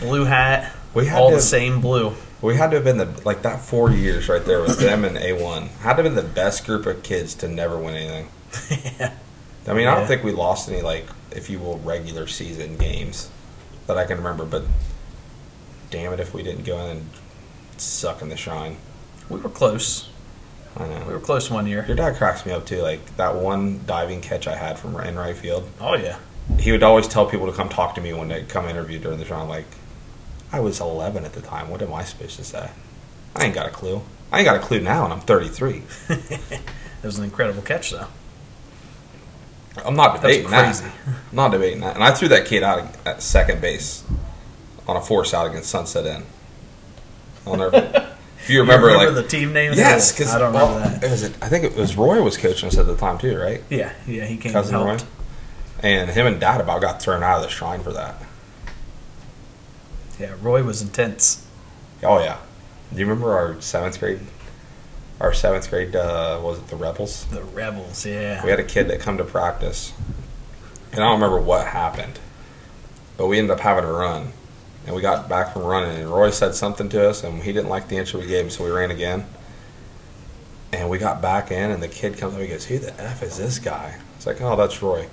blue 0.00 0.24
hat. 0.24 0.72
We 0.94 1.06
had 1.06 1.18
all 1.20 1.30
to- 1.30 1.36
the 1.36 1.42
same 1.42 1.80
blue. 1.80 2.14
We 2.42 2.54
had 2.56 2.70
to 2.70 2.76
have 2.76 2.84
been 2.84 2.98
the 2.98 3.08
like 3.24 3.42
that 3.42 3.60
four 3.60 3.90
years 3.90 4.28
right 4.28 4.44
there 4.44 4.60
with 4.60 4.78
them 4.78 5.04
and 5.04 5.16
A 5.16 5.32
one. 5.32 5.68
Had 5.80 5.94
to 5.96 6.02
have 6.02 6.04
been 6.04 6.14
the 6.14 6.22
best 6.34 6.66
group 6.66 6.84
of 6.86 7.02
kids 7.02 7.34
to 7.36 7.48
never 7.48 7.78
win 7.78 7.94
anything. 7.94 8.28
yeah. 9.00 9.14
I 9.66 9.72
mean, 9.72 9.88
I 9.88 9.96
don't 9.96 10.06
think 10.06 10.22
we 10.22 10.30
lost 10.32 10.68
any 10.68 10.80
like, 10.82 11.06
if 11.32 11.50
you 11.50 11.58
will, 11.58 11.78
regular 11.78 12.26
season 12.28 12.76
games 12.76 13.30
that 13.88 13.96
I 13.98 14.04
can 14.04 14.18
remember. 14.18 14.44
But 14.44 14.64
damn 15.90 16.12
it, 16.12 16.20
if 16.20 16.34
we 16.34 16.42
didn't 16.42 16.64
go 16.64 16.78
in 16.78 16.98
and 16.98 17.10
suck 17.78 18.20
in 18.22 18.28
the 18.28 18.36
shine. 18.36 18.76
We 19.28 19.40
were 19.40 19.48
close. 19.50 20.08
I 20.76 21.04
We 21.04 21.12
were 21.12 21.20
close 21.20 21.50
one 21.50 21.66
year. 21.66 21.84
Your 21.86 21.96
dad 21.96 22.16
cracks 22.16 22.44
me 22.44 22.52
up 22.52 22.66
too. 22.66 22.82
Like 22.82 23.16
that 23.16 23.36
one 23.36 23.80
diving 23.86 24.20
catch 24.20 24.46
I 24.46 24.56
had 24.56 24.78
from 24.78 24.98
in 25.00 25.16
right 25.16 25.36
field. 25.36 25.68
Oh 25.80 25.94
yeah. 25.96 26.18
He 26.60 26.70
would 26.70 26.82
always 26.82 27.08
tell 27.08 27.26
people 27.26 27.46
to 27.46 27.52
come 27.52 27.68
talk 27.68 27.94
to 27.96 28.00
me 28.00 28.12
when 28.12 28.28
they 28.28 28.44
come 28.44 28.68
interview 28.68 28.98
during 28.98 29.18
the 29.18 29.24
show. 29.24 29.34
I'm 29.36 29.48
like, 29.48 29.64
I 30.52 30.60
was 30.60 30.80
11 30.80 31.24
at 31.24 31.32
the 31.32 31.40
time. 31.40 31.70
What 31.70 31.82
am 31.82 31.92
I 31.92 32.04
supposed 32.04 32.36
to 32.36 32.44
say? 32.44 32.70
I 33.34 33.44
ain't 33.44 33.54
got 33.54 33.66
a 33.66 33.70
clue. 33.70 34.02
I 34.30 34.38
ain't 34.38 34.44
got 34.46 34.56
a 34.56 34.60
clue 34.60 34.80
now, 34.80 35.04
and 35.04 35.12
I'm 35.12 35.20
33. 35.20 35.82
It 37.02 37.06
was 37.06 37.18
an 37.18 37.24
incredible 37.24 37.62
catch, 37.62 37.90
though. 37.90 38.06
I'm 39.84 39.94
not 39.94 40.14
That's 40.14 40.22
debating 40.22 40.48
crazy. 40.48 40.84
that. 40.84 40.92
I'm 41.30 41.36
not 41.36 41.50
debating 41.52 41.80
that. 41.80 41.94
And 41.94 42.02
I 42.02 42.10
threw 42.10 42.26
that 42.28 42.46
kid 42.46 42.62
out 42.64 42.96
at 43.06 43.22
second 43.22 43.60
base 43.60 44.02
on 44.88 44.96
a 44.96 45.00
force 45.00 45.34
out 45.34 45.46
against 45.46 45.68
Sunset 45.70 46.06
Inn. 46.06 46.24
I'll 47.46 47.56
never. 47.56 48.12
if 48.46 48.50
you 48.50 48.60
remember, 48.60 48.90
you 48.90 48.92
remember 48.92 49.12
like 49.16 49.24
the 49.24 49.28
team 49.28 49.52
name? 49.52 49.72
yes, 49.74 50.12
because 50.12 50.32
I 50.32 50.38
don't 50.38 50.52
remember 50.54 50.78
that. 51.00 51.02
It 51.02 51.36
I 51.42 51.48
think 51.48 51.64
it 51.64 51.74
was 51.74 51.96
Roy 51.96 52.22
was 52.22 52.36
coaching 52.36 52.68
us 52.68 52.78
at 52.78 52.86
the 52.86 52.96
time 52.96 53.18
too, 53.18 53.36
right? 53.36 53.60
Yeah, 53.68 53.92
yeah, 54.06 54.24
he 54.24 54.36
came 54.36 54.52
Cousin 54.52 54.76
and 54.76 54.84
Roy. 54.84 54.98
And 55.82 56.10
him 56.10 56.28
and 56.28 56.38
Dad 56.38 56.60
about 56.60 56.80
got 56.80 57.02
thrown 57.02 57.24
out 57.24 57.38
of 57.38 57.42
the 57.42 57.48
shrine 57.48 57.82
for 57.82 57.92
that. 57.92 58.22
Yeah, 60.20 60.34
Roy 60.40 60.62
was 60.62 60.80
intense. 60.80 61.44
Oh 62.04 62.20
yeah. 62.20 62.38
Do 62.92 63.00
you 63.00 63.06
remember 63.06 63.32
our 63.32 63.60
seventh 63.60 63.98
grade? 63.98 64.20
Our 65.20 65.32
seventh 65.32 65.68
grade 65.68 65.96
uh, 65.96 66.40
was 66.40 66.58
it 66.58 66.68
the 66.68 66.76
Rebels? 66.76 67.26
The 67.26 67.42
Rebels, 67.42 68.06
yeah. 68.06 68.44
We 68.44 68.50
had 68.50 68.60
a 68.60 68.64
kid 68.64 68.86
that 68.88 69.00
come 69.00 69.18
to 69.18 69.24
practice, 69.24 69.92
and 70.92 71.02
I 71.02 71.08
don't 71.08 71.20
remember 71.20 71.40
what 71.40 71.66
happened, 71.66 72.20
but 73.16 73.26
we 73.26 73.38
ended 73.38 73.50
up 73.50 73.60
having 73.60 73.82
a 73.82 73.92
run, 73.92 74.32
and 74.86 74.94
we 74.94 75.02
got 75.02 75.28
back 75.28 75.52
from 75.52 75.62
running, 75.62 75.98
and 75.98 76.10
Roy 76.10 76.30
said 76.30 76.54
something 76.54 76.88
to 76.90 77.08
us, 77.08 77.24
and 77.24 77.42
he 77.42 77.52
didn't 77.52 77.68
like 77.68 77.88
the 77.88 77.98
answer 77.98 78.18
we 78.18 78.26
gave 78.26 78.44
him, 78.44 78.50
so 78.50 78.64
we 78.64 78.70
ran 78.70 78.90
again, 78.90 79.26
and 80.72 80.88
we 80.88 80.98
got 80.98 81.20
back 81.20 81.50
in, 81.50 81.70
and 81.70 81.82
the 81.82 81.88
kid 81.88 82.16
comes 82.16 82.34
up, 82.34 82.40
he 82.40 82.46
goes, 82.46 82.66
"Who 82.66 82.78
the 82.78 82.98
f 83.00 83.22
is 83.22 83.36
this 83.36 83.58
guy?" 83.58 83.98
It's 84.16 84.26
like, 84.26 84.40
"Oh, 84.40 84.56
that's 84.56 84.82
Roy." 84.82 85.08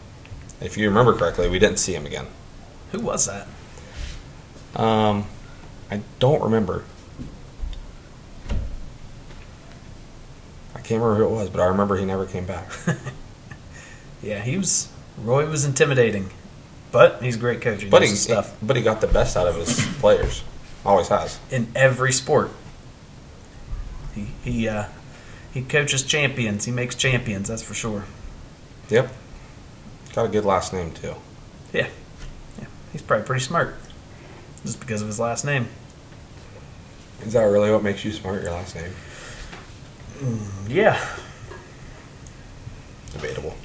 If 0.62 0.78
you 0.78 0.88
remember 0.88 1.14
correctly, 1.14 1.50
we 1.50 1.60
didn't 1.60 1.80
see 1.80 1.94
him 1.94 2.06
again. 2.06 2.28
Who 2.92 3.00
was 3.00 3.26
that? 3.26 3.48
Um, 4.80 5.26
I 5.92 6.02
don't 6.20 6.42
remember. 6.42 6.84
I 10.76 10.80
can't 10.80 11.02
remember 11.02 11.16
who 11.16 11.26
it 11.26 11.32
was, 11.32 11.50
but 11.50 11.62
I 11.62 11.66
remember 11.66 11.98
he 11.98 12.06
never 12.06 12.26
came 12.26 12.46
back. 12.46 12.70
Yeah, 14.24 14.40
he 14.40 14.58
was. 14.58 14.88
Roy 15.18 15.46
was 15.48 15.66
intimidating, 15.66 16.32
but 16.94 17.22
he's 17.22 17.36
a 17.36 17.40
great 17.40 17.60
coach. 17.60 17.84
He 17.84 17.90
But 17.90 18.04
he, 18.04 18.08
stuff 18.10 18.56
but 18.62 18.78
he 18.78 18.82
got 18.82 19.02
the 19.02 19.08
best 19.08 19.36
out 19.36 19.48
of 19.48 19.56
his 19.56 19.86
players. 20.00 20.44
Always 20.86 21.10
has. 21.10 21.40
in 21.52 21.68
every 21.76 22.14
sport. 22.14 22.52
He 24.16 24.28
he 24.44 24.68
uh, 24.70 24.86
he 25.54 25.62
coaches 25.64 26.04
champions. 26.04 26.64
He 26.66 26.72
makes 26.72 26.96
champions. 26.96 27.50
That's 27.50 27.64
for 27.64 27.74
sure. 27.74 28.06
Yep. 28.90 29.12
Got 30.14 30.26
a 30.26 30.30
good 30.30 30.46
last 30.46 30.72
name 30.72 30.92
too. 30.92 31.16
Yeah, 31.74 31.88
yeah. 32.60 32.68
He's 32.92 33.02
probably 33.02 33.26
pretty 33.26 33.44
smart, 33.44 33.76
just 34.64 34.80
because 34.80 35.02
of 35.02 35.08
his 35.08 35.20
last 35.20 35.44
name. 35.44 35.68
Is 37.26 37.34
that 37.34 37.44
really 37.44 37.72
what 37.72 37.82
makes 37.84 38.06
you 38.06 38.12
smart? 38.12 38.44
Your 38.44 38.52
last 38.52 38.76
name? 38.76 38.92
Yeah, 40.68 41.04
Debatable. 43.14 43.56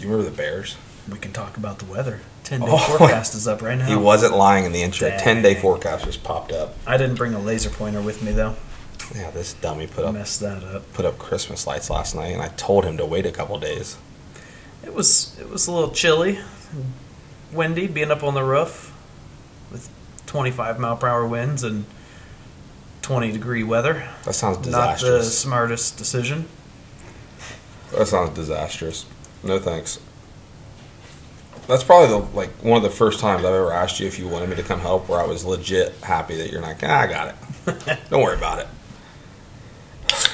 You 0.00 0.08
remember 0.10 0.30
the 0.30 0.36
Bears? 0.36 0.76
we 1.10 1.18
can 1.18 1.32
talk 1.32 1.56
about 1.56 1.78
the 1.78 1.86
weather. 1.86 2.20
Ten 2.44 2.60
day 2.60 2.66
Oh. 2.68 2.76
forecast 2.76 3.34
is 3.34 3.48
up 3.48 3.62
right 3.62 3.78
now. 3.78 3.86
He 3.86 3.96
wasn't 3.96 4.34
lying 4.36 4.64
in 4.66 4.72
the 4.72 4.82
intro. 4.82 5.08
Dang. 5.08 5.18
Ten 5.20 5.42
day 5.42 5.54
forecast 5.54 6.04
just 6.04 6.22
popped 6.22 6.52
up. 6.52 6.74
I 6.86 6.96
didn't 6.98 7.16
bring 7.16 7.32
a 7.32 7.38
laser 7.40 7.70
pointer 7.70 8.02
with 8.02 8.22
me 8.22 8.32
though. 8.32 8.56
Yeah, 9.14 9.30
this 9.30 9.54
dummy 9.54 9.86
put 9.86 10.04
up 10.04 10.12
Messed 10.12 10.40
that 10.40 10.62
up. 10.62 10.92
put 10.92 11.06
up 11.06 11.18
Christmas 11.18 11.66
lights 11.66 11.88
last 11.88 12.14
night, 12.14 12.32
and 12.34 12.42
I 12.42 12.48
told 12.48 12.84
him 12.84 12.98
to 12.98 13.06
wait 13.06 13.24
a 13.24 13.30
couple 13.32 13.58
days. 13.58 13.96
It 14.84 14.92
was 14.92 15.34
it 15.40 15.48
was 15.48 15.66
a 15.66 15.72
little 15.72 15.90
chilly, 15.92 16.40
windy, 17.52 17.86
being 17.86 18.10
up 18.10 18.22
on 18.22 18.34
the 18.34 18.44
roof 18.44 18.92
with 19.72 19.88
25 20.26 20.78
mile 20.78 20.96
per 20.98 21.08
hour 21.08 21.26
winds 21.26 21.62
and 21.64 21.86
20 23.00 23.32
degree 23.32 23.62
weather. 23.64 24.06
That 24.24 24.34
sounds 24.34 24.58
disastrous. 24.58 25.10
Not 25.10 25.18
the 25.20 25.24
smartest 25.24 25.96
decision. 25.96 26.46
That 27.96 28.06
sounds 28.08 28.34
disastrous. 28.34 29.06
No 29.42 29.58
thanks. 29.58 30.00
That's 31.66 31.84
probably 31.84 32.08
the 32.08 32.36
like 32.36 32.50
one 32.62 32.78
of 32.78 32.82
the 32.82 32.90
first 32.90 33.20
times 33.20 33.44
I've 33.44 33.52
ever 33.52 33.72
asked 33.72 34.00
you 34.00 34.06
if 34.06 34.18
you 34.18 34.26
wanted 34.26 34.48
me 34.48 34.56
to 34.56 34.62
come 34.62 34.80
help, 34.80 35.08
where 35.08 35.20
I 35.20 35.26
was 35.26 35.44
legit 35.44 35.94
happy 36.02 36.36
that 36.36 36.50
you're 36.50 36.62
like, 36.62 36.78
ah, 36.82 37.00
I 37.00 37.06
got 37.06 37.28
it. 37.28 37.98
Don't 38.10 38.22
worry 38.22 38.36
about 38.36 38.60
it. 38.60 38.68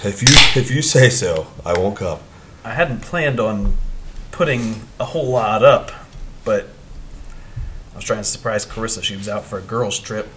If 0.05 0.23
you 0.23 0.29
if 0.61 0.71
you 0.71 0.83
say 0.83 1.11
so, 1.11 1.47
I 1.64 1.79
won't 1.79 1.97
come. 1.97 2.21
I 2.64 2.75
hadn't 2.75 3.01
planned 3.01 3.40
on 3.40 3.77
putting 4.31 4.83
a 5.01 5.05
whole 5.05 5.29
lot 5.31 5.64
up, 5.64 5.90
but 6.45 6.69
I 7.93 7.97
was 7.97 8.05
trying 8.05 8.21
to 8.21 8.25
surprise 8.25 8.64
Carissa. 8.67 9.03
She 9.03 9.17
was 9.17 9.29
out 9.29 9.45
for 9.45 9.59
a 9.59 9.62
girls' 9.62 9.99
trip. 9.99 10.29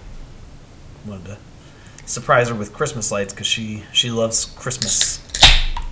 Wanted 1.05 1.25
to 1.25 1.37
surprise 2.05 2.49
her 2.49 2.55
with 2.55 2.73
Christmas 2.73 3.11
lights 3.11 3.33
because 3.33 3.47
she 3.47 3.83
she 3.91 4.09
loves 4.09 4.45
Christmas, 4.45 5.19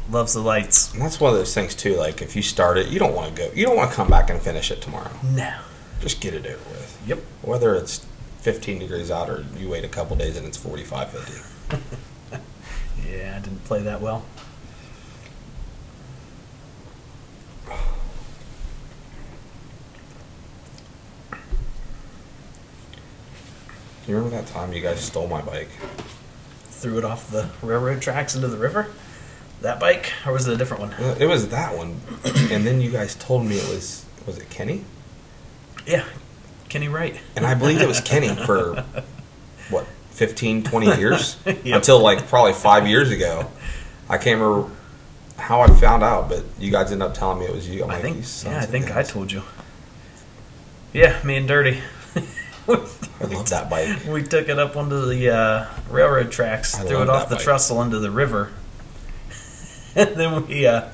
loves 0.09 0.33
the 0.33 0.41
lights. 0.41 0.93
And 0.93 1.01
that's 1.01 1.19
one 1.19 1.33
of 1.33 1.37
those 1.37 1.53
things 1.53 1.75
too. 1.75 1.95
Like 1.95 2.21
if 2.21 2.35
you 2.35 2.41
start 2.41 2.77
it, 2.77 2.87
you 2.87 2.99
don't 2.99 3.13
want 3.15 3.35
to 3.35 3.41
go. 3.41 3.51
You 3.53 3.65
don't 3.65 3.75
want 3.75 3.89
to 3.89 3.95
come 3.95 4.09
back 4.09 4.29
and 4.29 4.41
finish 4.41 4.71
it 4.71 4.81
tomorrow. 4.81 5.11
No. 5.23 5.55
Just 5.99 6.21
get 6.21 6.33
it 6.33 6.45
over 6.45 6.69
with. 6.69 7.01
Yep. 7.07 7.19
Whether 7.41 7.75
it's 7.75 8.05
15 8.41 8.79
degrees 8.79 9.09
out 9.09 9.29
or 9.29 9.45
you 9.57 9.69
wait 9.69 9.83
a 9.83 9.87
couple 9.87 10.15
days 10.15 10.37
and 10.37 10.45
it's 10.45 10.57
45, 10.57 11.09
50. 11.09 11.77
Yeah, 13.07 13.35
I 13.37 13.39
didn't 13.39 13.63
play 13.65 13.83
that 13.83 14.01
well. 14.01 14.25
You 24.07 24.15
remember 24.15 24.35
that 24.37 24.47
time 24.47 24.71
you 24.71 24.81
guys 24.81 24.99
stole 24.99 25.27
my 25.27 25.41
bike? 25.41 25.69
Threw 26.65 26.97
it 26.99 27.05
off 27.05 27.31
the 27.31 27.49
railroad 27.61 28.01
tracks 28.01 28.35
into 28.35 28.47
the 28.47 28.57
river. 28.57 28.87
That 29.65 29.79
bike, 29.79 30.11
or 30.27 30.31
was 30.33 30.47
it 30.47 30.53
a 30.53 30.57
different 30.57 30.81
one? 30.81 30.93
Uh, 30.93 31.15
It 31.19 31.25
was 31.25 31.47
that 31.49 31.75
one, 31.75 31.99
and 32.51 32.65
then 32.67 32.81
you 32.81 32.91
guys 32.91 33.15
told 33.15 33.45
me 33.45 33.55
it 33.57 33.67
was 33.67 34.05
was 34.27 34.37
it 34.37 34.47
Kenny, 34.51 34.83
Yeah, 35.87 36.03
Kenny 36.69 36.87
Wright. 36.87 37.15
and 37.35 37.45
I 37.47 37.55
believed 37.55 37.81
it 37.81 37.87
was 37.87 37.99
Kenny 37.99 38.29
for 38.45 38.83
what 39.71 39.85
15, 40.11 40.63
20 40.63 40.97
years 40.99 41.37
Yep. 41.45 41.65
until 41.65 41.99
like 41.99 42.27
probably 42.27 42.53
five 42.53 42.87
years 42.87 43.09
ago. 43.09 43.49
I 44.07 44.17
can't 44.19 44.39
remember 44.39 44.69
how 45.37 45.61
I 45.61 45.67
found 45.67 46.03
out, 46.03 46.29
but 46.29 46.43
you 46.59 46.71
guys 46.71 46.91
ended 46.91 47.07
up 47.07 47.15
telling 47.15 47.39
me 47.39 47.45
it 47.45 47.53
was 47.53 47.67
you. 47.67 47.83
I'm 47.83 47.89
I 47.89 47.93
like, 47.95 48.01
think 48.03 48.17
"You 48.17 48.51
yeah, 48.51 48.59
I 48.61 48.65
think 48.67 48.95
I 48.95 49.01
told 49.03 49.31
you. 49.31 49.41
Yeah, 50.93 51.19
me 51.23 51.37
and 51.37 51.47
Dirty. 51.47 51.79
I 52.67 52.71
love 52.71 53.49
that 53.49 53.69
bike. 53.69 54.05
We 54.07 54.21
took 54.23 54.47
it 54.49 54.59
up 54.59 54.75
onto 54.77 55.05
the 55.07 55.29
uh, 55.35 55.65
railroad 55.89 56.31
tracks, 56.31 56.75
I 56.75 56.83
threw 56.85 57.01
it 57.01 57.09
off 57.09 57.29
the 57.29 57.35
bike. 57.35 57.43
trestle 57.43 57.81
into 57.81 57.97
the 57.99 58.11
river, 58.11 58.51
and 59.95 60.09
then 60.15 60.47
we 60.47 60.65
uh, 60.67 60.89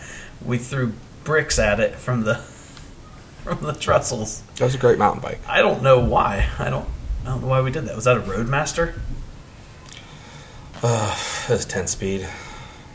we 0.46 0.58
threw 0.58 0.94
bricks 1.24 1.60
at 1.60 1.80
it 1.80 1.96
from 1.96 2.22
the 2.24 2.36
from 3.44 3.62
the 3.62 3.74
trestles. 3.74 4.42
That 4.56 4.66
was 4.66 4.76
a 4.76 4.80
great 4.80 4.98
mountain 4.98 5.22
bike. 5.22 5.40
I 5.48 5.62
don't 5.62 5.82
know 5.82 6.00
why. 6.00 6.50
I 6.60 6.70
don't. 6.70 6.88
I 7.24 7.30
don't 7.30 7.42
know 7.42 7.48
why 7.48 7.62
we 7.62 7.72
did 7.72 7.86
that. 7.86 7.96
Was 7.96 8.06
that 8.06 8.18
a 8.18 8.22
Roadmaster? 8.22 8.96
Uh, 10.82 11.16
it 11.46 11.52
was 11.52 11.66
10 11.66 11.86
speed. 11.86 12.28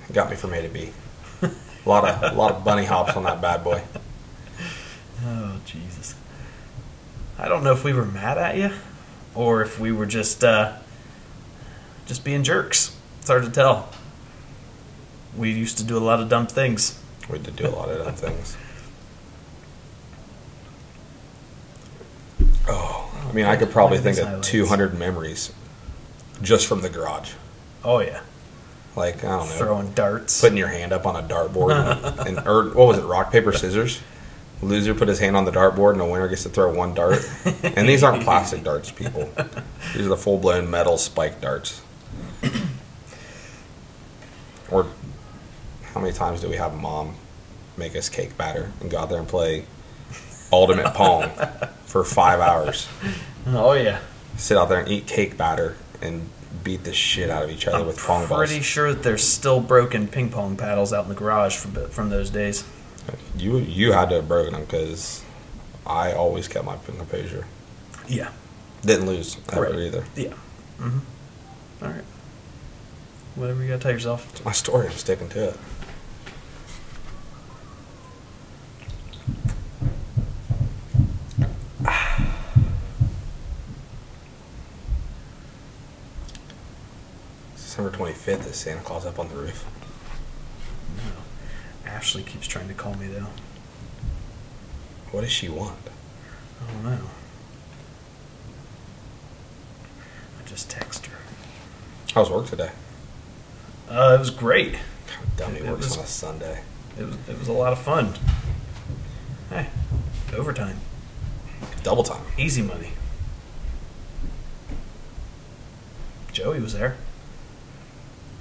It 0.09 0.13
got 0.13 0.31
me 0.31 0.37
from 0.37 0.53
A 0.53 0.63
to 0.63 0.69
B. 0.69 0.91
A 1.43 1.89
lot 1.89 2.05
of 2.05 2.33
a 2.33 2.35
lot 2.35 2.51
of 2.51 2.65
bunny 2.65 2.85
hops 2.85 3.15
on 3.17 3.23
that 3.23 3.41
bad 3.41 3.63
boy. 3.63 3.83
Oh 5.25 5.57
Jesus! 5.65 6.15
I 7.39 7.49
don't 7.49 7.65
know 7.65 7.73
if 7.73 7.85
we 7.85 7.95
were 7.95 8.05
mad 8.05 8.37
at 8.37 8.59
you, 8.59 8.71
or 9.35 9.63
if 9.63 9.81
we 9.81 9.91
were 9.91 10.05
just 10.05 10.45
uh, 10.45 10.75
just 12.05 12.23
being 12.23 12.43
jerks. 12.43 12.95
It's 13.21 13.29
hard 13.29 13.43
to 13.45 13.51
tell. 13.51 13.89
We 15.37 15.53
used 15.53 15.79
to 15.79 15.85
do 15.85 15.97
a 15.97 16.01
lot 16.01 16.21
of 16.21 16.29
dumb 16.29 16.47
things. 16.47 16.99
We 17.29 17.39
did 17.39 17.57
do 17.57 17.67
a 17.67 17.71
lot 17.71 17.89
of 17.89 18.05
dumb 18.05 18.15
things. 18.15 18.57
Oh, 22.69 23.11
I 23.29 23.33
mean, 23.33 23.45
I 23.47 23.57
could 23.57 23.71
probably 23.71 23.99
think 23.99 24.19
of 24.19 24.43
200 24.43 24.99
memories 24.99 25.53
just 26.43 26.67
from 26.67 26.81
the 26.81 26.89
garage. 26.89 27.33
Oh 27.85 28.01
yeah, 28.01 28.21
Like 28.97 29.19
I 29.25 29.29
don't 29.37 29.39
know, 29.49 29.55
throwing 29.57 29.93
darts. 29.93 30.41
putting 30.41 30.59
your 30.59 30.69
hand 30.69 30.93
up 30.93 31.07
on 31.07 31.17
a 31.23 31.27
dartboard 31.27 32.19
and, 32.19 32.29
and 32.39 32.49
or 32.49 32.65
what 32.71 32.89
was 32.89 32.99
it, 32.99 33.05
rock 33.05 33.31
paper 33.31 33.53
scissors? 33.53 34.01
Loser 34.63 34.95
put 34.95 35.07
his 35.07 35.19
hand 35.19 35.37
on 35.37 35.45
the 35.45 35.51
dartboard, 35.53 35.93
and 35.93 36.01
the 36.01 36.05
winner 36.07 36.27
gets 36.29 36.43
to 36.45 36.49
throw 36.49 36.73
one 36.73 36.95
dart. 36.95 37.19
And 37.63 37.87
these 37.87 38.03
aren't 38.03 38.23
plastic 38.25 38.65
darts, 38.65 38.91
people. 38.91 39.31
These 39.95 40.07
are 40.07 40.09
the 40.09 40.17
full 40.17 40.39
blown 40.39 40.71
metal 40.71 40.97
spike 40.99 41.41
darts. 41.41 41.83
Or 44.69 44.87
how 45.97 46.03
many 46.03 46.13
times 46.13 46.43
do 46.43 46.49
we 46.51 46.57
have 46.57 46.75
mom 46.79 47.15
make 47.79 47.97
us 47.97 48.11
cake 48.11 48.37
batter 48.37 48.71
and 48.83 48.91
go 48.91 48.99
out 48.99 49.09
there 49.09 49.19
and 49.19 49.27
play 49.27 49.65
ultimate 50.53 50.93
pong 50.93 51.31
for 51.87 52.05
five 52.05 52.39
hours? 52.39 52.87
oh 53.47 53.73
yeah, 53.73 54.01
Sit 54.37 54.59
out 54.59 54.69
there 54.69 54.81
and 54.81 54.89
eat 54.91 55.07
cake 55.07 55.39
batter 55.39 55.75
and 56.03 56.29
beat 56.63 56.85
the 56.85 56.93
shit 56.93 57.31
out 57.31 57.43
of 57.45 57.51
each 57.51 57.67
other 57.67 57.83
with 57.83 57.97
pong 57.99 58.27
balls. 58.29 58.33
I'm 58.43 58.47
pretty 58.47 58.63
sure 58.63 58.93
that 58.93 59.03
there's 59.03 59.25
still 59.25 59.59
broken 59.61 60.07
ping 60.07 60.29
pong 60.29 60.59
paddles 60.59 60.93
out 60.93 61.05
in 61.05 61.09
the 61.09 61.15
garage 61.15 61.57
from 61.57 61.89
from 61.89 62.11
those 62.11 62.29
days. 62.29 62.63
You 63.39 63.57
you 63.57 63.93
had 63.93 64.11
to 64.11 64.17
have 64.17 64.29
broken 64.29 64.53
them 64.53 64.65
because 64.65 65.25
I 65.87 66.13
always 66.13 66.47
kept 66.47 66.67
my 66.67 66.77
composure. 66.85 67.47
Yeah, 68.07 68.29
Didn't 68.83 69.07
lose 69.07 69.39
ever 69.51 69.63
Right. 69.63 69.75
either. 69.77 70.05
yeah. 70.15 70.35
Mm-hmm. 70.79 70.99
All 71.87 71.89
right. 71.91 72.05
Whatever 73.37 73.63
you 73.63 73.69
gotta 73.69 73.83
tell 73.83 73.93
yourself. 73.93 74.29
It's 74.33 74.45
my 74.45 74.53
story. 74.53 74.87
I'm 74.89 74.93
sticking 74.93 75.29
to 75.31 75.49
it. 75.51 75.57
December 87.77 87.95
25th 87.95 88.47
is 88.49 88.57
Santa 88.57 88.81
Claus 88.81 89.05
up 89.05 89.19
on 89.19 89.29
the 89.29 89.35
roof. 89.35 89.67
No. 90.97 91.91
Ashley 91.91 92.23
keeps 92.23 92.47
trying 92.47 92.69
to 92.69 92.75
call 92.75 92.95
me 92.95 93.07
though. 93.07 93.27
What 95.13 95.21
does 95.21 95.31
she 95.31 95.51
want? 95.51 95.77
I 96.67 96.73
don't 96.73 96.85
know. 96.85 96.99
I 100.43 100.49
just 100.49 100.71
text 100.71 101.05
her. 101.05 101.19
How's 102.15 102.31
work 102.31 102.47
today? 102.47 102.71
Uh, 103.91 104.15
it 104.17 104.21
was 104.21 104.31
great. 104.31 104.77
Dummy 105.37 105.59
It 105.59 105.67
works 105.67 105.89
was- 105.89 105.99
on 105.99 106.05
a 106.05 106.07
Sunday. 106.07 106.63
It 106.99 107.05
was 107.05 107.17
it 107.29 107.39
was 107.39 107.49
a 107.49 107.53
lot 107.53 107.75
of 107.75 107.79
fun. 107.79 108.15
Hey, 109.51 109.69
overtime, 110.35 110.79
Double 111.83 112.03
time. 112.05 112.25
easy 112.39 112.63
money. 112.63 112.93
Joey 116.33 116.61
was 116.61 116.73
there. 116.73 116.97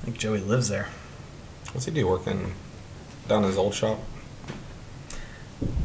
I 0.05 0.09
think 0.09 0.19
Joey 0.19 0.39
lives 0.39 0.69
there. 0.69 0.89
What's 1.71 1.87
he 1.87 1.91
do 1.91 2.05
working 2.05 2.53
down 3.27 3.41
his 3.41 3.57
old 3.57 3.73
shop? 3.73 3.97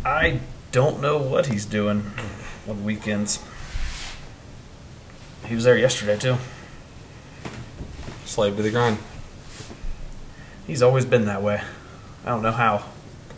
I 0.04 0.40
don't 0.72 1.00
know 1.00 1.16
what 1.16 1.46
he's 1.46 1.64
doing 1.64 2.11
on 2.68 2.85
weekends. 2.85 3.38
He 5.46 5.54
was 5.54 5.64
there 5.64 5.78
yesterday 5.78 6.18
too. 6.18 6.37
Slave 8.26 8.56
to 8.59 8.62
the 8.62 8.70
grind. 8.70 8.98
He's 10.66 10.83
always 10.83 11.06
been 11.06 11.24
that 11.24 11.42
way. 11.42 11.62
I 12.26 12.28
don't 12.28 12.42
know 12.42 12.52
how. 12.52 12.85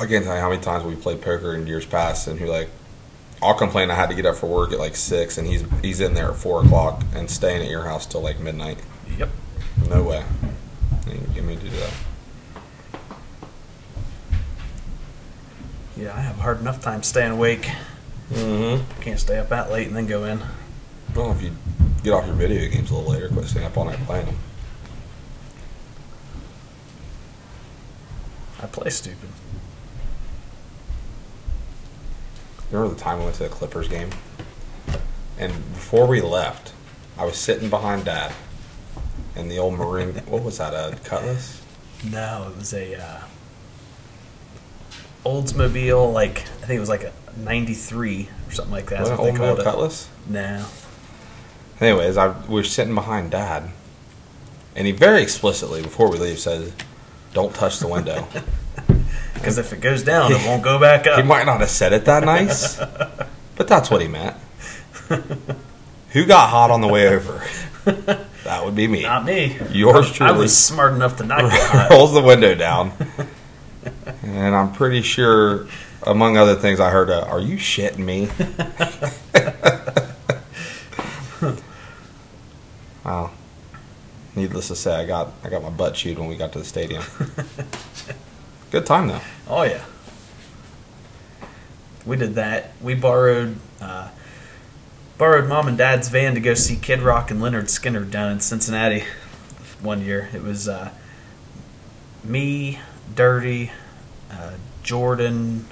I 0.01 0.07
can't 0.07 0.25
tell 0.25 0.35
you 0.35 0.41
how 0.41 0.51
many 0.51 0.61
times 0.61 0.83
we 0.83 0.97
played 0.97 1.23
poker 1.23 1.55
in 1.55 1.69
years 1.69 1.87
past, 1.87 2.27
and 2.27 2.41
he 2.41 2.47
like, 2.47 2.71
I'll 3.41 3.55
complain 3.55 3.89
I 3.93 3.95
had 3.95 4.09
to 4.09 4.17
get 4.17 4.27
up 4.27 4.35
for 4.35 4.49
work 4.49 4.73
at 4.73 4.81
like 4.81 4.97
six, 4.97 5.39
and 5.39 5.47
he's 5.47 5.65
he's 5.81 6.01
in 6.01 6.15
there 6.15 6.33
at 6.33 6.37
four 6.39 6.65
o'clock 6.65 7.05
and 7.15 7.31
staying 7.31 7.63
at 7.63 7.71
your 7.71 7.85
house 7.85 8.05
till 8.05 8.21
like 8.21 8.41
midnight. 8.41 8.81
Yep. 9.17 9.31
No 9.89 10.03
way. 10.03 10.25
You 11.07 11.19
can 11.19 11.35
get 11.35 11.45
me 11.45 11.57
to 11.57 11.63
do 11.63 11.71
that. 11.71 11.93
Yeah, 16.03 16.17
I 16.17 16.21
have 16.21 16.37
a 16.37 16.43
hard 16.43 16.59
enough 16.59 16.81
time 16.81 17.05
staying 17.05 17.31
awake. 17.31 17.71
Mm-hmm. 18.33 19.03
Can't 19.03 19.21
stay 19.21 19.39
up 19.39 19.51
that 19.51 19.71
late 19.71 19.87
and 19.87 19.95
then 19.95 20.09
go 20.09 20.25
in. 20.25 20.41
Well, 21.15 21.31
if 21.31 21.41
you 21.41 21.53
get 22.03 22.13
off 22.13 22.27
your 22.27 22.35
video 22.35 22.69
games 22.69 22.91
a 22.91 22.97
little 22.97 23.13
later, 23.13 23.29
quit 23.29 23.45
staying 23.45 23.67
up 23.67 23.79
all 23.79 23.85
night 23.85 24.01
playing 24.05 24.27
them. 24.27 24.37
I 28.61 28.67
play 28.67 28.91
stupid. 28.91 29.29
Remember 32.73 32.93
the 32.93 33.01
time 33.01 33.19
we 33.19 33.25
went 33.27 33.37
to 33.37 33.45
the 33.45 33.49
Clippers 33.49 33.87
game? 33.87 34.11
And 35.39 35.53
before 35.73 36.09
we 36.09 36.21
left, 36.21 36.73
I 37.17 37.25
was 37.27 37.37
sitting 37.37 37.71
behind 37.71 38.07
Dad 38.07 38.33
in 39.37 39.49
the 39.49 39.59
old 39.61 39.75
maroon. 39.75 40.15
what 40.27 40.43
was 40.43 40.59
that? 40.59 40.75
A 40.75 40.97
Cutlass? 41.05 41.63
No, 42.11 42.49
it 42.51 42.59
was 42.59 42.75
a 42.75 43.01
uh, 43.01 43.21
Oldsmobile, 45.25 46.13
like 46.13 46.39
I 46.63 46.67
think 46.67 46.77
it 46.77 46.81
was 46.81 46.89
like 46.89 47.03
a 47.05 47.13
'93 47.37 48.29
or 48.49 48.53
something 48.53 48.73
like 48.73 48.87
that. 48.91 49.01
Was 49.01 49.09
That's 49.11 49.21
it 49.21 49.23
what 49.23 49.33
they 49.33 49.39
called 49.39 49.61
it. 49.61 49.65
Cutlass? 49.65 50.09
No. 50.29 50.65
Anyways, 51.81 52.17
I 52.17 52.29
we 52.49 52.55
were 52.55 52.65
sitting 52.65 52.95
behind 52.95 53.31
Dad, 53.31 53.71
and 54.77 54.87
he 54.87 54.93
very 54.93 55.23
explicitly 55.23 55.83
before 55.83 56.11
we 56.11 56.19
leave 56.19 56.39
says, 56.39 56.73
"Don't 57.33 57.55
touch 57.55 57.79
the 57.79 57.89
window." 57.89 58.27
Because 59.35 59.59
if 59.59 59.73
it 59.73 59.81
goes 59.81 60.05
down, 60.05 60.31
it 60.31 60.47
won't 60.47 60.63
go 60.63 60.79
back 60.79 61.05
up. 61.09 61.17
he 61.19 61.25
might 61.25 61.47
not 61.47 61.59
have 61.59 61.69
said 61.71 61.93
it 61.93 62.05
that 62.05 62.23
nice, 62.23 62.77
but 62.77 63.67
that's 63.67 63.91
what 63.91 64.01
he 64.01 64.07
meant. 64.07 64.37
Who 66.11 66.27
got 66.27 66.49
hot 66.51 66.71
on 66.71 66.81
the 66.81 66.87
way 66.87 67.09
over? 67.09 67.45
That 68.45 68.65
would 68.65 68.75
be 68.77 68.87
me. 68.89 69.03
Not 69.03 69.25
me. 69.25 69.57
Yours 69.71 70.13
truly. 70.13 70.33
I 70.33 70.37
was 70.37 70.57
smart 70.57 70.95
enough 70.95 71.17
to 71.19 71.25
not 71.25 71.43
get 71.43 71.71
hot. 71.71 71.91
rolls 71.91 72.13
the 72.13 72.21
window 72.23 72.55
down, 72.57 72.93
and 74.33 74.55
I'm 74.55 74.73
pretty 74.73 75.03
sure, 75.03 75.67
among 76.07 76.37
other 76.37 76.55
things, 76.55 76.81
I 76.81 76.91
heard, 76.91 77.11
a, 77.11 77.27
"Are 77.27 77.41
you 77.41 77.57
shitting 77.57 77.99
me?" 77.99 78.29
wow. 83.05 83.31
Needless 84.35 84.69
to 84.69 84.77
say, 84.77 84.95
I 84.95 85.05
got 85.05 85.33
I 85.45 85.51
got 85.51 85.63
my 85.63 85.71
butt 85.71 85.95
chewed 85.95 86.19
when 86.19 86.29
we 86.29 86.37
got 86.37 86.53
to 86.53 86.59
the 86.59 86.65
stadium. 86.65 87.03
Good 88.71 88.87
time 88.87 89.09
though. 89.09 89.21
Oh 89.49 89.63
yeah. 89.63 89.85
We 92.07 92.17
did 92.17 92.35
that. 92.37 92.73
We 92.81 92.95
borrowed 92.95 93.57
uh, 93.81 94.09
borrowed 95.19 95.49
mom 95.49 95.69
and 95.69 95.77
dad's 95.77 96.09
van 96.09 96.35
to 96.35 96.41
go 96.41 96.55
see 96.55 96.77
Kid 96.77 97.01
Rock 97.03 97.31
and 97.31 97.41
Lynyrd 97.41 97.65
Skynyrd 97.65 98.11
down 98.11 98.33
in 98.33 98.41
Cincinnati 98.41 99.05
one 99.83 100.03
year. 100.03 100.31
It 100.33 100.43
was 100.43 100.67
uh, 100.67 100.91
me, 102.25 102.79
Dirty, 103.15 103.71
Jordan, 104.83 105.67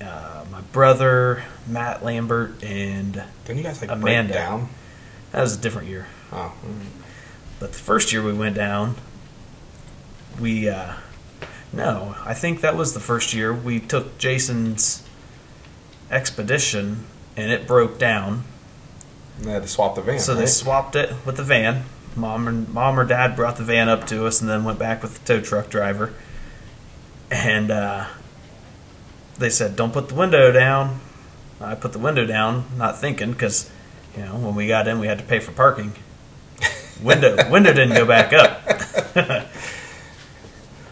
uh, 0.00 0.44
my 0.50 0.60
brother, 0.72 1.44
Matt 1.66 2.04
Lambert, 2.04 2.62
and 2.62 3.22
Didn't 3.44 3.58
you 3.58 3.64
guys 3.64 3.80
like 3.80 3.90
Amanda. 3.90 4.32
break 4.32 4.42
down? 4.42 4.68
that 5.32 5.40
was 5.40 5.56
a 5.56 5.60
different 5.60 5.88
year. 5.88 6.06
Oh, 6.32 6.52
But 7.58 7.72
the 7.72 7.78
first 7.78 8.12
year 8.12 8.22
we 8.22 8.32
went 8.32 8.54
down, 8.54 8.96
we 10.40 10.68
uh, 10.68 10.94
no, 11.72 12.14
I 12.24 12.34
think 12.34 12.60
that 12.60 12.76
was 12.76 12.94
the 12.94 13.00
first 13.00 13.34
year 13.34 13.52
we 13.52 13.80
took 13.80 14.18
Jason's 14.18 15.02
expedition 16.10 17.04
and 17.36 17.50
it 17.50 17.66
broke 17.66 17.98
down. 17.98 18.44
They 19.40 19.50
had 19.50 19.62
to 19.62 19.68
swap 19.68 19.96
the 19.96 20.02
van. 20.02 20.20
So 20.20 20.34
they 20.34 20.46
swapped 20.46 20.94
it 20.94 21.12
with 21.26 21.36
the 21.36 21.42
van. 21.42 21.84
Mom 22.14 22.46
and 22.46 22.68
mom 22.68 22.98
or 23.00 23.04
dad 23.04 23.34
brought 23.34 23.56
the 23.56 23.64
van 23.64 23.88
up 23.88 24.06
to 24.06 24.24
us, 24.24 24.40
and 24.40 24.48
then 24.48 24.62
went 24.62 24.78
back 24.78 25.02
with 25.02 25.18
the 25.18 25.24
tow 25.26 25.40
truck 25.40 25.68
driver. 25.68 26.12
And 27.34 27.70
uh, 27.72 28.06
they 29.38 29.50
said, 29.50 29.74
"Don't 29.74 29.92
put 29.92 30.08
the 30.08 30.14
window 30.14 30.52
down." 30.52 31.00
I 31.60 31.74
put 31.74 31.92
the 31.92 31.98
window 31.98 32.24
down, 32.26 32.64
not 32.76 33.00
thinking, 33.00 33.32
because 33.32 33.70
you 34.16 34.24
know 34.24 34.36
when 34.36 34.54
we 34.54 34.68
got 34.68 34.86
in, 34.86 35.00
we 35.00 35.08
had 35.08 35.18
to 35.18 35.24
pay 35.24 35.40
for 35.40 35.50
parking. 35.50 35.92
Window 37.02 37.36
window 37.50 37.72
didn't 37.72 37.96
go 37.96 38.06
back 38.06 38.32
up. 38.32 38.64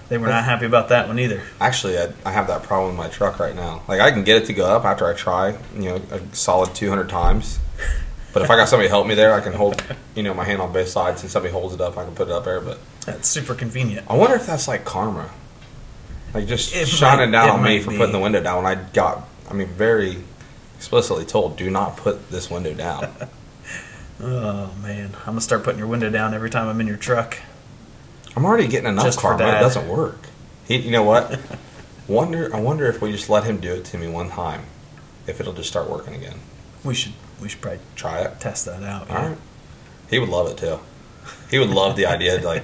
they 0.08 0.18
were 0.18 0.26
not 0.26 0.44
happy 0.44 0.66
about 0.66 0.88
that 0.88 1.06
one 1.06 1.20
either. 1.20 1.42
Actually, 1.60 1.96
I, 1.96 2.12
I 2.24 2.32
have 2.32 2.48
that 2.48 2.64
problem 2.64 2.96
with 2.96 3.06
my 3.06 3.08
truck 3.08 3.38
right 3.38 3.54
now. 3.54 3.82
Like 3.86 4.00
I 4.00 4.10
can 4.10 4.24
get 4.24 4.42
it 4.42 4.46
to 4.46 4.52
go 4.52 4.66
up 4.66 4.84
after 4.84 5.06
I 5.06 5.14
try, 5.14 5.56
you 5.76 5.90
know, 5.90 5.96
a 6.10 6.20
solid 6.34 6.74
200 6.74 7.08
times. 7.08 7.60
But 8.32 8.42
if 8.42 8.50
I 8.50 8.56
got 8.56 8.68
somebody 8.68 8.88
to 8.88 8.90
help 8.90 9.06
me 9.06 9.14
there, 9.14 9.34
I 9.34 9.40
can 9.40 9.52
hold, 9.52 9.80
you 10.16 10.22
know, 10.22 10.32
my 10.34 10.44
hand 10.44 10.62
on 10.62 10.72
both 10.72 10.88
sides, 10.88 11.22
and 11.22 11.30
somebody 11.30 11.52
holds 11.52 11.74
it 11.74 11.80
up, 11.82 11.98
I 11.98 12.04
can 12.04 12.14
put 12.14 12.28
it 12.28 12.32
up 12.32 12.44
there. 12.44 12.60
But 12.60 12.78
That's 13.04 13.28
super 13.28 13.54
convenient. 13.54 14.06
I 14.10 14.16
wonder 14.16 14.36
if 14.36 14.46
that's 14.46 14.66
like 14.66 14.84
karma, 14.84 15.30
like 16.34 16.46
just 16.46 16.74
It 16.74 16.88
shining 16.88 17.30
might- 17.30 17.38
down 17.46 17.50
on 17.50 17.62
me 17.62 17.80
for 17.80 17.90
be. 17.90 17.96
putting 17.96 18.12
the 18.12 18.18
window 18.18 18.40
down 18.42 18.62
when 18.64 18.78
I 18.78 18.80
got, 18.92 19.28
I 19.50 19.54
mean, 19.54 19.68
very 19.68 20.18
explicitly 20.76 21.24
told, 21.24 21.56
do 21.56 21.70
not 21.70 21.96
put 21.96 22.30
this 22.30 22.50
window 22.50 22.74
down. 22.74 23.14
Oh 24.24 24.70
man, 24.80 25.10
I'm 25.20 25.24
gonna 25.32 25.40
start 25.40 25.64
putting 25.64 25.80
your 25.80 25.88
window 25.88 26.08
down 26.08 26.32
every 26.32 26.48
time 26.50 26.68
I'm 26.68 26.80
in 26.80 26.86
your 26.86 26.96
truck. 26.96 27.38
I'm 28.36 28.44
already 28.44 28.68
getting 28.68 28.88
enough 28.88 29.04
Just 29.06 29.18
karma. 29.18 29.44
It 29.48 29.60
doesn't 29.60 29.88
work. 29.88 30.20
He, 30.68 30.76
you 30.76 30.92
know 30.92 31.02
what? 31.02 31.40
wonder. 32.06 32.54
I 32.54 32.60
wonder 32.60 32.86
if 32.86 33.02
we 33.02 33.10
just 33.10 33.28
let 33.28 33.42
him 33.44 33.58
do 33.58 33.72
it 33.74 33.84
to 33.86 33.98
me 33.98 34.06
one 34.08 34.30
time, 34.30 34.62
if 35.26 35.40
it'll 35.40 35.52
just 35.54 35.68
start 35.68 35.90
working 35.90 36.14
again. 36.14 36.38
We 36.84 36.94
should 36.94 37.14
we 37.40 37.48
should 37.48 37.60
probably 37.62 37.80
Try 37.96 38.20
it. 38.20 38.38
test 38.38 38.66
that 38.66 38.84
out. 38.84 39.10
All 39.10 39.16
right. 39.30 39.38
He 40.08 40.20
would 40.20 40.28
love 40.28 40.46
it 40.52 40.58
too. 40.58 40.78
He 41.50 41.58
would 41.58 41.70
love 41.70 41.96
the 41.96 42.06
idea 42.06 42.36
of 42.36 42.44
like 42.44 42.62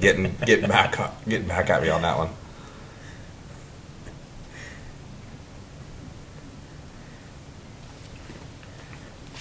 getting 0.00 0.34
getting 0.46 0.68
back 0.70 0.96
getting 1.28 1.48
back 1.48 1.68
at 1.68 1.82
me 1.82 1.90
on 1.90 2.00
that 2.00 2.16
one. 2.16 2.30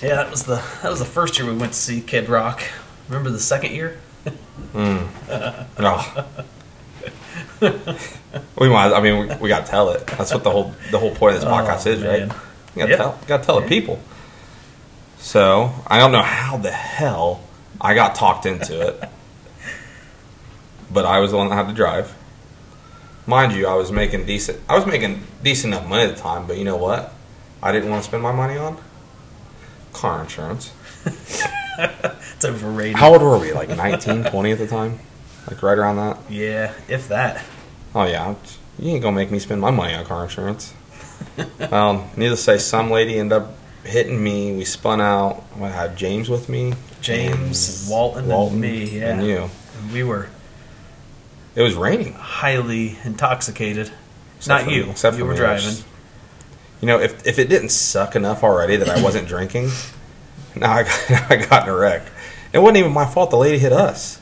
Yeah, 0.04 0.16
that 0.16 0.30
was 0.32 0.44
the 0.44 0.62
that 0.82 0.90
was 0.90 1.00
the 1.00 1.06
first 1.06 1.38
year 1.40 1.48
we 1.50 1.56
went 1.58 1.74
to 1.74 1.80
see 1.80 2.02
Kid 2.02 2.28
Rock. 2.30 2.62
Remember 3.08 3.30
the 3.30 3.40
second 3.40 3.74
year? 3.74 4.00
Mm. 4.74 5.08
No. 5.80 6.26
we 8.58 8.70
might. 8.70 8.94
I 8.94 9.02
mean, 9.02 9.28
we, 9.28 9.36
we 9.36 9.50
got 9.50 9.66
to 9.66 9.72
tell 9.72 9.90
it. 9.92 10.06
That's 10.08 10.34
what 10.34 10.44
the 10.44 10.52
whole 10.52 10.74
the 10.92 11.00
whole 11.00 11.14
point 11.16 11.36
of 11.36 11.42
this 11.42 11.50
Oh, 11.50 11.54
podcast 11.54 11.88
is, 11.88 12.02
right? 12.04 12.28
man. 12.28 12.36
You 12.76 12.80
got 12.82 12.86
to 12.86 12.90
Yep. 12.92 12.98
tell. 12.98 13.20
Got 13.28 13.38
to 13.38 13.44
tell 13.46 13.62
the 13.62 13.68
people. 13.68 14.00
So 15.20 15.72
I 15.88 16.00
don't 16.00 16.12
know 16.12 16.22
how 16.22 16.58
the 16.58 16.72
hell 16.72 17.42
I 17.80 17.94
got 17.94 18.16
talked 18.16 18.46
into 18.46 18.82
it, 18.88 19.04
but 20.92 21.06
I 21.06 21.20
was 21.20 21.32
the 21.32 21.38
one 21.38 21.50
that 21.50 21.56
had 21.56 21.68
to 21.68 21.74
drive. 21.74 22.14
Mind 23.26 23.54
you, 23.54 23.68
I 23.68 23.76
was 23.76 23.92
making 23.92 24.26
decent. 24.26 24.60
I 24.68 24.76
was 24.76 24.86
making 24.86 25.22
decent 25.44 25.74
enough 25.74 25.88
money 25.88 26.04
at 26.04 26.16
the 26.16 26.22
time, 26.22 26.46
but 26.46 26.58
you 26.58 26.66
know 26.66 26.76
what? 26.76 27.14
I 27.62 27.72
didn't 27.72 27.90
want 27.90 28.04
to 28.04 28.08
spend 28.10 28.22
my 28.22 28.34
money 28.34 28.58
on 28.58 28.78
car 29.94 30.22
insurance. 30.22 30.72
It's 31.76 32.46
overrated. 32.46 32.98
How 32.98 33.14
old 33.14 33.24
were 33.24 33.40
we? 33.40 33.52
Like 33.52 33.70
19, 33.70 34.26
20 34.26 34.52
at 34.52 34.58
the 34.60 34.68
time? 34.68 35.00
Like 35.50 35.64
right 35.64 35.76
around 35.78 35.96
that? 35.96 36.20
Yeah, 36.30 36.72
if 36.88 37.08
that. 37.08 37.44
Oh 37.96 38.04
yeah, 38.06 38.36
you 38.78 38.92
ain't 38.92 39.02
gonna 39.02 39.16
make 39.16 39.32
me 39.32 39.40
spend 39.40 39.60
my 39.60 39.72
money 39.72 39.96
on 39.96 40.06
car 40.06 40.24
insurance. 40.24 40.74
well, 41.72 42.12
needless 42.16 42.40
to 42.42 42.44
say, 42.44 42.58
some 42.60 42.92
lady 42.92 43.18
ended 43.18 43.42
up 43.42 43.54
hitting 43.84 44.24
me. 44.24 44.56
We 44.56 44.66
spun 44.66 45.02
out. 45.02 45.44
I 45.60 45.70
had 45.70 45.98
James 45.98 46.30
with 46.30 46.48
me, 46.48 46.74
James 47.02 47.82
and 47.84 47.92
Walton 47.92 48.32
and 48.32 48.62
me, 48.62 49.00
yeah. 49.00 49.10
and 49.14 49.26
you. 49.26 49.50
We 49.92 50.04
were 50.04 50.30
It 51.56 51.64
was 51.64 51.74
raining. 51.74 52.14
highly 52.14 53.00
intoxicated. 53.04 53.92
Except 54.38 54.66
Not 54.66 54.72
you. 54.74 54.92
except 54.92 55.18
you 55.18 55.26
were 55.26 55.32
me, 55.32 55.38
driving. 55.38 55.76
You 56.84 56.88
know, 56.88 57.00
if 57.00 57.26
if 57.26 57.40
it 57.40 57.48
didn't 57.48 57.70
suck 57.70 58.14
enough 58.14 58.44
already 58.44 58.76
that 58.76 58.90
I 58.90 59.02
wasn't 59.02 59.26
drinking, 59.26 59.70
now 60.58 60.74
I 60.74 60.84
got, 60.84 61.00
now 61.10 61.28
I 61.30 61.36
got 61.38 61.64
in 61.64 61.74
a 61.74 61.78
wreck. 61.78 62.02
It 62.52 62.60
wasn't 62.60 62.76
even 62.80 62.92
my 62.92 63.06
fault. 63.06 63.30
The 63.30 63.38
lady 63.38 63.58
hit 63.58 63.72
us. 63.72 64.20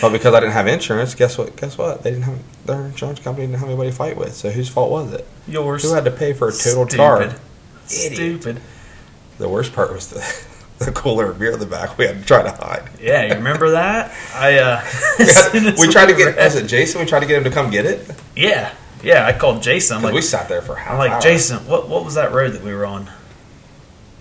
But 0.00 0.10
because 0.12 0.32
I 0.32 0.38
didn't 0.38 0.52
have 0.52 0.68
insurance, 0.68 1.16
guess 1.16 1.36
what? 1.36 1.56
Guess 1.56 1.76
what? 1.76 2.04
They 2.04 2.10
didn't 2.10 2.22
have 2.26 2.38
their 2.66 2.82
insurance 2.86 3.18
company 3.18 3.48
didn't 3.48 3.58
have 3.58 3.68
anybody 3.68 3.90
to 3.90 3.96
fight 3.96 4.16
with. 4.16 4.32
So 4.36 4.50
whose 4.50 4.68
fault 4.68 4.92
was 4.92 5.12
it? 5.12 5.26
Yours. 5.48 5.82
Who 5.82 5.92
had 5.92 6.04
to 6.04 6.12
pay 6.12 6.34
for 6.34 6.50
a 6.50 6.52
total 6.52 6.86
Stupid. 6.86 6.96
car? 6.96 7.22
Idiot. 7.22 7.40
Stupid. 7.86 8.60
The 9.38 9.48
worst 9.48 9.72
part 9.72 9.92
was 9.92 10.06
the, 10.10 10.44
the 10.84 10.92
cooler 10.92 11.32
of 11.32 11.40
beer 11.40 11.50
in 11.50 11.58
the 11.58 11.66
back. 11.66 11.98
We 11.98 12.06
had 12.06 12.20
to 12.20 12.24
try 12.24 12.42
to 12.44 12.52
hide. 12.52 12.88
Yeah, 13.00 13.24
you 13.24 13.34
remember 13.34 13.70
that? 13.72 14.12
I 14.36 14.58
uh 14.58 14.84
We, 15.18 15.24
had- 15.64 15.78
we 15.80 15.88
tried 15.88 16.06
to 16.06 16.14
get. 16.14 16.36
Was 16.36 16.54
it 16.54 16.68
Jason? 16.68 17.00
We 17.00 17.06
tried 17.08 17.20
to 17.20 17.26
get 17.26 17.38
him 17.38 17.44
to 17.44 17.50
come 17.50 17.70
get 17.70 17.86
it 17.86 18.08
Yeah. 18.36 18.72
Yeah, 19.02 19.26
I 19.26 19.32
called 19.32 19.62
Jason. 19.62 19.98
I'm 19.98 20.02
like, 20.02 20.14
we 20.14 20.22
sat 20.22 20.48
there 20.48 20.62
for 20.62 20.74
half. 20.74 20.92
I'm 20.92 20.98
like 20.98 21.12
hour. 21.12 21.20
Jason, 21.20 21.66
what 21.66 21.88
what 21.88 22.04
was 22.04 22.14
that 22.14 22.32
road 22.32 22.52
that 22.52 22.62
we 22.62 22.72
were 22.72 22.86
on? 22.86 23.04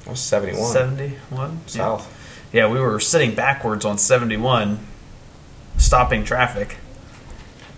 That 0.03 0.11
was 0.11 0.19
seventy 0.19 0.57
one 0.57 0.71
Seventy 0.71 1.09
one? 1.29 1.61
south. 1.67 2.11
Yeah, 2.53 2.67
we 2.69 2.79
were 2.79 3.01
sitting 3.01 3.35
backwards 3.35 3.83
on 3.83 3.97
71, 3.97 4.79
stopping 5.77 6.23
traffic. 6.23 6.77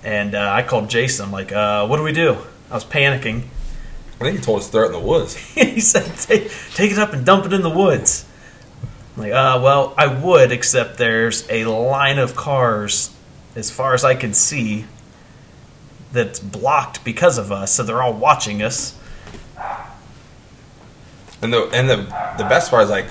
And 0.03 0.36
uh, 0.36 0.51
I 0.53 0.62
called 0.62 0.88
Jason. 0.89 1.25
I'm 1.25 1.31
like, 1.31 1.51
uh, 1.51 1.88
what 1.88 1.97
do 1.97 2.03
we 2.03 2.12
do? 2.12 2.38
I 2.69 2.75
was 2.75 2.86
panicking. 2.86 3.43
I 4.19 4.23
think 4.23 4.38
he 4.38 4.43
told 4.43 4.60
us 4.60 4.67
to 4.67 4.71
throw 4.73 4.83
it 4.83 4.88
in 4.88 4.91
the 4.91 4.99
woods. 4.99 5.36
he 5.55 5.79
said, 5.79 6.05
take, 6.17 6.51
take 6.75 6.91
it 6.91 6.99
up 6.99 7.13
and 7.13 7.25
dump 7.25 7.47
it 7.47 7.53
in 7.53 7.63
the 7.63 7.71
woods. 7.71 8.25
I'm 9.15 9.23
like, 9.23 9.31
uh, 9.31 9.60
well, 9.63 9.95
I 9.97 10.05
would, 10.07 10.51
except 10.51 10.99
there's 10.99 11.47
a 11.49 11.65
line 11.65 12.19
of 12.19 12.36
cars, 12.36 13.12
as 13.55 13.71
far 13.71 13.95
as 13.95 14.03
I 14.05 14.13
can 14.13 14.33
see, 14.36 14.86
that's 16.11 16.39
blocked 16.39 17.03
because 17.03 17.37
of 17.37 17.51
us. 17.51 17.73
So 17.73 17.83
they're 17.83 18.01
all 18.01 18.13
watching 18.13 18.61
us. 18.61 18.97
And 21.41 21.53
the 21.53 21.69
and 21.73 21.89
the 21.89 21.97
the 22.37 22.45
best 22.49 22.71
part 22.71 22.83
is 22.83 22.89
like, 22.89 23.07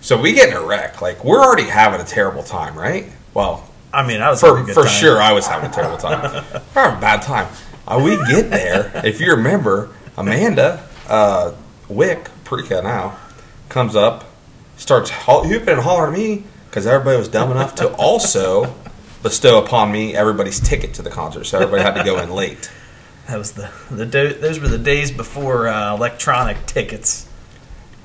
so 0.00 0.20
we 0.20 0.32
get 0.32 0.48
in 0.48 0.56
a 0.56 0.62
wreck. 0.64 1.00
Like 1.00 1.24
we're 1.24 1.40
already 1.40 1.64
having 1.68 2.00
a 2.00 2.04
terrible 2.04 2.42
time, 2.42 2.76
right? 2.76 3.06
Well, 3.32 3.68
I 3.92 4.06
mean, 4.06 4.20
I 4.20 4.30
was 4.30 4.40
for 4.40 4.64
for 4.66 4.84
time. 4.84 4.92
sure, 4.92 5.20
I 5.20 5.32
was 5.32 5.46
having 5.46 5.70
a 5.70 5.72
terrible 5.72 5.96
time. 5.96 6.20
We're 6.74 6.82
having 6.82 6.98
a 6.98 7.00
bad 7.00 7.22
time. 7.22 7.48
Uh, 7.86 8.00
we 8.02 8.16
get 8.32 8.50
there. 8.50 8.90
If 9.04 9.20
you 9.20 9.32
remember, 9.32 9.90
Amanda 10.16 10.84
uh, 11.08 11.52
Wick 11.88 12.28
Prika 12.44 12.82
now 12.84 13.18
comes 13.68 13.96
up, 13.96 14.24
starts 14.76 15.10
ho- 15.10 15.42
hooping 15.44 15.68
and 15.68 15.80
hollering 15.80 16.14
at 16.14 16.18
me 16.18 16.44
because 16.68 16.86
everybody 16.86 17.18
was 17.18 17.28
dumb 17.28 17.50
enough 17.50 17.74
to 17.76 17.92
also 17.94 18.74
bestow 19.22 19.62
upon 19.62 19.92
me 19.92 20.14
everybody's 20.14 20.60
ticket 20.60 20.94
to 20.94 21.02
the 21.02 21.10
concert, 21.10 21.44
so 21.44 21.58
everybody 21.58 21.82
had 21.82 21.94
to 21.94 22.04
go 22.04 22.18
in 22.20 22.30
late. 22.30 22.70
That 23.28 23.38
was 23.38 23.52
the 23.52 23.70
the 23.92 24.06
do- 24.06 24.32
those 24.34 24.58
were 24.58 24.66
the 24.66 24.78
days 24.78 25.12
before 25.12 25.68
uh, 25.68 25.94
electronic 25.94 26.66
tickets. 26.66 27.28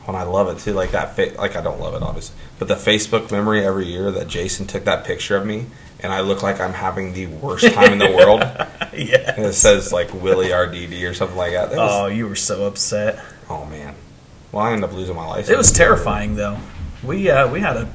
And 0.08 0.16
I 0.16 0.22
love 0.22 0.56
it 0.56 0.62
too, 0.62 0.74
like 0.74 0.92
that. 0.92 1.16
Fa- 1.16 1.34
like 1.40 1.56
I 1.56 1.62
don't 1.62 1.80
love 1.80 1.96
it, 1.96 2.04
obviously, 2.04 2.36
but 2.60 2.68
the 2.68 2.76
Facebook 2.76 3.32
memory 3.32 3.66
every 3.66 3.88
year 3.88 4.12
that 4.12 4.28
Jason 4.28 4.68
took 4.68 4.84
that 4.84 5.04
picture 5.04 5.36
of 5.36 5.44
me, 5.44 5.66
and 6.00 6.14
I 6.14 6.20
look 6.20 6.44
like 6.44 6.60
I'm 6.60 6.74
having 6.74 7.14
the 7.14 7.26
worst 7.26 7.74
time 7.74 7.94
in 7.94 7.98
the 7.98 8.12
world. 8.12 8.42
yeah. 8.94 9.34
And 9.36 9.46
it 9.48 9.54
says 9.54 9.92
like 9.92 10.14
Willie 10.14 10.52
RDD 10.54 10.94
or 11.10 11.16
something 11.16 11.38
like 11.38 11.54
that. 11.54 11.72
That 11.72 11.78
was- 11.80 11.92
Oh, 11.92 12.06
you 12.06 12.28
were 12.28 12.36
so 12.36 12.68
upset. 12.68 13.20
oh 13.50 13.66
man. 13.66 13.96
Well, 14.52 14.64
I 14.64 14.74
ended 14.74 14.88
up 14.88 14.96
losing 14.96 15.16
my 15.16 15.26
license. 15.26 15.50
It 15.50 15.58
was 15.58 15.72
terrifying 15.72 16.36
though. 16.36 16.60
We 17.04 17.32
uh, 17.32 17.48
we 17.50 17.62
had 17.62 17.78
a 17.78 17.92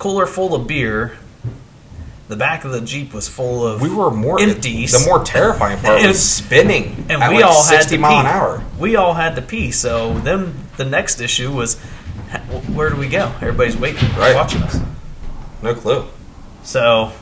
cooler 0.00 0.26
full 0.26 0.56
of 0.56 0.66
beer. 0.66 1.16
The 2.28 2.36
back 2.36 2.64
of 2.64 2.72
the 2.72 2.80
jeep 2.82 3.14
was 3.14 3.26
full 3.26 3.66
of 3.66 3.80
We 3.80 3.88
were 3.88 4.10
more 4.10 4.38
empties. 4.40 4.92
The 4.92 5.06
more 5.08 5.24
terrifying 5.24 5.78
part 5.80 5.98
And- 6.00 6.08
was 6.08 6.22
spinning 6.22 7.06
and 7.08 7.22
at 7.22 7.30
we 7.30 7.36
like 7.36 7.44
all 7.46 7.64
had 7.64 7.88
to 7.88 7.98
mile 7.98 8.10
pee. 8.12 8.18
an 8.20 8.26
hour. 8.26 8.62
We 8.78 8.96
all 8.96 9.14
had 9.14 9.34
to 9.36 9.42
pee. 9.42 9.70
So 9.70 10.18
then 10.20 10.54
the 10.76 10.84
next 10.84 11.20
issue 11.20 11.50
was, 11.52 11.76
where 12.74 12.90
do 12.90 12.96
we 12.96 13.08
go? 13.08 13.32
Everybody's 13.40 13.76
waiting, 13.78 14.08
Right. 14.16 14.34
watching 14.34 14.62
us. 14.62 14.78
No 15.62 15.74
clue. 15.74 16.04
So, 16.62 17.12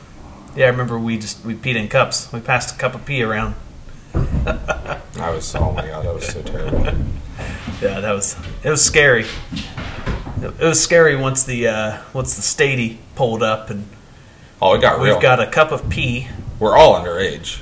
yeah, 0.57 0.67
I 0.67 0.69
remember 0.71 0.99
we 0.99 1.19
just 1.19 1.45
we 1.45 1.55
peed 1.55 1.77
in 1.77 1.87
cups. 1.89 2.29
We 2.33 2.41
passed 2.41 2.75
a 2.75 2.79
cup 2.79 2.95
of 2.97 3.05
pee 3.07 3.23
around. 3.23 3.55
I 4.47 5.31
was 5.31 5.55
oh 5.55 5.71
my 5.73 5.87
god, 5.87 6.05
that 6.05 6.15
was 6.15 6.27
so 6.27 6.43
terrible. 6.43 6.85
Yeah, 7.81 8.01
that 8.01 8.13
was 8.13 8.37
it 8.65 8.71
was 8.71 8.85
scary. 8.85 9.27
It 10.43 10.59
was 10.65 10.83
scary 10.83 11.17
once 11.17 11.45
the 11.45 11.69
uh, 11.69 11.99
once 12.13 12.35
the 12.35 12.43
stady 12.43 12.97
pulled 13.15 13.43
up 13.43 13.71
and 13.71 13.87
Oh, 14.61 14.75
it 14.75 14.81
got 14.81 14.99
we've 15.01 15.09
real. 15.11 15.21
got 15.21 15.41
a 15.41 15.47
cup 15.47 15.71
of 15.73 15.89
pee. 15.89 16.29
We're 16.59 16.77
all 16.77 16.95
underage. 16.99 17.61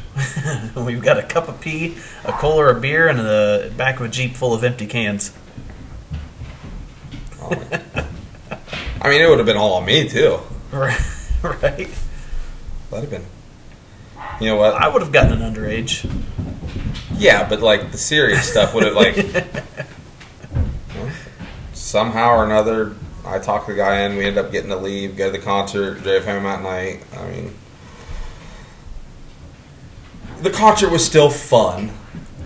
We've 0.85 1.03
got 1.03 1.19
a 1.19 1.23
cup 1.25 1.49
of 1.49 1.61
pee, 1.61 1.97
a 2.25 2.31
cooler 2.33 2.71
of 2.71 2.81
beer, 2.81 3.09
and 3.09 3.19
the 3.19 3.73
back 3.77 3.99
of 3.99 4.07
a 4.07 4.09
jeep 4.09 4.37
full 4.37 4.55
of 4.55 4.63
empty 4.63 4.87
cans. 4.87 5.33
Oh, 7.43 7.51
I 9.03 9.11
mean, 9.11 9.21
it 9.21 9.29
would 9.29 9.39
have 9.39 9.47
been 9.47 9.57
all 9.57 9.75
on 9.75 9.85
me 9.85 10.09
too. 10.09 10.39
Right. 10.73 11.01
right. 11.43 11.89
That'd 12.91 13.09
have 13.09 13.11
been. 13.11 13.25
You 14.41 14.47
know 14.49 14.57
what? 14.57 14.75
I 14.75 14.89
would 14.89 15.03
have 15.03 15.13
gotten 15.13 15.41
an 15.41 15.55
underage. 15.55 16.05
Yeah, 17.17 17.49
but 17.49 17.61
like 17.61 17.93
the 17.93 17.99
serious 17.99 18.51
stuff 18.51 18.75
would 18.75 18.83
have 18.85 18.95
like 18.95 19.15
somehow 21.75 22.31
or 22.31 22.45
another 22.45 22.97
I 23.25 23.39
talked 23.39 23.67
the 23.67 23.75
guy 23.75 24.03
in. 24.03 24.17
We 24.17 24.25
ended 24.25 24.45
up 24.45 24.53
getting 24.53 24.71
to 24.71 24.77
leave, 24.77 25.17
go 25.17 25.31
to 25.31 25.39
the 25.39 25.43
concert, 25.43 26.03
drove 26.03 26.25
home 26.25 26.47
at 26.47 26.63
night. 26.63 27.03
I 27.17 27.27
mean, 27.29 27.55
the 30.43 30.51
concert 30.51 30.91
was 30.91 31.05
still 31.05 31.31
fun. 31.31 31.91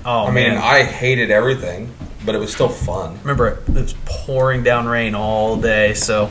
Oh 0.04 0.26
I 0.26 0.30
mean, 0.30 0.50
man, 0.50 0.58
I 0.58 0.84
hated 0.84 1.30
everything, 1.30 1.92
but 2.24 2.34
it 2.34 2.38
was 2.38 2.52
still 2.52 2.68
fun. 2.68 3.18
remember 3.20 3.48
it 3.48 3.68
was 3.68 3.94
pouring 4.04 4.62
down 4.62 4.86
rain 4.86 5.14
all 5.14 5.56
day, 5.56 5.94
so 5.94 6.30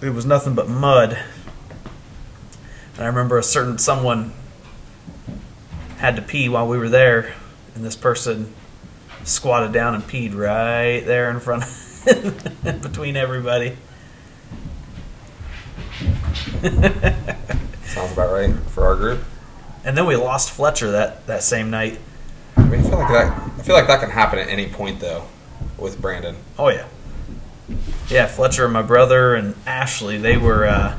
it 0.00 0.10
was 0.10 0.24
nothing 0.24 0.54
but 0.54 0.68
mud. 0.68 1.18
And 2.94 3.02
I 3.02 3.06
remember 3.06 3.38
a 3.38 3.42
certain 3.42 3.78
someone 3.78 4.32
had 5.98 6.16
to 6.16 6.22
pee 6.22 6.48
while 6.48 6.68
we 6.68 6.78
were 6.78 6.88
there, 6.88 7.34
and 7.74 7.84
this 7.84 7.96
person 7.96 8.54
squatted 9.24 9.72
down 9.72 9.94
and 9.94 10.04
peed 10.04 10.34
right 10.34 11.00
there 11.04 11.30
in 11.30 11.40
front, 11.40 11.64
between 12.82 13.16
everybody. 13.16 13.76
Sounds 17.84 18.12
about 18.12 18.32
right 18.32 18.54
for 18.68 18.84
our 18.84 18.96
group. 18.96 19.24
And 19.84 19.96
then 19.96 20.06
we 20.06 20.16
lost 20.16 20.50
Fletcher 20.50 20.90
that, 20.92 21.26
that 21.26 21.42
same 21.42 21.70
night. 21.70 21.98
I 22.56 22.64
mean, 22.64 22.80
I 22.80 22.82
feel 22.82 22.98
like 22.98 23.12
that. 23.12 23.32
I 23.32 23.62
feel 23.62 23.74
like 23.74 23.86
that 23.86 24.00
can 24.00 24.10
happen 24.10 24.38
at 24.38 24.48
any 24.48 24.66
point, 24.66 25.00
though, 25.00 25.24
with 25.78 26.00
Brandon. 26.00 26.36
Oh 26.58 26.68
yeah, 26.68 26.86
yeah. 28.08 28.26
Fletcher 28.26 28.64
and 28.64 28.72
my 28.72 28.82
brother 28.82 29.34
and 29.34 29.54
Ashley, 29.66 30.18
they 30.18 30.36
were 30.36 30.66
uh, 30.66 30.96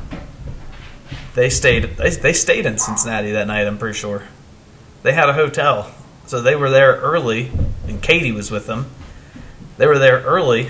they 1.33 1.49
stayed 1.49 1.97
they, 1.97 2.09
they 2.09 2.33
stayed 2.33 2.65
in 2.65 2.77
Cincinnati 2.77 3.31
that 3.31 3.47
night. 3.47 3.67
I'm 3.67 3.77
pretty 3.77 3.97
sure 3.97 4.23
they 5.03 5.13
had 5.13 5.29
a 5.29 5.33
hotel, 5.33 5.93
so 6.25 6.41
they 6.41 6.55
were 6.55 6.69
there 6.69 6.95
early, 6.97 7.51
and 7.87 8.01
Katie 8.01 8.31
was 8.31 8.51
with 8.51 8.67
them. 8.67 8.87
They 9.77 9.87
were 9.87 9.99
there 9.99 10.21
early, 10.21 10.69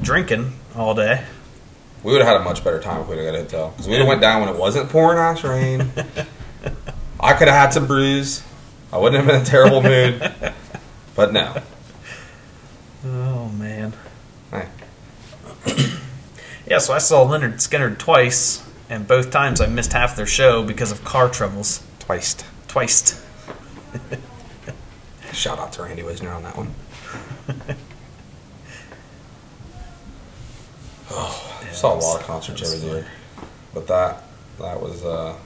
drinking 0.00 0.52
all 0.76 0.94
day. 0.94 1.24
We 2.02 2.12
would 2.12 2.20
have 2.20 2.28
had 2.28 2.40
a 2.40 2.44
much 2.44 2.62
better 2.62 2.80
time 2.80 3.00
if 3.02 3.08
we'd 3.08 3.18
have 3.18 3.26
got 3.26 3.34
a 3.34 3.42
hotel 3.42 3.70
because 3.76 3.86
have 3.86 4.06
went 4.06 4.20
down 4.20 4.40
when 4.40 4.48
it 4.54 4.58
wasn't 4.58 4.88
pouring 4.88 5.18
ass 5.18 5.42
rain. 5.42 5.90
I 7.20 7.32
could 7.34 7.48
have 7.48 7.56
had 7.56 7.70
some 7.70 7.86
brews. 7.86 8.42
I 8.92 8.98
wouldn't 8.98 9.16
have 9.16 9.26
been 9.26 9.36
in 9.36 9.42
a 9.42 9.44
terrible 9.44 9.82
mood, 9.82 10.32
but 11.14 11.32
no. 11.32 11.60
Oh 13.04 13.48
man. 13.50 13.92
Hey, 14.50 14.68
Yeah, 16.66 16.78
so 16.78 16.94
I 16.94 16.98
saw 16.98 17.24
Lynyrd 17.26 17.54
Skynyrd 17.54 17.98
twice, 17.98 18.64
and 18.88 19.06
both 19.08 19.30
times 19.30 19.60
I 19.60 19.66
missed 19.66 19.92
half 19.92 20.16
their 20.16 20.26
show 20.26 20.62
because 20.62 20.92
of 20.92 21.04
car 21.04 21.28
troubles. 21.28 21.82
twice. 21.98 22.36
Twice. 22.68 23.24
Shout 25.32 25.58
out 25.58 25.72
to 25.74 25.82
Randy 25.82 26.02
Wisner 26.02 26.30
on 26.30 26.42
that 26.42 26.56
one. 26.56 26.74
oh, 31.10 31.60
I 31.62 31.72
saw 31.72 31.94
a 31.94 31.98
lot 31.98 32.20
of 32.20 32.26
concerts 32.26 32.62
over 32.62 32.86
there, 32.86 33.06
but 33.74 33.86
that 33.86 34.22
that 34.58 34.80
was 34.80 35.04
uh, 35.04 35.36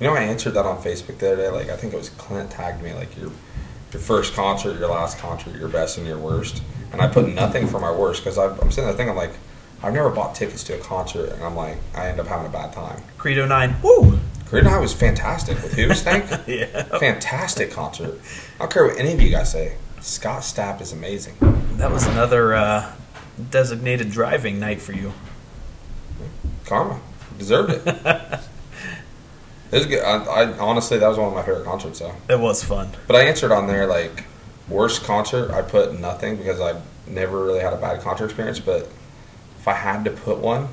you 0.00 0.06
know 0.06 0.14
I 0.14 0.22
answered 0.22 0.52
that 0.52 0.66
on 0.66 0.82
Facebook 0.82 1.18
the 1.18 1.32
other 1.32 1.36
day. 1.36 1.48
Like 1.50 1.68
I 1.68 1.76
think 1.76 1.92
it 1.92 1.96
was 1.96 2.10
Clint 2.10 2.50
tagged 2.50 2.82
me 2.82 2.92
like 2.94 3.16
your 3.16 3.30
your 3.92 4.02
first 4.02 4.34
concert, 4.34 4.78
your 4.78 4.88
last 4.88 5.18
concert, 5.18 5.56
your 5.56 5.68
best 5.68 5.98
and 5.98 6.06
your 6.06 6.18
worst, 6.18 6.62
and 6.92 7.00
I 7.00 7.08
put 7.08 7.28
nothing 7.28 7.66
for 7.66 7.80
my 7.80 7.90
worst 7.90 8.22
because 8.24 8.38
I'm 8.38 8.70
sitting 8.70 8.84
there 8.84 8.92
thinking 8.94 9.10
I'm 9.10 9.16
like 9.16 9.32
I've 9.82 9.92
never 9.92 10.10
bought 10.10 10.34
tickets 10.34 10.64
to 10.64 10.74
a 10.74 10.78
concert 10.78 11.32
and 11.32 11.42
I'm 11.42 11.54
like 11.54 11.76
I 11.94 12.08
end 12.08 12.20
up 12.20 12.26
having 12.26 12.46
a 12.46 12.50
bad 12.50 12.72
time. 12.72 13.02
Credo 13.18 13.46
Nine. 13.46 13.76
Woo. 13.82 14.18
Creed 14.46 14.64
Nine 14.64 14.80
was 14.80 14.92
fantastic 14.92 15.60
with 15.62 15.74
who 15.74 15.92
Stank. 15.92 16.24
Yeah. 16.46 16.82
Fantastic 16.98 17.72
concert. 17.72 18.20
I 18.56 18.58
don't 18.60 18.72
care 18.72 18.86
what 18.86 18.96
any 18.96 19.12
of 19.12 19.20
you 19.20 19.30
guys 19.30 19.50
say. 19.50 19.76
Scott 20.00 20.42
Stapp 20.42 20.80
is 20.80 20.92
amazing. 20.92 21.34
That 21.78 21.90
was 21.90 22.06
another 22.06 22.54
uh, 22.54 22.92
designated 23.50 24.10
driving 24.10 24.58
night 24.60 24.80
for 24.80 24.92
you. 24.92 25.12
Karma 26.64 27.00
deserved 27.38 27.70
it. 27.72 27.82
it 27.86 28.40
was 29.72 29.86
good. 29.86 30.02
I, 30.02 30.16
I 30.24 30.58
honestly 30.58 30.98
that 30.98 31.08
was 31.08 31.18
one 31.18 31.28
of 31.28 31.34
my 31.34 31.42
favorite 31.42 31.64
concerts 31.64 31.98
though. 32.00 32.14
It 32.28 32.38
was 32.40 32.62
fun. 32.64 32.90
But 33.06 33.16
I 33.16 33.22
answered 33.24 33.52
on 33.52 33.66
there 33.66 33.86
like 33.86 34.24
worst 34.68 35.04
concert. 35.04 35.50
I 35.50 35.62
put 35.62 35.98
nothing 35.98 36.36
because 36.36 36.60
I 36.60 36.80
never 37.06 37.42
really 37.44 37.60
had 37.60 37.72
a 37.72 37.76
bad 37.76 38.00
concert 38.00 38.24
experience. 38.26 38.58
But 38.58 38.88
if 39.58 39.68
I 39.68 39.74
had 39.74 40.04
to 40.06 40.10
put 40.10 40.38
one, 40.38 40.68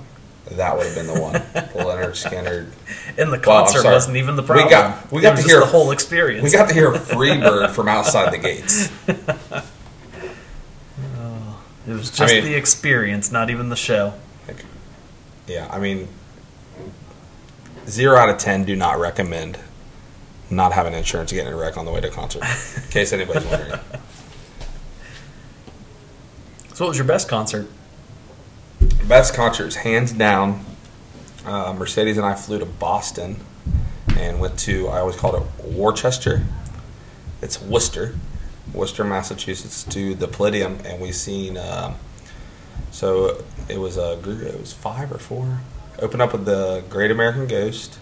that 0.52 0.76
would 0.76 0.86
have 0.88 0.96
been 0.96 1.08
the 1.08 1.22
one. 1.22 1.34
Lynyrd 1.74 2.12
Skynyrd. 2.16 2.72
And 3.18 3.32
the 3.32 3.38
concert 3.40 3.82
sorry. 3.84 3.94
wasn't 3.94 4.18
even 4.18 4.36
the 4.36 4.42
We 4.42 4.48
problem. 4.48 4.70
got- 4.70 5.12
we 5.12 5.22
got 5.22 5.38
to 5.38 5.44
hear- 5.44 5.60
the 5.60 5.66
whole 5.68 5.92
experience. 5.92 6.44
We 6.44 6.52
got 6.52 6.68
to 6.70 6.74
hear 6.74 6.92
Freebird 6.92 7.72
from 7.72 7.88
outside 7.88 8.34
the 8.34 8.38
gates. 8.40 8.90
It 11.88 11.92
was 11.94 12.10
just 12.12 12.34
mean- 12.34 12.44
the 12.44 12.56
experience, 12.56 13.32
not 13.32 13.50
even 13.50 13.70
the 13.70 13.76
show. 13.76 14.14
Yeah, 15.46 15.68
I 15.70 15.78
mean, 15.80 16.08
zero 17.88 18.16
out 18.18 18.30
of 18.30 18.38
ten 18.38 18.64
do 18.64 18.76
not 18.78 18.98
recommend 18.98 19.60
not 20.50 20.72
having 20.72 20.94
insurance 20.94 21.32
to 21.32 21.36
get 21.36 21.48
in 21.48 21.54
a 21.54 21.58
wreck 21.58 21.78
on 21.78 21.84
the 21.86 21.92
way 21.92 22.00
to 22.00 22.08
a 22.08 22.12
concert. 22.12 22.44
In 22.44 22.90
case 22.92 23.12
anybody's 23.12 23.46
wondering. 23.46 23.80
So, 26.74 26.86
what 26.86 26.90
was 26.90 26.98
your 26.98 27.06
best 27.06 27.28
concert? 27.30 27.68
Best 29.08 29.36
concerts, 29.36 29.76
hands 29.76 30.12
down. 30.12 30.66
Uh, 31.46 31.72
Mercedes 31.78 32.18
and 32.18 32.26
I 32.26 32.34
flew 32.34 32.58
to 32.58 32.66
Boston 32.66 33.36
and 34.18 34.40
went 34.40 34.58
to, 34.62 34.88
I 34.88 34.98
always 35.00 35.16
called 35.16 35.36
it 35.36 35.66
Worcester. 35.66 36.44
It's 37.44 37.62
Worcester, 37.62 38.16
Worcester, 38.72 39.04
Massachusetts, 39.04 39.84
to 39.86 40.16
the 40.16 40.28
Palladium, 40.28 40.80
and 40.86 41.02
we 41.02 41.12
seen. 41.12 41.58
Um, 41.58 41.96
so 42.92 43.44
it 43.68 43.80
was 43.80 43.98
a 43.98 44.18
group. 44.22 44.42
It 44.42 44.60
was 44.60 44.72
five 44.72 45.12
or 45.12 45.18
four. 45.18 45.60
Opened 46.00 46.22
up 46.22 46.32
with 46.32 46.46
the 46.46 46.84
Great 46.90 47.12
American 47.12 47.48
Ghost, 47.48 48.00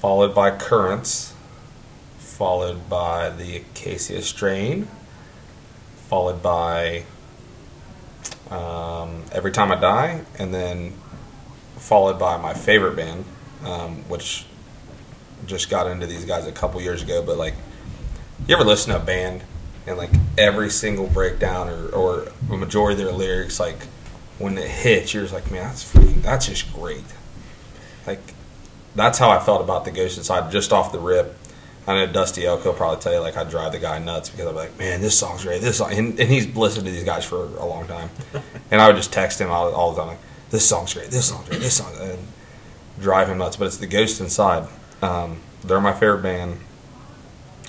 followed 0.00 0.34
by 0.34 0.50
Currents, 0.56 1.34
followed 2.18 2.88
by 2.88 3.30
the 3.30 3.56
Acacia 3.56 4.22
Strain, 4.22 4.88
followed 6.08 6.42
by 6.42 7.04
um, 8.50 9.24
Every 9.32 9.52
Time 9.52 9.72
I 9.72 9.76
Die, 9.76 10.20
and 10.38 10.52
then 10.52 10.92
followed 11.76 12.18
by 12.18 12.36
my 12.36 12.54
favorite 12.54 12.96
band, 12.96 13.24
um, 13.64 13.96
which 14.08 14.44
just 15.46 15.70
got 15.70 15.86
into 15.86 16.06
these 16.06 16.24
guys 16.24 16.46
a 16.46 16.52
couple 16.52 16.80
years 16.80 17.02
ago. 17.02 17.22
But 17.22 17.36
like, 17.36 17.54
you 18.46 18.54
ever 18.54 18.64
listen 18.64 18.92
to 18.92 19.00
a 19.00 19.04
band 19.04 19.42
and 19.86 19.96
like 19.96 20.10
every 20.36 20.70
single 20.70 21.06
breakdown 21.06 21.68
or, 21.68 21.88
or 21.88 22.32
a 22.50 22.56
majority 22.56 23.00
of 23.00 23.08
their 23.08 23.16
lyrics, 23.16 23.60
like 23.60 23.84
when 24.38 24.58
it 24.58 24.68
hits, 24.68 25.14
you're 25.14 25.22
just 25.22 25.34
like, 25.34 25.50
man, 25.50 25.64
that's 25.64 25.92
freaking, 25.92 26.22
that's 26.22 26.46
just 26.46 26.72
great. 26.72 27.04
Like, 28.06 28.20
that's 28.94 29.18
how 29.18 29.30
I 29.30 29.38
felt 29.38 29.62
about 29.62 29.84
the 29.84 29.90
Ghost 29.90 30.18
Inside 30.18 30.50
just 30.50 30.72
off 30.72 30.92
the 30.92 30.98
rip. 30.98 31.36
I 31.86 31.94
know 31.94 32.12
Dusty 32.12 32.44
Elko 32.44 32.70
will 32.70 32.76
probably 32.76 33.00
tell 33.00 33.12
you 33.12 33.20
like 33.20 33.36
I 33.36 33.44
drive 33.44 33.72
the 33.72 33.78
guy 33.78 33.98
nuts 33.98 34.28
because 34.28 34.46
I'm 34.46 34.56
like, 34.56 34.76
man, 34.78 35.00
this 35.00 35.16
song's 35.16 35.44
great. 35.44 35.60
This 35.60 35.78
song, 35.78 35.92
and, 35.92 36.18
and 36.18 36.28
he's 36.28 36.54
listened 36.56 36.86
to 36.86 36.92
these 36.92 37.04
guys 37.04 37.24
for 37.24 37.44
a 37.44 37.64
long 37.64 37.86
time, 37.86 38.10
and 38.70 38.80
I 38.80 38.88
would 38.88 38.96
just 38.96 39.12
text 39.12 39.40
him 39.40 39.50
all, 39.50 39.72
all 39.72 39.92
the 39.92 40.00
time 40.00 40.08
like, 40.08 40.18
this 40.50 40.68
song's 40.68 40.94
great, 40.94 41.10
this 41.10 41.28
song's 41.28 41.48
great, 41.48 41.60
this 41.60 41.76
song, 41.76 41.92
and 42.00 42.18
drive 43.00 43.28
him 43.28 43.38
nuts. 43.38 43.56
But 43.56 43.66
it's 43.66 43.76
the 43.76 43.86
Ghost 43.86 44.20
Inside. 44.20 44.68
Um, 45.00 45.40
they're 45.62 45.80
my 45.80 45.92
favorite 45.92 46.22
band. 46.22 46.58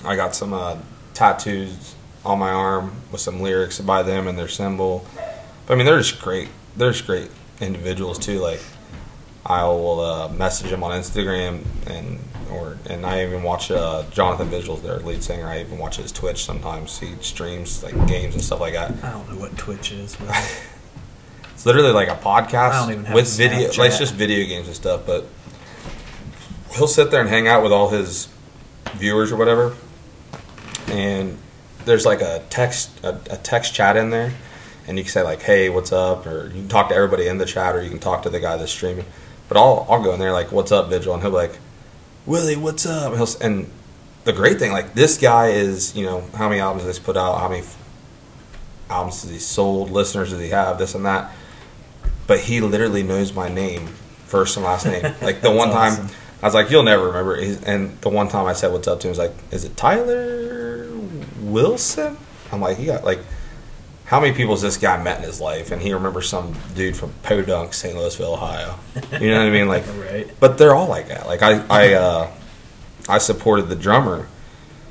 I 0.04 0.16
got 0.16 0.34
some 0.34 0.52
uh, 0.52 0.78
tattoos 1.14 1.94
on 2.24 2.38
my 2.38 2.50
arm 2.50 2.92
with 3.10 3.20
some 3.20 3.40
lyrics 3.40 3.80
by 3.80 4.02
them 4.02 4.26
and 4.28 4.38
their 4.38 4.48
symbol. 4.48 5.06
But 5.66 5.74
I 5.74 5.76
mean, 5.76 5.86
they're 5.86 5.98
just 5.98 6.20
great. 6.20 6.48
They're 6.76 6.92
just 6.92 7.06
great 7.06 7.30
individuals 7.60 8.18
too. 8.18 8.38
Like 8.38 8.60
I 9.46 9.64
will 9.64 10.00
uh, 10.00 10.28
message 10.28 10.70
them 10.70 10.82
on 10.82 10.98
Instagram 10.98 11.64
and 11.86 12.18
or 12.50 12.78
and 12.88 13.04
I 13.04 13.24
even 13.24 13.42
watch 13.42 13.70
uh, 13.70 14.04
Jonathan 14.10 14.48
Vigils, 14.48 14.82
their 14.82 14.98
lead 14.98 15.22
singer. 15.22 15.46
I 15.46 15.60
even 15.60 15.78
watch 15.78 15.96
his 15.96 16.12
Twitch 16.12 16.44
sometimes. 16.44 16.98
He 16.98 17.14
streams 17.20 17.82
like 17.82 17.94
games 18.06 18.34
and 18.34 18.42
stuff 18.42 18.60
like 18.60 18.74
that. 18.74 18.92
I 19.02 19.10
don't 19.12 19.28
know 19.30 19.38
what 19.38 19.56
Twitch 19.58 19.92
is. 19.92 20.16
But 20.16 20.34
It's 21.58 21.66
literally 21.66 21.90
like 21.90 22.06
a 22.08 22.14
podcast 22.14 22.70
I 22.70 22.78
don't 22.78 22.92
even 22.92 23.04
have 23.06 23.14
with 23.16 23.36
video. 23.36 23.66
Like 23.76 23.88
it's 23.88 23.98
just 23.98 24.14
video 24.14 24.46
games 24.46 24.68
and 24.68 24.76
stuff. 24.76 25.04
But 25.04 25.26
he'll 26.70 26.86
sit 26.86 27.10
there 27.10 27.20
and 27.20 27.28
hang 27.28 27.48
out 27.48 27.64
with 27.64 27.72
all 27.72 27.88
his 27.88 28.28
viewers 28.92 29.32
or 29.32 29.36
whatever, 29.36 29.74
and 30.90 31.38
there's 31.84 32.06
like 32.06 32.20
a 32.20 32.42
text 32.50 32.90
a, 33.04 33.18
a 33.30 33.36
text 33.36 33.74
chat 33.74 33.96
in 33.96 34.10
there, 34.10 34.32
and 34.86 34.98
you 34.98 35.04
can 35.04 35.10
say 35.10 35.22
like, 35.22 35.42
"Hey, 35.42 35.68
what's 35.68 35.92
up?" 35.92 36.26
or 36.26 36.46
you 36.46 36.60
can 36.60 36.68
talk 36.68 36.88
to 36.90 36.94
everybody 36.94 37.26
in 37.26 37.38
the 37.38 37.46
chat, 37.46 37.74
or 37.74 37.82
you 37.82 37.90
can 37.90 37.98
talk 37.98 38.22
to 38.22 38.30
the 38.30 38.40
guy 38.40 38.56
that's 38.56 38.72
streaming. 38.72 39.06
But 39.48 39.56
I'll 39.56 39.86
I'll 39.88 40.02
go 40.02 40.12
in 40.12 40.20
there 40.20 40.32
like, 40.32 40.52
"What's 40.52 40.72
up, 40.72 40.88
Vigil?" 40.88 41.14
and 41.14 41.22
he'll 41.22 41.32
be 41.32 41.36
like, 41.36 41.58
"Willie, 42.26 42.56
what's 42.56 42.86
up?" 42.86 43.12
And, 43.12 43.16
he'll, 43.16 43.40
and 43.40 43.70
the 44.24 44.32
great 44.32 44.58
thing, 44.58 44.72
like 44.72 44.94
this 44.94 45.18
guy 45.18 45.48
is, 45.48 45.96
you 45.96 46.04
know, 46.04 46.24
how 46.34 46.48
many 46.48 46.60
albums 46.60 46.84
has 46.84 46.98
he 46.98 47.04
put 47.04 47.16
out? 47.16 47.38
How 47.38 47.48
many 47.48 47.64
albums 48.90 49.22
has 49.22 49.30
he 49.30 49.38
sold? 49.38 49.90
Listeners 49.90 50.30
does 50.30 50.40
he 50.40 50.50
have? 50.50 50.78
This 50.78 50.94
and 50.94 51.04
that. 51.06 51.32
But 52.26 52.40
he 52.40 52.60
literally 52.60 53.02
knows 53.02 53.32
my 53.32 53.48
name, 53.48 53.86
first 54.26 54.56
and 54.56 54.66
last 54.66 54.84
name. 54.84 55.14
Like 55.22 55.40
the 55.40 55.50
one 55.50 55.70
time. 55.70 56.08
I 56.40 56.46
was 56.46 56.54
like, 56.54 56.70
"You'll 56.70 56.84
never 56.84 57.06
remember." 57.06 57.36
He's, 57.36 57.64
and 57.64 58.00
the 58.00 58.10
one 58.10 58.28
time 58.28 58.46
I 58.46 58.52
said, 58.52 58.70
"What's 58.70 58.86
up?" 58.86 59.00
to 59.00 59.08
him, 59.08 59.12
he's 59.12 59.18
like, 59.18 59.34
"Is 59.50 59.64
it 59.64 59.76
Tyler 59.76 60.47
Wilson?" 61.52 62.16
I'm 62.52 62.60
like, 62.60 62.76
"He 62.78 62.86
got 62.86 63.04
like." 63.04 63.20
how 64.04 64.18
many 64.20 64.32
people 64.34 64.54
has 64.54 64.62
this 64.62 64.78
guy 64.78 64.96
met 65.02 65.18
in 65.18 65.24
his 65.24 65.38
life? 65.38 65.70
And 65.70 65.82
he 65.82 65.92
remembers 65.92 66.30
some 66.30 66.54
dude 66.74 66.96
from 66.96 67.12
Podunk, 67.22 67.74
St. 67.74 67.94
Louisville, 67.94 68.32
Ohio. 68.32 68.78
You 69.20 69.30
know 69.32 69.40
what 69.40 69.48
I 69.48 69.50
mean? 69.50 69.68
Like, 69.68 69.84
Right. 69.98 70.26
but 70.40 70.56
they're 70.56 70.74
all 70.74 70.88
like 70.88 71.08
that. 71.08 71.26
Like 71.26 71.42
I, 71.42 71.62
I, 71.68 71.92
uh, 71.92 72.30
I 73.06 73.18
supported 73.18 73.68
the 73.68 73.76
drummer, 73.76 74.26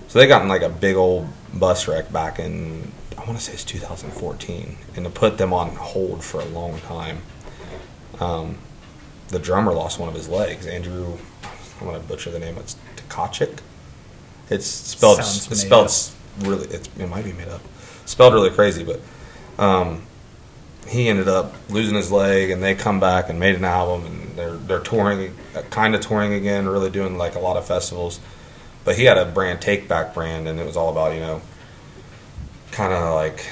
so 0.07 0.19
they 0.19 0.27
got 0.27 0.43
in 0.43 0.47
like 0.47 0.61
a 0.61 0.69
big 0.69 0.95
old 0.97 1.27
bus 1.51 1.87
wreck 1.87 2.11
back 2.13 2.37
in 2.37 2.91
I 3.17 3.25
want 3.25 3.39
to 3.39 3.43
say 3.43 3.53
it's 3.53 3.63
2014, 3.63 4.77
and 4.95 5.03
to 5.05 5.09
put 5.09 5.39
them 5.39 5.51
on 5.51 5.69
hold 5.75 6.23
for 6.23 6.39
a 6.39 6.45
long 6.45 6.79
time. 6.81 7.23
Um, 8.19 8.59
the 9.29 9.39
drummer 9.39 9.73
lost 9.73 9.99
one 9.99 10.09
of 10.09 10.15
his 10.15 10.29
legs. 10.29 10.67
Andrew, 10.67 11.17
I'm 11.81 11.87
gonna 11.87 11.99
butcher 11.99 12.29
the 12.29 12.37
name. 12.39 12.55
It's 12.59 12.75
Tkaczyk. 12.95 13.61
It's 14.51 14.67
spelled. 14.67 15.17
Sounds 15.17 15.51
It's 15.51 15.61
spelled 15.61 15.89
really. 16.39 16.67
It's, 16.67 16.89
it 16.97 17.07
might 17.07 17.25
be 17.25 17.33
made 17.33 17.47
up. 17.47 17.61
Spelled 18.05 18.33
really 18.33 18.49
crazy, 18.49 18.83
but 18.83 19.01
um, 19.61 20.03
he 20.87 21.09
ended 21.09 21.27
up 21.27 21.53
losing 21.69 21.95
his 21.95 22.11
leg, 22.11 22.49
and 22.49 22.63
they 22.63 22.75
come 22.75 22.99
back 22.99 23.29
and 23.29 23.39
made 23.39 23.55
an 23.55 23.65
album, 23.65 24.05
and 24.05 24.35
they're 24.35 24.55
they're 24.55 24.79
touring, 24.79 25.35
kind 25.69 25.95
of 25.95 26.01
touring 26.01 26.33
again, 26.33 26.67
really 26.67 26.89
doing 26.89 27.17
like 27.17 27.35
a 27.35 27.39
lot 27.39 27.57
of 27.57 27.65
festivals. 27.65 28.19
But 28.85 28.95
he 28.95 29.03
had 29.03 29.17
a 29.17 29.25
brand, 29.25 29.61
Take 29.61 29.87
Back 29.87 30.13
brand, 30.13 30.47
and 30.47 30.59
it 30.59 30.65
was 30.65 30.77
all 30.77 30.89
about 30.89 31.13
you 31.13 31.19
know, 31.19 31.41
kind 32.71 32.93
of 32.93 33.13
like 33.13 33.45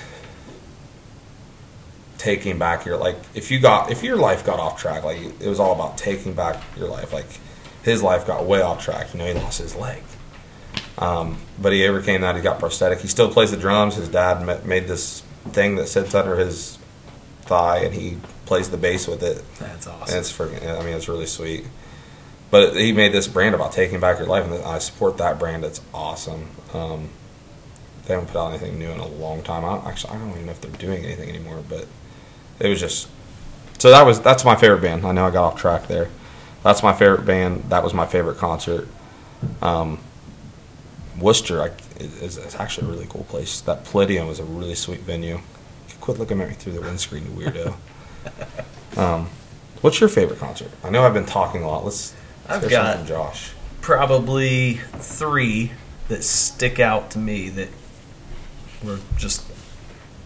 taking 2.18 2.58
back 2.58 2.86
your 2.86 2.98
like 2.98 3.18
if 3.36 3.52
you 3.52 3.60
got 3.60 3.92
if 3.92 4.02
your 4.02 4.16
life 4.16 4.46
got 4.46 4.60
off 4.60 4.80
track, 4.80 5.04
like 5.04 5.20
it 5.40 5.48
was 5.48 5.60
all 5.60 5.74
about 5.74 5.98
taking 5.98 6.34
back 6.34 6.62
your 6.78 6.88
life. 6.88 7.14
Like 7.14 7.28
his 7.84 8.02
life 8.02 8.26
got 8.26 8.46
way 8.46 8.62
off 8.62 8.84
track. 8.84 9.14
You 9.14 9.20
know, 9.20 9.26
he 9.26 9.34
lost 9.34 9.62
his 9.62 9.76
leg. 9.76 10.02
Um, 10.98 11.38
but 11.62 11.74
he 11.74 11.86
overcame 11.88 12.22
that. 12.22 12.36
He 12.36 12.41
got 12.41 12.60
prosthetic. 12.60 13.00
He 13.00 13.08
still 13.08 13.30
plays 13.32 13.52
the 13.52 13.58
drums. 13.58 13.96
His 13.96 14.08
dad 14.08 14.46
ma- 14.46 14.58
made 14.64 14.88
this 14.88 15.22
thing 15.50 15.76
that 15.76 15.88
sits 15.88 16.16
under 16.16 16.38
his 16.38 16.78
thigh, 17.41 17.80
and 17.80 17.93
he 17.93 18.18
plays 18.46 18.70
the 18.70 18.78
bass 18.78 19.08
with 19.08 19.22
it. 19.24 19.43
That's 19.60 19.86
And 19.88 19.96
awesome. 19.96 20.18
it's 20.20 20.32
freaking. 20.32 20.80
I 20.80 20.84
mean, 20.84 20.96
it's 20.96 21.08
really 21.10 21.26
sweet. 21.26 21.66
But 22.52 22.76
he 22.76 22.93
made 22.93 23.12
this 23.12 23.28
brand 23.28 23.56
about 23.56 23.74
taking 23.74 24.00
back 24.00 24.20
your 24.20 24.28
life, 24.28 24.46
and 24.50 24.54
I 24.64 24.78
support 24.80 25.18
that 25.18 25.38
brand. 25.39 25.66
It's 25.66 25.82
awesome. 25.93 26.48
Um, 26.74 27.10
they 28.06 28.14
haven't 28.14 28.30
put 28.30 28.38
out 28.39 28.50
anything 28.50 28.80
new 28.80 28.89
in 28.91 29.00
a 29.00 29.08
long 29.08 29.41
time. 29.43 29.66
I 29.66 29.74
don't, 29.76 29.86
actually, 29.88 30.14
I 30.14 30.20
don't 30.20 30.30
even 30.32 30.46
know 30.46 30.52
if 30.52 30.62
they're 30.62 30.72
doing 30.72 31.04
anything 31.04 31.28
anymore. 31.28 31.62
But 31.68 31.88
it 32.60 32.70
was 32.70 32.80
just. 32.80 33.10
So 33.80 33.89
that 33.91 34.06
was 34.06 34.22
that's 34.22 34.46
my 34.46 34.56
favorite 34.56 34.82
band. 34.82 35.06
I 35.06 35.12
know 35.12 35.26
I 35.26 35.32
got 35.32 35.43
off 35.54 35.60
track 35.60 35.88
there. 35.88 36.10
That's 36.64 36.82
my 36.82 36.93
favorite 36.93 37.26
band. 37.26 37.66
That 37.70 37.84
was 37.84 37.93
my 37.93 38.06
favorite 38.06 38.38
concert. 38.38 38.88
Um, 39.62 40.00
Worcester 41.20 41.61
I, 41.61 41.72
is, 41.99 42.38
is 42.38 42.55
actually 42.55 42.88
a 42.88 42.91
really 42.91 43.07
cool 43.09 43.24
place. 43.26 43.61
That 43.61 43.86
Palladium 43.86 44.28
was 44.28 44.39
a 44.39 44.43
really 44.43 44.76
sweet 44.76 45.01
venue. 45.01 45.39
Quit 46.01 46.20
looking 46.20 46.39
at 46.41 46.49
me 46.49 46.53
through 46.53 46.74
the 46.74 46.82
windscreen, 46.82 47.24
you 47.26 47.32
weirdo. 47.32 48.97
um, 48.97 49.30
what's 49.82 49.99
your 49.99 50.09
favorite 50.09 50.39
concert? 50.39 50.70
I 50.84 50.89
know 50.89 51.03
I've 51.03 51.13
been 51.13 51.26
talking 51.26 51.63
a 51.63 51.68
lot. 51.68 51.84
Let's, 51.84 52.13
let's 52.47 52.63
I've 52.63 52.70
hear 52.70 52.80
got- 52.80 52.97
from 52.97 53.07
Josh. 53.07 53.51
Probably 53.82 54.76
three 54.97 55.72
that 56.07 56.24
stick 56.24 56.80
out 56.80 57.11
to 57.11 57.20
me 57.20 57.49
that 57.49 57.70
were 58.84 58.99
just 59.18 59.43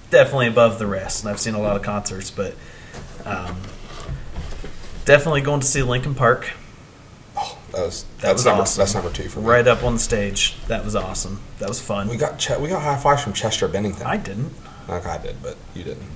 definitely 0.09 0.47
above 0.47 0.79
the 0.79 0.87
rest. 0.87 1.23
And 1.23 1.29
I've 1.29 1.39
seen 1.39 1.53
a 1.55 1.61
lot 1.61 1.75
of 1.75 1.81
concerts, 1.83 2.31
but 2.31 2.55
um, 3.25 3.61
definitely 5.05 5.41
going 5.41 5.59
to 5.59 5.67
see 5.67 5.83
Linkin 5.83 6.15
Park. 6.15 6.51
That 7.71 7.85
was 7.85 8.03
That 8.03 8.21
that's 8.21 8.33
was 8.33 8.45
number 8.45 8.61
awesome. 8.63 8.79
that's 8.81 8.93
number 8.95 9.11
two 9.11 9.29
for 9.29 9.39
me. 9.41 9.45
Right 9.45 9.67
up 9.67 9.83
on 9.83 9.93
the 9.93 9.99
stage. 9.99 10.55
That 10.67 10.83
was 10.85 10.95
awesome. 10.95 11.39
That 11.59 11.69
was 11.69 11.79
fun. 11.81 12.07
We 12.09 12.17
got 12.17 12.39
Ch- 12.39 12.57
we 12.59 12.69
got 12.69 12.81
high 12.81 12.97
fives 12.97 13.23
from 13.23 13.33
Chester 13.33 13.67
Bennington. 13.67 14.05
I 14.07 14.17
didn't. 14.17 14.53
Like 14.87 15.05
I 15.05 15.17
did, 15.19 15.41
but 15.43 15.55
you 15.75 15.83
didn't. 15.83 16.07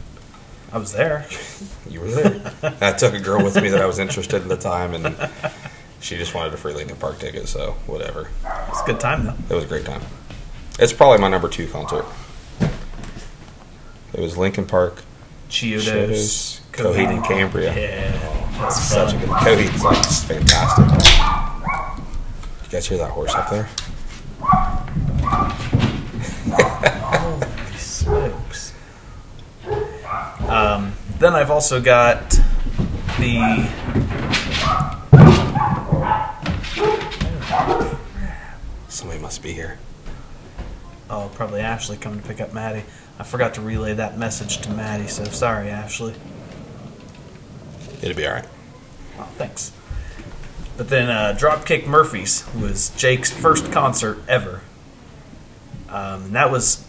I 0.71 0.77
was 0.77 0.91
there. 0.93 1.27
You 1.89 1.99
were 1.99 2.07
there. 2.09 2.53
I 2.81 2.93
took 2.93 3.13
a 3.13 3.19
girl 3.19 3.43
with 3.43 3.61
me 3.61 3.69
that 3.69 3.81
I 3.81 3.85
was 3.85 3.99
interested 3.99 4.37
in 4.37 4.43
at 4.43 4.47
the 4.49 4.57
time, 4.57 4.93
and 4.95 5.15
she 5.99 6.17
just 6.17 6.33
wanted 6.33 6.53
a 6.53 6.57
free 6.57 6.73
Linkin 6.73 6.95
Park 6.95 7.19
ticket. 7.19 7.47
So 7.47 7.73
whatever. 7.85 8.21
It 8.43 8.69
was 8.69 8.81
a 8.81 8.85
good 8.85 8.99
time 8.99 9.25
though. 9.25 9.35
It 9.49 9.53
was 9.53 9.65
a 9.65 9.67
great 9.67 9.85
time. 9.85 10.01
It's 10.79 10.93
probably 10.93 11.19
my 11.19 11.27
number 11.27 11.49
two 11.49 11.67
concert. 11.67 12.05
It 14.13 14.19
was 14.21 14.37
Linkin 14.37 14.65
Park, 14.65 15.03
Chiodos, 15.49 16.61
Coheed 16.71 17.09
and 17.09 17.23
Cambria. 17.23 17.75
Yeah, 17.75 18.11
that's 18.59 18.81
Such 18.81 19.13
a 19.13 19.19
fun. 19.19 19.43
good. 19.43 19.57
Coheed's 19.69 19.83
like 19.83 20.03
fantastic. 20.05 20.85
You 22.73 22.77
guys 22.77 22.87
hear 22.87 22.97
that 22.97 23.11
horse 23.11 23.35
up 23.35 23.51
there? 23.51 23.69
Holy 26.49 27.77
smokes. 27.77 28.73
Um, 30.47 30.93
then 31.19 31.35
I've 31.35 31.51
also 31.51 31.79
got 31.79 32.31
the. 33.19 33.69
Somebody 38.87 39.19
must 39.21 39.43
be 39.43 39.53
here. 39.53 39.77
Oh, 41.11 41.29
probably 41.35 41.61
Ashley 41.61 41.97
coming 41.97 42.21
to 42.21 42.27
pick 42.27 42.41
up 42.41 42.55
Maddie. 42.55 42.85
I 43.19 43.23
forgot 43.23 43.53
to 43.53 43.61
relay 43.61 43.93
that 43.93 44.17
message 44.17 44.61
to 44.61 44.71
Maddie, 44.71 45.05
so 45.05 45.25
sorry, 45.25 45.69
Ashley. 45.69 46.15
It'll 48.01 48.17
be 48.17 48.25
all 48.25 48.33
right. 48.33 48.47
Oh, 49.19 49.29
thanks. 49.37 49.73
But 50.83 50.89
then 50.89 51.09
uh, 51.09 51.33
Dropkick 51.39 51.87
Murphys 51.87 52.43
was 52.53 52.89
Jake's 52.97 53.31
first 53.31 53.71
concert 53.71 54.19
ever. 54.27 54.59
Um, 55.87 56.25
and 56.25 56.35
that 56.35 56.51
was 56.51 56.85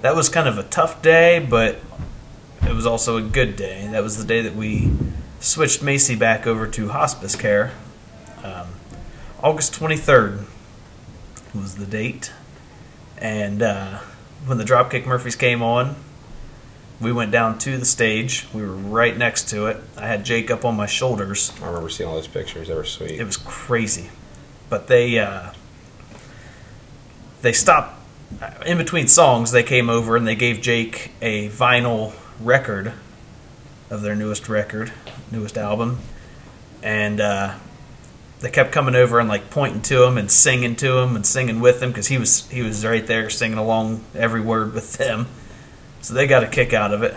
that 0.00 0.16
was 0.16 0.30
kind 0.30 0.48
of 0.48 0.56
a 0.56 0.62
tough 0.62 1.02
day, 1.02 1.38
but 1.38 1.80
it 2.62 2.74
was 2.74 2.86
also 2.86 3.18
a 3.18 3.20
good 3.20 3.56
day. 3.56 3.86
That 3.88 4.02
was 4.02 4.16
the 4.16 4.24
day 4.24 4.40
that 4.40 4.56
we 4.56 4.90
switched 5.38 5.82
Macy 5.82 6.16
back 6.16 6.46
over 6.46 6.66
to 6.66 6.88
hospice 6.88 7.36
care. 7.36 7.72
Um, 8.42 8.68
August 9.42 9.74
23rd 9.74 10.46
was 11.54 11.76
the 11.76 11.84
date. 11.84 12.32
And 13.18 13.60
uh, 13.60 13.98
when 14.46 14.56
the 14.56 14.64
Dropkick 14.64 15.04
Murphys 15.04 15.36
came 15.36 15.60
on, 15.60 15.94
we 17.02 17.12
went 17.12 17.32
down 17.32 17.58
to 17.58 17.76
the 17.76 17.84
stage. 17.84 18.46
We 18.54 18.62
were 18.62 18.74
right 18.74 19.16
next 19.16 19.48
to 19.50 19.66
it. 19.66 19.78
I 19.96 20.06
had 20.06 20.24
Jake 20.24 20.50
up 20.50 20.64
on 20.64 20.76
my 20.76 20.86
shoulders. 20.86 21.52
I 21.60 21.66
remember 21.66 21.88
seeing 21.88 22.08
all 22.08 22.14
those 22.14 22.28
pictures. 22.28 22.68
They 22.68 22.74
were 22.74 22.84
sweet. 22.84 23.12
It 23.12 23.24
was 23.24 23.36
crazy, 23.36 24.10
but 24.68 24.86
they 24.86 25.18
uh, 25.18 25.50
they 27.42 27.52
stopped 27.52 27.98
in 28.64 28.78
between 28.78 29.08
songs. 29.08 29.50
They 29.50 29.64
came 29.64 29.90
over 29.90 30.16
and 30.16 30.26
they 30.26 30.36
gave 30.36 30.60
Jake 30.60 31.12
a 31.20 31.48
vinyl 31.48 32.12
record 32.40 32.92
of 33.90 34.02
their 34.02 34.14
newest 34.14 34.48
record, 34.48 34.92
newest 35.30 35.58
album, 35.58 35.98
and 36.82 37.20
uh, 37.20 37.54
they 38.40 38.50
kept 38.50 38.72
coming 38.72 38.94
over 38.94 39.18
and 39.18 39.28
like 39.28 39.50
pointing 39.50 39.82
to 39.82 40.04
him 40.04 40.16
and 40.16 40.30
singing 40.30 40.76
to 40.76 40.98
him 40.98 41.16
and 41.16 41.26
singing 41.26 41.60
with 41.60 41.82
him 41.82 41.90
because 41.90 42.06
he 42.06 42.18
was 42.18 42.48
he 42.48 42.62
was 42.62 42.84
right 42.84 43.06
there 43.06 43.28
singing 43.28 43.58
along 43.58 44.04
every 44.14 44.40
word 44.40 44.72
with 44.72 44.94
them. 44.94 45.26
So 46.02 46.14
they 46.14 46.26
got 46.26 46.44
a 46.44 46.48
kick 46.48 46.72
out 46.72 46.92
of 46.92 47.02
it. 47.02 47.16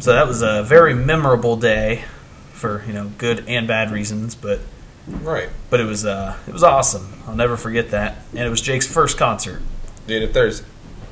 So 0.00 0.12
that 0.12 0.26
was 0.26 0.42
a 0.42 0.62
very 0.62 0.94
memorable 0.94 1.56
day 1.56 2.04
for 2.52 2.84
you 2.86 2.92
know 2.92 3.10
good 3.18 3.44
and 3.48 3.68
bad 3.68 3.90
reasons, 3.90 4.34
but 4.34 4.60
right. 5.06 5.50
but 5.68 5.80
it 5.80 5.84
was 5.84 6.06
uh, 6.06 6.36
it 6.46 6.52
was 6.52 6.62
awesome. 6.62 7.12
I'll 7.26 7.34
never 7.34 7.56
forget 7.56 7.90
that, 7.90 8.18
and 8.30 8.40
it 8.40 8.50
was 8.50 8.60
Jake's 8.60 8.86
first 8.86 9.18
concert. 9.18 9.62
Dude, 10.06 10.22
if 10.22 10.32
there's 10.32 10.62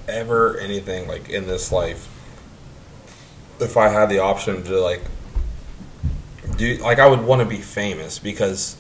ever 0.09 0.57
anything 0.59 1.09
like 1.09 1.29
in 1.29 1.47
this 1.47 1.73
life, 1.73 2.09
if 3.61 3.77
I 3.77 3.89
had 3.89 4.09
the 4.09 4.21
option 4.21 4.63
to 4.65 4.81
like 4.81 5.03
do 6.57 6.77
like 6.77 6.99
I 6.99 7.09
would 7.09 7.23
want 7.23 7.41
to 7.41 7.47
be 7.47 7.61
famous 7.61 8.19
because 8.19 8.77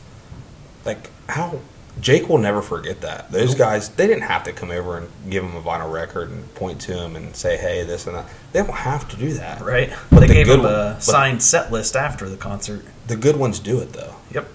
like 0.84 1.11
how 1.28 1.61
Jake 2.01 2.28
will 2.28 2.38
never 2.38 2.62
forget 2.62 3.03
that. 3.03 3.30
Those 3.30 3.55
guys, 3.55 3.88
they 3.90 4.07
didn't 4.07 4.22
have 4.24 4.43
to 4.45 4.53
come 4.53 4.70
over 4.70 4.97
and 4.99 5.09
give 5.30 5.45
him 5.45 5.55
a 5.55 5.61
vinyl 5.61 5.93
record 5.93 6.30
and 6.30 6.53
point 6.55 6.80
to 6.82 6.93
him 6.95 7.14
and 7.16 7.36
say, 7.36 7.57
"Hey, 7.57 7.84
this 7.84 8.07
and 8.07 8.16
that." 8.16 8.26
They 8.53 8.61
don't 8.61 8.72
have 8.72 9.09
to 9.11 9.16
do 9.16 9.34
that. 9.34 9.61
Right? 9.61 9.93
But 10.11 10.20
they 10.20 10.26
the 10.26 10.32
gave 10.34 10.49
him 10.49 10.64
a 10.64 11.01
signed 11.01 11.43
set 11.43 11.70
list 11.70 11.95
after 11.95 12.28
the 12.28 12.36
concert. 12.36 12.84
The 13.07 13.16
good 13.16 13.36
ones 13.36 13.59
do 13.61 13.78
it 13.80 13.93
though. 13.93 14.14
Yep. 14.32 14.49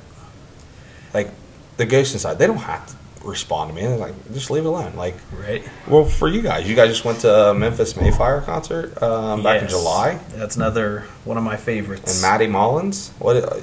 Like 1.13 1.29
the 1.77 1.85
Ghost 1.85 2.13
Inside, 2.13 2.39
they 2.39 2.47
don't 2.47 2.57
have 2.57 2.85
to 2.87 2.95
respond 3.23 3.69
to 3.69 3.75
me. 3.75 3.81
They're 3.81 3.97
like, 3.97 4.13
just 4.33 4.49
leave 4.51 4.63
it 4.65 4.67
alone. 4.67 4.95
Like, 4.95 5.15
Right. 5.31 5.63
well, 5.87 6.05
for 6.05 6.27
you 6.27 6.41
guys, 6.41 6.67
you 6.67 6.75
guys 6.75 6.89
just 6.89 7.05
went 7.05 7.19
to 7.21 7.49
a 7.49 7.53
Memphis 7.53 7.95
May 7.95 8.11
Fire 8.11 8.41
concert 8.41 9.01
um, 9.03 9.43
back 9.43 9.61
in 9.61 9.67
July, 9.67 10.19
That's 10.35 10.55
another 10.55 11.05
one 11.25 11.37
of 11.37 11.43
my 11.43 11.55
favorites. 11.57 12.13
and 12.13 12.21
Matty 12.21 12.47
Mullins, 12.47 13.11
what 13.19 13.37
uh, 13.37 13.59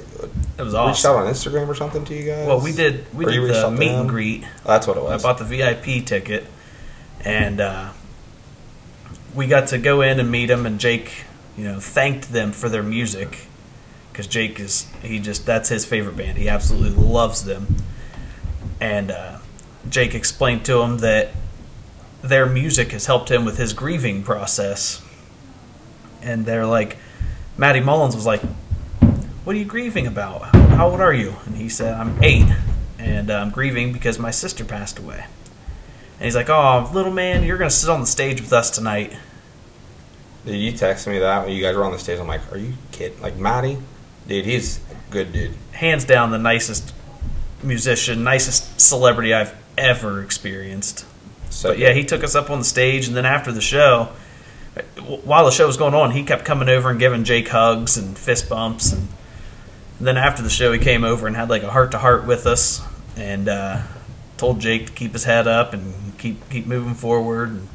it 0.57 0.61
was 0.61 0.73
awesome. 0.73 0.91
reached 0.91 1.05
out 1.05 1.15
on 1.25 1.33
Instagram 1.33 1.67
or 1.67 1.75
something 1.75 2.05
to 2.05 2.15
you 2.15 2.25
guys? 2.25 2.47
Well, 2.47 2.59
we 2.61 2.71
did 2.71 3.13
we 3.13 3.25
Or 3.25 3.29
did 3.31 3.55
the 3.55 3.71
meet 3.71 3.87
them? 3.89 4.01
and 4.01 4.09
greet. 4.09 4.43
That's 4.65 4.87
what 4.87 4.97
it 4.97 5.03
was. 5.03 5.23
I 5.23 5.27
bought 5.27 5.37
the 5.39 5.45
VIP 5.45 6.05
ticket, 6.05 6.45
and 7.23 7.59
uh, 7.61 7.89
we 9.33 9.47
got 9.47 9.67
to 9.69 9.77
go 9.77 10.01
in 10.01 10.19
and 10.19 10.31
meet 10.31 10.49
him. 10.49 10.65
And 10.65 10.79
Jake, 10.79 11.25
you 11.57 11.65
know, 11.65 11.79
thanked 11.79 12.31
them 12.31 12.51
for 12.51 12.69
their 12.69 12.83
music 12.83 13.47
because 14.11 14.27
Jake 14.27 14.59
is 14.59 14.87
he 15.01 15.19
just 15.19 15.45
that's 15.45 15.69
his 15.69 15.85
favorite 15.85 16.15
band. 16.17 16.37
He 16.37 16.47
absolutely 16.49 17.03
loves 17.03 17.43
them. 17.43 17.75
And 18.79 19.11
uh, 19.11 19.37
Jake 19.89 20.15
explained 20.15 20.65
to 20.65 20.81
him 20.81 20.99
that 20.99 21.31
their 22.21 22.45
music 22.45 22.91
has 22.91 23.05
helped 23.05 23.29
him 23.29 23.45
with 23.45 23.57
his 23.57 23.73
grieving 23.73 24.23
process. 24.23 25.01
And 26.21 26.45
they're 26.45 26.65
like, 26.65 26.97
Matty 27.57 27.79
Mullins 27.81 28.15
was 28.15 28.25
like, 28.25 28.41
"What 29.45 29.55
are 29.55 29.59
you 29.59 29.65
grieving 29.65 30.07
about? 30.07 30.53
How 30.75 30.89
old 30.89 30.99
are 30.99 31.13
you?" 31.13 31.35
And 31.45 31.55
he 31.55 31.69
said, 31.69 31.93
"I'm 31.93 32.21
eight, 32.21 32.47
and 32.99 33.31
uh, 33.31 33.35
I'm 33.35 33.51
grieving 33.51 33.93
because 33.93 34.19
my 34.19 34.31
sister 34.31 34.65
passed 34.65 34.99
away." 34.99 35.25
And 36.17 36.25
he's 36.25 36.35
like, 36.35 36.49
"Oh, 36.49 36.89
little 36.93 37.13
man, 37.13 37.43
you're 37.43 37.57
gonna 37.57 37.69
sit 37.69 37.89
on 37.89 38.01
the 38.01 38.07
stage 38.07 38.41
with 38.41 38.51
us 38.51 38.69
tonight." 38.69 39.13
Did 40.45 40.57
you 40.57 40.71
text 40.73 41.07
me 41.07 41.19
that 41.19 41.45
when 41.45 41.55
you 41.55 41.61
guys 41.61 41.75
were 41.75 41.83
on 41.83 41.91
the 41.91 41.97
stage? 41.97 42.19
I'm 42.19 42.27
like, 42.27 42.51
are 42.51 42.57
you 42.57 42.73
kidding? 42.91 43.19
Like 43.19 43.35
Matty, 43.35 43.79
dude, 44.27 44.45
he's 44.45 44.79
a 44.91 45.11
good 45.11 45.33
dude. 45.33 45.55
Hands 45.71 46.03
down, 46.03 46.29
the 46.29 46.37
nicest 46.37 46.93
musician, 47.63 48.23
nicest 48.23 48.79
celebrity 48.79 49.33
I've 49.33 49.55
ever 49.75 50.21
experienced. 50.21 51.05
So 51.49 51.69
But 51.69 51.79
yeah, 51.79 51.93
he 51.93 52.03
took 52.03 52.23
us 52.23 52.35
up 52.35 52.51
on 52.51 52.59
the 52.59 52.65
stage, 52.65 53.07
and 53.07 53.17
then 53.17 53.25
after 53.25 53.51
the 53.51 53.61
show, 53.61 54.09
while 55.23 55.45
the 55.45 55.51
show 55.51 55.65
was 55.65 55.77
going 55.77 55.95
on, 55.95 56.11
he 56.11 56.23
kept 56.23 56.45
coming 56.45 56.69
over 56.69 56.91
and 56.91 56.99
giving 56.99 57.23
Jake 57.23 57.47
hugs 57.47 57.97
and 57.97 58.15
fist 58.15 58.47
bumps, 58.47 58.91
and 58.91 59.07
then 59.99 60.17
after 60.17 60.41
the 60.41 60.49
show, 60.49 60.71
he 60.71 60.79
came 60.79 61.03
over 61.03 61.27
and 61.27 61.35
had 61.35 61.49
like 61.49 61.63
a 61.63 61.71
heart 61.71 61.91
to 61.91 61.97
heart 61.97 62.25
with 62.25 62.45
us, 62.45 62.81
and 63.15 63.47
uh, 63.47 63.81
told 64.37 64.59
Jake 64.59 64.87
to 64.87 64.91
keep 64.91 65.13
his 65.13 65.23
head 65.23 65.47
up 65.47 65.73
and 65.73 66.17
keep 66.17 66.49
keep 66.49 66.65
moving 66.65 66.93
forward. 66.93 67.49
And, 67.49 67.67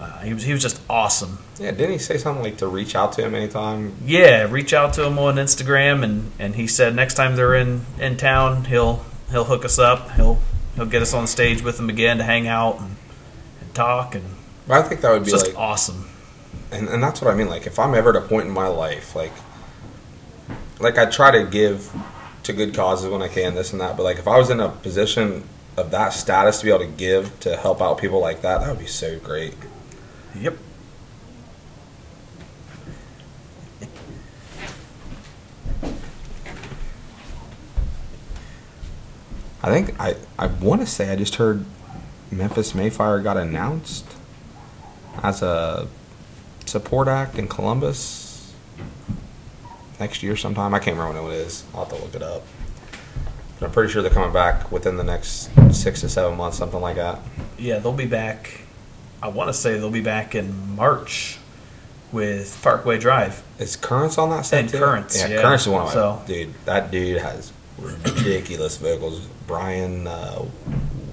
uh, 0.00 0.20
he 0.20 0.32
was 0.32 0.44
he 0.44 0.52
was 0.52 0.62
just 0.62 0.80
awesome. 0.88 1.38
yeah, 1.58 1.72
didn't 1.72 1.92
he 1.92 1.98
say 1.98 2.16
something 2.16 2.42
like 2.42 2.56
to 2.58 2.66
reach 2.66 2.94
out 2.94 3.12
to 3.12 3.22
him 3.22 3.34
anytime? 3.34 3.94
Yeah, 4.04 4.50
reach 4.50 4.72
out 4.72 4.94
to 4.94 5.04
him 5.04 5.18
on 5.18 5.34
Instagram, 5.34 6.02
and, 6.02 6.32
and 6.38 6.54
he 6.54 6.66
said 6.66 6.94
next 6.94 7.14
time 7.14 7.36
they're 7.36 7.54
in, 7.54 7.82
in 7.98 8.16
town, 8.16 8.64
he'll 8.64 9.04
he'll 9.30 9.44
hook 9.44 9.64
us 9.64 9.78
up. 9.78 10.12
He'll 10.12 10.40
he'll 10.74 10.86
get 10.86 11.02
us 11.02 11.12
on 11.12 11.26
stage 11.26 11.62
with 11.62 11.78
him 11.78 11.90
again 11.90 12.16
to 12.16 12.24
hang 12.24 12.48
out 12.48 12.80
and, 12.80 12.96
and 13.60 13.74
talk, 13.74 14.14
and 14.14 14.24
I 14.70 14.82
think 14.82 15.00
that 15.02 15.10
would 15.10 15.24
be 15.24 15.30
just 15.30 15.48
like, 15.48 15.58
awesome. 15.58 16.08
and, 16.72 16.88
and 16.88 17.02
that's 17.02 17.20
what 17.20 17.32
I 17.32 17.36
mean. 17.36 17.48
Like, 17.48 17.66
if 17.66 17.78
I'm 17.78 17.94
ever 17.94 18.10
at 18.10 18.16
a 18.16 18.26
point 18.26 18.46
in 18.46 18.52
my 18.52 18.68
life, 18.68 19.14
like, 19.14 19.32
like 20.80 20.98
I 20.98 21.06
try 21.06 21.30
to 21.30 21.44
give 21.44 21.94
to 22.42 22.52
good 22.52 22.74
causes 22.74 23.08
when 23.10 23.22
I 23.22 23.28
can, 23.28 23.54
this 23.54 23.72
and 23.72 23.80
that. 23.80 23.96
But 23.96 24.04
like, 24.04 24.18
if 24.18 24.26
I 24.26 24.38
was 24.38 24.50
in 24.50 24.60
a 24.60 24.68
position 24.68 25.44
of 25.76 25.90
that 25.90 26.10
status 26.10 26.58
to 26.60 26.64
be 26.64 26.70
able 26.70 26.80
to 26.80 26.90
give 26.90 27.38
to 27.40 27.56
help 27.56 27.80
out 27.80 27.98
people 27.98 28.20
like 28.20 28.42
that, 28.42 28.60
that 28.60 28.68
would 28.68 28.78
be 28.78 28.86
so 28.86 29.18
great. 29.18 29.54
Yep. 30.34 30.56
I 39.62 39.68
think 39.68 40.00
I 40.00 40.16
I 40.38 40.46
want 40.46 40.80
to 40.80 40.86
say 40.86 41.10
I 41.10 41.16
just 41.16 41.34
heard 41.34 41.66
Memphis 42.30 42.74
May 42.74 42.88
Fire 42.88 43.20
got 43.20 43.36
announced 43.36 44.06
as 45.22 45.42
a 45.42 45.86
support 46.64 47.08
act 47.08 47.38
in 47.38 47.46
Columbus 47.46 48.19
next 50.00 50.22
year 50.22 50.36
sometime. 50.36 50.74
I 50.74 50.78
can't 50.78 50.96
remember 50.96 51.22
when 51.22 51.32
it 51.32 51.36
is. 51.36 51.64
I'll 51.74 51.84
have 51.84 51.96
to 51.96 52.02
look 52.02 52.14
it 52.14 52.22
up. 52.22 52.42
But 53.58 53.66
I'm 53.66 53.72
pretty 53.72 53.92
sure 53.92 54.00
they're 54.02 54.10
coming 54.10 54.32
back 54.32 54.72
within 54.72 54.96
the 54.96 55.04
next 55.04 55.50
six 55.72 56.00
to 56.00 56.08
seven 56.08 56.36
months, 56.38 56.56
something 56.56 56.80
like 56.80 56.96
that. 56.96 57.18
Yeah, 57.58 57.78
they'll 57.78 57.92
be 57.92 58.06
back. 58.06 58.62
I 59.22 59.28
want 59.28 59.48
to 59.48 59.54
say 59.54 59.74
they'll 59.78 59.90
be 59.90 60.00
back 60.00 60.34
in 60.34 60.74
March 60.76 61.38
with 62.10 62.58
Parkway 62.62 62.98
Drive. 62.98 63.42
Is 63.58 63.76
Currents 63.76 64.16
on 64.16 64.30
that 64.30 64.46
set 64.46 64.60
And 64.60 64.68
too? 64.70 64.78
Currents, 64.78 65.18
yeah, 65.20 65.28
yeah. 65.28 65.42
Currents 65.42 65.64
is 65.64 65.68
one 65.68 65.82
of 65.82 65.88
my 65.88 65.92
So- 65.92 66.22
dude. 66.26 66.54
That 66.64 66.90
dude 66.90 67.18
has 67.20 67.52
ridiculous 67.78 68.78
vocals. 68.78 69.26
Brian 69.46 70.06
uh, 70.06 70.44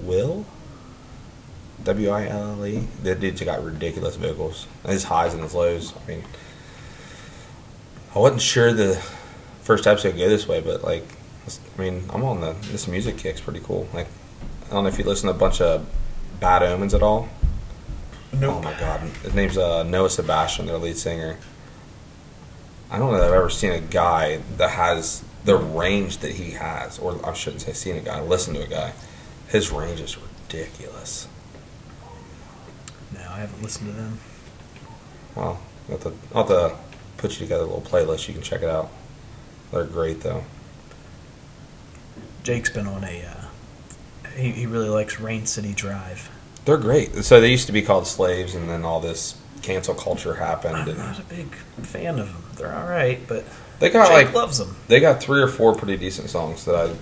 Will, 0.02 0.46
W 1.84 2.08
I 2.10 2.26
L 2.28 2.52
L 2.52 2.66
E. 2.66 2.86
That 3.02 3.20
dude's 3.20 3.40
got 3.42 3.62
ridiculous 3.62 4.16
vocals. 4.16 4.66
His 4.86 5.04
highs 5.04 5.34
and 5.34 5.42
his 5.42 5.54
lows. 5.54 5.92
I 6.04 6.08
mean, 6.10 6.24
I 8.14 8.18
wasn't 8.18 8.42
sure 8.42 8.72
the 8.72 8.94
first 9.62 9.86
episode 9.86 10.14
would 10.14 10.18
go 10.18 10.28
this 10.28 10.48
way, 10.48 10.60
but 10.60 10.82
like, 10.82 11.04
I 11.46 11.80
mean, 11.80 12.04
I'm 12.12 12.24
on 12.24 12.40
the 12.40 12.54
this 12.70 12.88
music 12.88 13.18
kick's 13.18 13.40
pretty 13.40 13.60
cool. 13.60 13.88
Like, 13.92 14.08
I 14.66 14.72
don't 14.72 14.84
know 14.84 14.88
if 14.88 14.98
you 14.98 15.04
listen 15.04 15.28
to 15.28 15.34
a 15.34 15.38
bunch 15.38 15.60
of 15.60 15.86
Bad 16.40 16.62
Omens 16.62 16.94
at 16.94 17.02
all. 17.02 17.28
Oh 18.40 18.60
my 18.62 18.78
god, 18.78 19.00
his 19.00 19.34
name's 19.34 19.58
uh, 19.58 19.82
Noah 19.82 20.10
Sebastian, 20.10 20.66
their 20.66 20.78
lead 20.78 20.96
singer. 20.96 21.36
I 22.90 22.98
don't 22.98 23.12
know 23.12 23.18
that 23.18 23.28
I've 23.28 23.34
ever 23.34 23.50
seen 23.50 23.72
a 23.72 23.80
guy 23.80 24.40
that 24.56 24.70
has 24.70 25.22
the 25.44 25.56
range 25.56 26.18
that 26.18 26.32
he 26.32 26.52
has, 26.52 26.98
or 26.98 27.18
I 27.26 27.32
shouldn't 27.34 27.62
say 27.62 27.72
seen 27.72 27.96
a 27.96 28.00
guy, 28.00 28.20
listen 28.20 28.54
to 28.54 28.62
a 28.62 28.66
guy. 28.66 28.92
His 29.48 29.70
range 29.70 30.00
is 30.00 30.16
ridiculous. 30.16 31.28
No, 33.12 33.20
I 33.20 33.40
haven't 33.40 33.62
listened 33.62 33.90
to 33.90 33.96
them. 33.96 34.18
Well, 35.34 35.60
I'll 35.88 35.98
have, 35.98 36.02
to, 36.02 36.12
I'll 36.34 36.46
have 36.46 36.48
to 36.48 36.87
put 37.18 37.32
you 37.32 37.38
together 37.38 37.64
a 37.64 37.66
little 37.66 37.82
playlist. 37.82 38.26
You 38.28 38.34
can 38.34 38.42
check 38.42 38.62
it 38.62 38.68
out. 38.68 38.88
They're 39.70 39.84
great 39.84 40.22
though. 40.22 40.44
Jake's 42.42 42.70
been 42.70 42.86
on 42.86 43.04
a. 43.04 43.22
Uh, 43.22 44.28
he, 44.36 44.52
he 44.52 44.66
really 44.66 44.88
likes 44.88 45.20
Rain 45.20 45.44
City 45.44 45.74
Drive. 45.74 46.30
They're 46.64 46.78
great. 46.78 47.14
So 47.24 47.40
they 47.40 47.50
used 47.50 47.66
to 47.66 47.72
be 47.72 47.82
called 47.82 48.06
slaves, 48.06 48.54
and 48.54 48.68
then 48.68 48.84
all 48.84 49.00
this 49.00 49.38
cancel 49.62 49.94
culture 49.94 50.34
happened, 50.34 50.76
I'm 50.76 50.88
and 50.88 50.98
not 50.98 51.18
a 51.18 51.24
big 51.24 51.54
fan 51.82 52.18
of 52.18 52.32
them. 52.32 52.44
They're 52.56 52.74
all 52.74 52.88
right, 52.88 53.20
but 53.26 53.44
they 53.80 53.90
got 53.90 54.08
Jake 54.08 54.26
like 54.26 54.34
loves 54.34 54.58
them. 54.58 54.76
they 54.86 55.00
got 55.00 55.22
three 55.22 55.42
or 55.42 55.48
four 55.48 55.74
pretty 55.74 55.96
decent 55.96 56.30
songs 56.30 56.64
that 56.64 56.74
I 56.74 56.94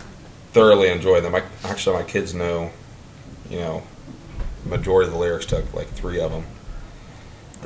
thoroughly 0.53 0.89
enjoy. 0.89 1.21
Them, 1.21 1.35
I, 1.35 1.43
actually, 1.65 1.97
my 1.97 2.03
kids 2.03 2.35
know, 2.35 2.71
you 3.51 3.59
know, 3.59 3.83
majority 4.65 5.09
of 5.09 5.13
the 5.13 5.19
lyrics 5.19 5.47
to 5.47 5.65
like 5.75 5.89
three 5.89 6.21
of 6.21 6.33
them. 6.33 6.45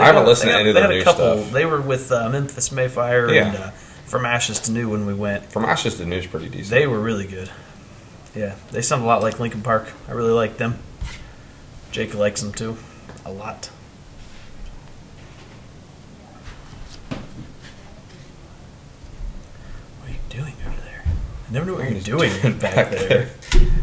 I 0.00 0.06
haven't 0.06 0.26
listened 0.26 0.50
to 0.52 0.58
any 0.58 0.68
of 0.70 0.74
they 0.74 0.80
their 0.80 0.88
had 0.90 0.94
new 0.96 1.00
a 1.00 1.04
couple. 1.04 1.36
stuff. 1.38 1.52
They 1.52 1.64
were 1.66 1.80
with 1.80 2.10
uh, 2.12 2.28
Memphis 2.28 2.72
May 2.72 2.88
Fire 2.88 3.32
Yeah. 3.32 3.46
and 3.48 3.56
uh, 3.56 3.70
From 4.06 4.24
Ashes 4.26 4.58
to 4.60 4.72
New 4.72 4.88
when 4.90 5.06
we 5.06 5.14
went. 5.14 5.44
From 5.52 5.64
Ashes 5.64 5.96
to 5.98 6.06
New 6.06 6.16
is 6.16 6.26
pretty 6.26 6.48
decent. 6.48 6.70
They 6.70 6.86
were 6.86 7.00
really 7.00 7.26
good. 7.26 7.50
Yeah, 8.34 8.54
they 8.70 8.82
sound 8.82 9.02
a 9.02 9.06
lot 9.06 9.22
like 9.22 9.40
Linkin 9.40 9.62
Park. 9.62 9.92
I 10.08 10.12
really 10.12 10.30
like 10.32 10.56
them. 10.56 10.78
Jake 11.90 12.14
likes 12.14 12.40
them 12.40 12.52
too, 12.52 12.76
a 13.24 13.32
lot. 13.32 13.70
What 20.00 20.10
are 20.10 20.12
you 20.12 20.18
doing 20.28 20.54
over 20.66 20.80
there? 20.82 21.04
I 21.48 21.52
never 21.52 21.66
know 21.66 21.74
what 21.74 21.90
you're 21.90 22.00
doing 22.00 22.32
doing 22.40 22.58
back, 22.58 22.74
back 22.76 22.90
there. 22.90 23.28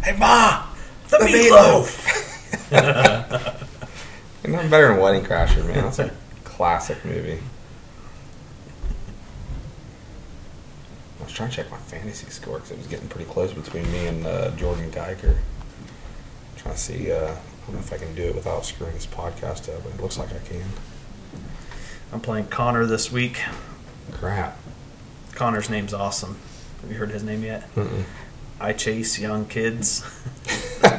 Hey, 0.04 0.18
Ma, 0.18 0.66
the, 1.10 1.18
The 1.20 1.26
meatloaf. 1.26 2.24
And 4.48 4.56
nothing 4.56 4.70
better 4.72 4.88
than 4.88 5.00
Wedding 5.02 5.24
Crashers, 5.26 5.66
man. 5.66 5.84
That's 5.84 6.00
a 6.00 6.10
classic 6.46 7.04
movie. 7.04 7.40
I 11.20 11.24
was 11.26 11.34
trying 11.34 11.50
to 11.50 11.56
check 11.58 11.70
my 11.70 11.78
fantasy 11.78 12.30
score 12.30 12.56
because 12.56 12.72
it 12.72 12.78
was 12.78 12.88
getting 12.88 13.10
pretty 13.10 13.30
close 13.30 13.52
between 13.52 13.92
me 13.92 14.08
and 14.08 14.26
uh, 14.26 14.52
Jordan 14.52 14.90
Geiger. 14.90 15.38
trying 16.56 16.76
to 16.76 16.80
see. 16.80 17.12
Uh, 17.12 17.26
I 17.26 17.36
don't 17.66 17.74
know 17.74 17.80
if 17.80 17.92
I 17.92 17.98
can 17.98 18.16
do 18.16 18.24
it 18.24 18.36
without 18.36 18.66
screwing 18.66 18.94
this 18.94 19.06
podcast 19.06 19.68
up, 19.76 19.84
but 19.84 19.94
it 19.94 20.02
looks 20.02 20.18
like 20.18 20.30
I 20.34 20.40
can. 20.48 20.64
I'm 22.14 22.22
playing 22.22 22.48
Connor 22.48 22.86
this 22.86 23.12
week. 23.12 23.42
Crap. 24.14 24.58
Connor's 25.34 25.70
name's 25.70 25.94
awesome. 25.94 26.38
Have 26.82 26.90
you 26.90 26.98
heard 26.98 27.12
his 27.12 27.24
name 27.24 27.44
yet? 27.44 27.70
Mm-mm. 27.76 28.06
I 28.60 28.74
chase 28.74 29.20
young 29.20 29.46
kids. 29.46 30.04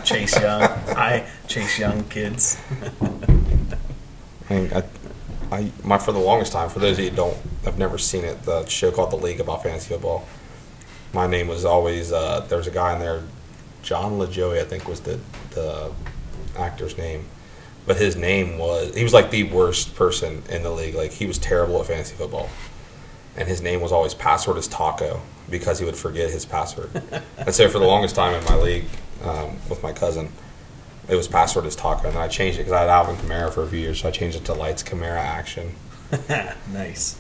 chase 0.05 0.41
young. 0.41 0.63
I 0.63 1.27
chase 1.49 1.79
young 1.79 2.05
kids. 2.05 2.57
I, 4.51 4.85
I, 5.51 5.71
my 5.83 5.99
for 5.99 6.13
the 6.13 6.21
longest 6.21 6.53
time. 6.53 6.69
For 6.69 6.79
those 6.79 6.99
of 6.99 7.05
you 7.05 7.11
who 7.11 7.17
don't, 7.17 7.37
I've 7.67 7.79
never 7.79 7.99
seen 7.99 8.25
it. 8.25 8.43
The 8.45 8.65
show 8.67 8.93
called 8.93 9.11
The 9.11 9.17
League 9.17 9.41
about 9.41 9.65
fantasy 9.65 9.89
football. 9.89 10.27
My 11.13 11.27
name 11.27 11.49
was 11.49 11.65
always 11.65 12.13
uh, 12.13 12.47
there 12.49 12.59
was 12.59 12.69
a 12.69 12.73
guy 12.73 12.95
in 12.95 13.01
there, 13.01 13.25
John 13.83 14.13
Lajoie, 14.13 14.61
I 14.61 14.65
think 14.65 14.87
was 14.89 15.01
the 15.01 15.19
the 15.51 15.91
actor's 16.57 16.97
name, 16.97 17.25
but 17.87 17.97
his 17.97 18.15
name 18.15 18.59
was 18.59 18.95
he 18.95 19.03
was 19.03 19.15
like 19.15 19.31
the 19.31 19.45
worst 19.45 19.97
person 19.97 20.43
in 20.49 20.63
the 20.63 20.71
league. 20.71 20.95
Like 20.95 21.13
he 21.13 21.27
was 21.27 21.39
terrible 21.39 21.81
at 21.81 21.87
fantasy 21.87 22.15
football, 22.15 22.51
and 23.37 23.49
his 23.49 23.61
name 23.61 23.81
was 23.81 23.91
always 23.91 24.15
password 24.15 24.59
is 24.59 24.69
taco 24.69 25.23
because 25.51 25.79
he 25.79 25.85
would 25.85 25.97
forget 25.97 26.31
his 26.31 26.45
password. 26.45 26.91
I'd 27.39 27.55
say 27.55 27.69
for 27.69 27.79
the 27.79 27.87
longest 27.87 28.15
time 28.15 28.35
in 28.35 28.45
my 28.45 28.57
league 28.57 28.87
um, 29.23 29.57
with 29.69 29.83
my 29.83 29.93
cousin, 29.93 30.33
it 31.09 31.17
was 31.17 31.27
password 31.27 31.65
is 31.67 31.75
taco, 31.75 32.07
and 32.07 32.17
then 32.17 32.23
I 32.23 32.29
changed 32.29 32.59
it 32.59 32.63
because 32.63 32.73
I 32.73 32.81
had 32.81 32.91
Alvin 32.91 33.17
Kamara 33.17 33.53
for 33.53 33.63
a 33.63 33.67
few 33.67 33.79
years, 33.79 34.01
so 34.01 34.09
I 34.09 34.11
changed 34.11 34.37
it 34.37 34.45
to 34.47 34.55
Lights 34.55 34.83
Kamara 34.83 35.17
Action. 35.17 35.75
nice. 36.73 37.19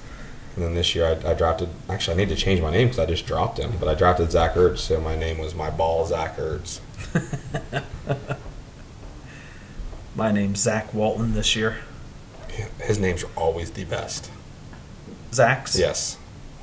And 0.54 0.64
then 0.64 0.74
this 0.74 0.94
year 0.94 1.06
I, 1.06 1.30
I 1.30 1.34
drafted. 1.34 1.70
Actually, 1.88 2.14
I 2.14 2.16
need 2.16 2.28
to 2.30 2.36
change 2.36 2.60
my 2.60 2.70
name 2.70 2.88
because 2.88 2.98
I 2.98 3.06
just 3.06 3.26
dropped 3.26 3.58
him. 3.58 3.74
But 3.78 3.88
I 3.88 3.94
drafted 3.94 4.30
Zach 4.30 4.54
Ertz, 4.54 4.78
so 4.78 5.00
my 5.00 5.16
name 5.16 5.38
was 5.38 5.54
my 5.54 5.70
ball 5.70 6.04
Zach 6.04 6.36
Ertz. 6.36 6.80
My 10.18 10.32
name's 10.32 10.58
Zach 10.58 10.92
Walton 10.92 11.32
this 11.34 11.54
year. 11.54 11.76
His 12.80 12.98
names 12.98 13.22
are 13.22 13.30
always 13.36 13.70
the 13.70 13.84
best. 13.84 14.32
Zach's 15.32 15.78
Yes, 15.78 16.18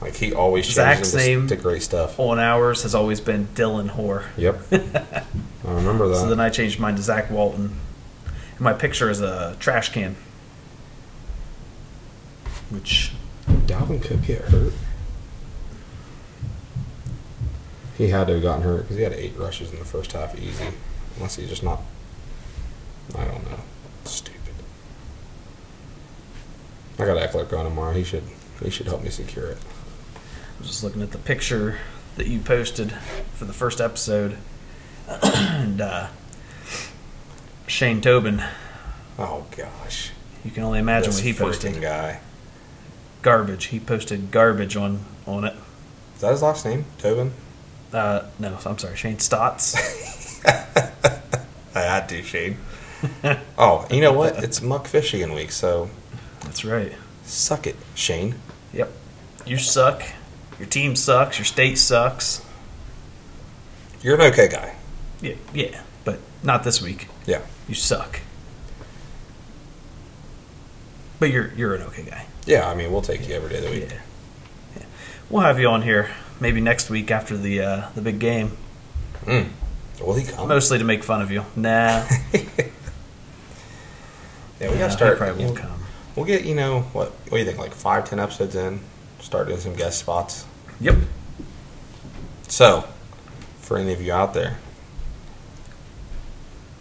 like 0.06 0.16
he 0.16 0.34
always 0.34 0.66
changes 0.66 0.76
Zach's 0.76 1.12
them 1.12 1.20
to, 1.22 1.26
name- 1.28 1.48
to 1.48 1.56
great 1.56 1.82
stuff. 1.82 2.20
on 2.20 2.40
ours 2.40 2.84
has 2.84 2.94
always 2.96 3.20
been 3.22 3.48
Dylan 3.56 3.90
Hoare. 3.90 4.26
Yep, 4.38 4.62
I 4.72 5.24
remember 5.74 6.08
that. 6.10 6.16
So 6.16 6.30
then 6.30 6.40
I 6.40 6.50
changed 6.50 6.80
mine 6.80 6.96
to 6.96 7.02
Zach 7.02 7.30
Walton. 7.32 7.76
My 8.60 8.74
picture 8.74 9.10
is 9.10 9.20
a 9.22 9.56
trash 9.60 9.90
can, 9.90 10.16
which 12.70 13.12
Dalvin 13.48 14.02
could 14.02 14.24
get 14.24 14.42
hurt? 14.44 14.74
He 17.98 18.10
had 18.10 18.28
to 18.28 18.34
have 18.34 18.42
gotten 18.44 18.64
hurt 18.64 18.84
because 18.84 18.98
he 18.98 19.04
had 19.04 19.14
eight 19.14 19.38
rushes 19.38 19.72
in 19.72 19.80
the 19.80 19.86
first 19.86 20.12
half, 20.12 20.38
easy. 20.38 20.66
Unless 21.16 21.38
he's 21.38 21.50
just 21.50 21.64
not. 21.64 21.82
I 23.18 23.24
don't 23.24 23.44
know. 23.50 23.60
Stupid. 24.04 24.42
I 27.00 27.06
got 27.06 27.18
Ekeler 27.18 27.50
going 27.50 27.66
tomorrow. 27.66 27.94
He 27.94 28.04
should. 28.04 28.24
He 28.64 28.70
should 28.70 28.88
help 28.88 29.02
me 29.04 29.10
secure 29.10 29.48
it. 29.48 29.58
Just 30.66 30.84
looking 30.84 31.02
at 31.02 31.12
the 31.12 31.18
picture 31.20 31.78
that 32.18 32.28
you 32.28 32.40
posted 32.40 32.92
for 33.36 33.46
the 33.46 33.54
first 33.54 33.80
episode, 33.80 34.38
and 35.08 35.80
uh, 35.80 36.08
Shane 37.68 38.02
Tobin. 38.02 38.44
Oh 39.20 39.46
gosh. 39.56 40.12
You 40.44 40.52
can 40.52 40.64
only 40.64 40.80
imagine 40.80 41.10
This 41.12 41.18
what 41.20 41.24
he 41.26 41.34
posted. 41.34 41.82
guy. 41.82 42.20
Garbage. 43.22 43.66
He 43.66 43.80
posted 43.80 44.32
garbage 44.32 44.76
on 44.76 45.02
on 45.28 45.46
it. 45.46 45.54
Is 46.16 46.22
that 46.22 46.32
his 46.32 46.42
last 46.42 46.66
name? 46.66 46.86
Tobin. 46.98 47.32
Uh, 47.94 48.24
no, 48.40 48.58
I'm 48.66 48.78
sorry, 48.78 48.96
Shane 48.96 49.20
Stotts. 49.20 49.76
I 50.46 51.82
had 51.82 52.10
to, 52.10 52.22
Shane. 52.24 52.58
oh, 53.58 53.86
you 53.92 54.02
know 54.02 54.14
what? 54.14 54.44
It's 54.44 54.62
Muck 54.62 54.86
Fishigan 54.88 55.34
week, 55.36 55.52
so 55.52 55.90
That's 56.42 56.66
right. 56.66 56.92
suck 57.24 57.68
it, 57.68 57.76
Shane. 57.94 58.36
Yep. 58.74 58.92
You 59.46 59.58
suck. 59.58 60.04
Your 60.60 60.68
team 60.68 60.96
sucks. 60.96 61.38
Your 61.38 61.46
state 61.46 61.78
sucks. 61.78 62.42
You're 64.02 64.16
an 64.16 64.22
okay 64.34 64.48
guy. 64.48 64.76
Yeah, 65.22 65.36
yeah, 65.54 65.82
but 66.04 66.20
not 66.44 66.64
this 66.64 66.82
week. 66.82 67.08
Yeah. 67.26 67.42
You 67.68 67.74
suck. 67.76 68.20
But 71.20 71.32
you're 71.32 71.52
you're 71.56 71.76
an 71.76 71.82
okay 71.84 72.04
guy. 72.04 72.26
Yeah, 72.46 72.70
I 72.70 72.76
mean, 72.76 72.92
we'll 72.92 73.02
take 73.02 73.28
you 73.28 73.34
every 73.36 73.50
day 73.50 73.58
of 73.58 73.64
the 73.64 73.72
week. 73.72 73.90
Yeah. 73.90 74.00
yeah. 74.78 74.84
We'll 75.30 75.42
have 75.44 75.60
you 75.60 75.68
on 75.70 75.82
here 75.82 76.10
maybe 76.40 76.62
next 76.62 76.90
week 76.90 77.10
after 77.12 77.38
the 77.38 77.62
uh, 77.62 77.90
the 77.96 78.02
big 78.02 78.20
game, 78.20 78.58
Mm. 79.26 79.50
Will 80.02 80.14
he 80.16 80.26
come? 80.26 80.48
mostly 80.48 80.78
to 80.78 80.84
make 80.84 81.04
fun 81.04 81.22
of 81.22 81.32
you. 81.32 81.46
Nah, 81.56 82.06
yeah, 82.34 82.42
we 84.60 84.60
Yeah, 84.60 84.68
gotta 84.68 84.86
he 84.86 84.92
start. 84.92 85.18
probably 85.18 85.42
you 85.42 85.48
won't 85.48 85.60
come. 85.60 85.72
We'll 86.16 86.26
get, 86.26 86.46
you 86.46 86.54
know, 86.56 86.82
what 86.94 87.10
What 87.30 87.32
do 87.32 87.38
you 87.40 87.46
think? 87.46 87.58
Like 87.58 87.74
five, 87.74 88.08
ten 88.08 88.20
episodes 88.20 88.56
in, 88.56 88.82
start 89.26 89.48
doing 89.48 89.60
some 89.60 89.74
guest 89.74 89.98
spots. 90.00 90.46
Yep. 90.80 90.98
So, 92.48 92.88
for 93.60 93.78
any 93.78 93.92
of 93.92 94.00
you 94.00 94.14
out 94.14 94.36
there, 94.36 94.60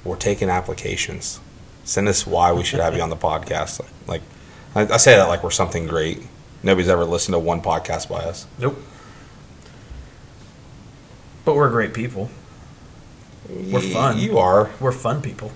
we're 0.05 0.17
taking 0.17 0.51
applications. 0.51 1.41
Send 1.85 2.07
us 2.07 2.27
why 2.27 2.53
we 2.53 2.63
should 2.63 2.81
have 2.81 2.95
you 2.95 3.01
on 3.01 3.09
the 3.09 3.17
podcast. 3.17 3.81
Like, 4.07 4.21
I, 4.75 4.83
I 4.83 4.97
say 4.99 5.17
that 5.17 5.29
like 5.29 5.43
we're 5.43 5.51
something 5.51 5.87
great. 5.87 6.23
Nobody's 6.63 6.91
ever 6.91 7.07
listened 7.07 7.33
to 7.35 7.39
one 7.39 7.63
podcast 7.63 8.11
by 8.11 8.21
us. 8.21 8.47
Nope. 8.59 8.79
But 11.47 11.57
we're 11.57 11.71
great 11.71 11.95
people. 11.95 12.31
We're 13.49 13.81
fun. 13.81 14.19
You 14.19 14.39
are 14.39 14.71
We're 14.81 14.93
fun 14.93 15.23
people. 15.23 15.53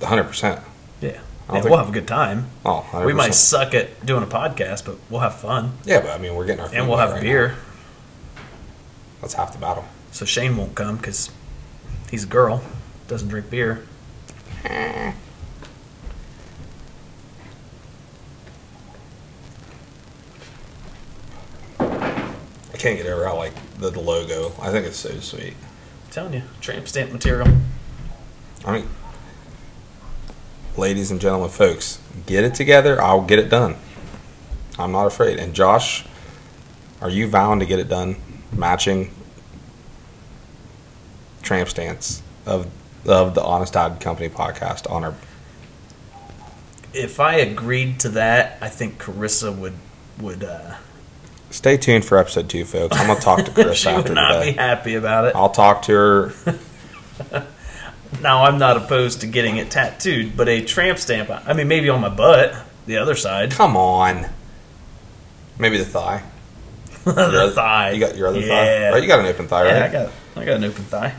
100%. 0.00 0.62
Yeah. 1.48 1.52
I 1.52 1.56
Yeah, 1.56 1.60
don't 1.60 1.62
think- 1.62 1.70
we'll 1.70 1.78
have 1.78 1.88
a 1.88 1.92
good 1.92 2.08
time. 2.08 2.46
Oh, 2.64 2.84
100%. 2.90 3.04
We 3.06 3.12
might 3.12 3.34
suck 3.34 3.74
at 3.74 4.04
doing 4.06 4.22
a 4.22 4.26
podcast, 4.26 4.84
but 4.84 4.96
we'll 5.10 5.20
have 5.20 5.34
fun. 5.34 5.72
Yeah, 5.84 6.00
but 6.00 6.10
I 6.10 6.18
mean, 6.18 6.34
we're 6.34 6.46
getting 6.46 6.64
our 6.64 6.70
And 6.74 6.88
we'll 6.88 6.98
have 6.98 7.12
right 7.12 7.20
beer. 7.22 7.48
now. 7.48 7.54
That's 9.20 9.34
half 9.34 9.52
the 9.52 9.58
battle. 9.58 9.84
So 10.12 10.24
Shane 10.24 10.56
won't 10.56 10.74
come 10.74 10.96
because 10.96 11.30
he's 12.10 12.24
a 12.24 12.26
girl, 12.28 12.62
doesn't 13.08 13.28
drink 13.28 13.50
beer. 13.50 13.84
I 21.80 22.76
can't 22.76 22.96
get 22.98 23.06
over 23.06 23.24
how 23.24 23.36
like 23.36 23.52
the, 23.78 23.90
the 23.90 24.00
logo. 24.00 24.52
I 24.60 24.70
think 24.70 24.86
it's 24.86 24.96
so 24.98 25.18
sweet. 25.20 25.54
I'm 26.06 26.10
telling 26.10 26.34
you, 26.34 26.42
tramp 26.60 26.88
stamp 26.88 27.12
material. 27.12 27.48
I 28.64 28.72
mean, 28.72 28.88
ladies 30.76 31.10
and 31.10 31.20
gentlemen, 31.20 31.50
folks, 31.50 32.00
get 32.26 32.44
it 32.44 32.54
together. 32.54 33.00
I'll 33.00 33.22
get 33.22 33.38
it 33.38 33.48
done. 33.48 33.76
I'm 34.78 34.92
not 34.92 35.06
afraid. 35.06 35.38
And 35.38 35.54
Josh, 35.54 36.04
are 37.00 37.10
you 37.10 37.28
vowing 37.28 37.60
to 37.60 37.66
get 37.66 37.78
it 37.78 37.88
done? 37.88 38.16
Matching 38.52 39.10
tramp 41.42 41.68
stance 41.68 42.22
of 42.46 42.66
of 43.06 43.34
the 43.34 43.42
Honest 43.42 43.74
Dad 43.74 44.00
Company 44.00 44.28
podcast 44.28 44.90
on 44.90 45.04
our. 45.04 45.14
If 46.92 47.20
I 47.20 47.34
agreed 47.36 48.00
to 48.00 48.08
that, 48.10 48.58
I 48.60 48.68
think 48.68 48.98
Carissa 49.02 49.56
would 49.56 49.74
would 50.20 50.44
uh, 50.44 50.76
Stay 51.50 51.76
tuned 51.76 52.04
for 52.04 52.18
episode 52.18 52.48
two, 52.48 52.64
folks. 52.64 52.96
I'm 52.96 53.06
gonna 53.06 53.20
talk 53.20 53.44
to 53.44 53.50
Chris 53.54 53.78
she 53.78 53.88
after 53.88 54.10
would 54.10 54.14
not 54.14 54.32
today. 54.40 54.52
be 54.52 54.56
happy 54.56 54.94
about 54.94 55.26
it. 55.26 55.36
I'll 55.36 55.50
talk 55.50 55.82
to 55.82 55.92
her. 55.92 56.32
Now 58.20 58.44
I'm 58.44 58.58
not 58.58 58.76
opposed 58.76 59.20
to 59.22 59.26
getting 59.26 59.56
it 59.56 59.70
tattooed, 59.70 60.36
but 60.36 60.48
a 60.48 60.62
tramp 60.64 60.98
stamp. 60.98 61.30
I 61.30 61.52
mean, 61.52 61.68
maybe 61.68 61.88
on 61.88 62.00
my 62.00 62.08
butt, 62.08 62.54
the 62.86 62.98
other 62.98 63.14
side, 63.14 63.50
Come 63.50 63.76
on. 63.76 64.26
Maybe 65.58 65.78
the 65.78 65.84
thigh. 65.84 66.22
the 67.04 67.10
other- 67.20 67.50
thigh. 67.50 67.90
You 67.92 68.00
got 68.00 68.16
your 68.16 68.28
other 68.28 68.40
yeah. 68.40 68.46
thigh, 68.48 68.90
right? 68.92 69.02
You 69.02 69.08
got 69.08 69.20
an 69.20 69.26
open 69.26 69.46
thigh, 69.48 69.66
Yeah, 69.66 69.80
right? 69.80 69.90
I 69.90 69.92
got 69.92 70.12
I 70.36 70.44
got 70.44 70.56
an 70.56 70.64
open 70.64 70.84
thigh. 70.84 71.14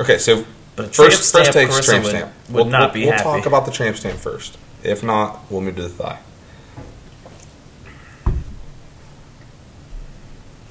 Okay, 0.00 0.18
so 0.18 0.44
But 0.76 0.94
first, 0.94 1.32
first 1.32 1.52
take 1.52 1.68
Carissa 1.68 1.84
tramp 1.84 2.04
would, 2.04 2.10
stamp. 2.10 2.32
would 2.48 2.54
we'll, 2.54 2.64
not 2.66 2.80
we'll, 2.80 2.92
be 2.94 3.00
we'll 3.04 3.12
happy. 3.12 3.24
talk 3.24 3.46
about 3.46 3.66
the 3.66 3.72
tramp 3.72 3.96
stamp 3.96 4.18
first. 4.18 4.56
If 4.82 5.02
not, 5.02 5.40
we'll 5.50 5.60
move 5.60 5.76
to 5.76 5.82
the 5.82 5.88
thigh. 5.88 6.18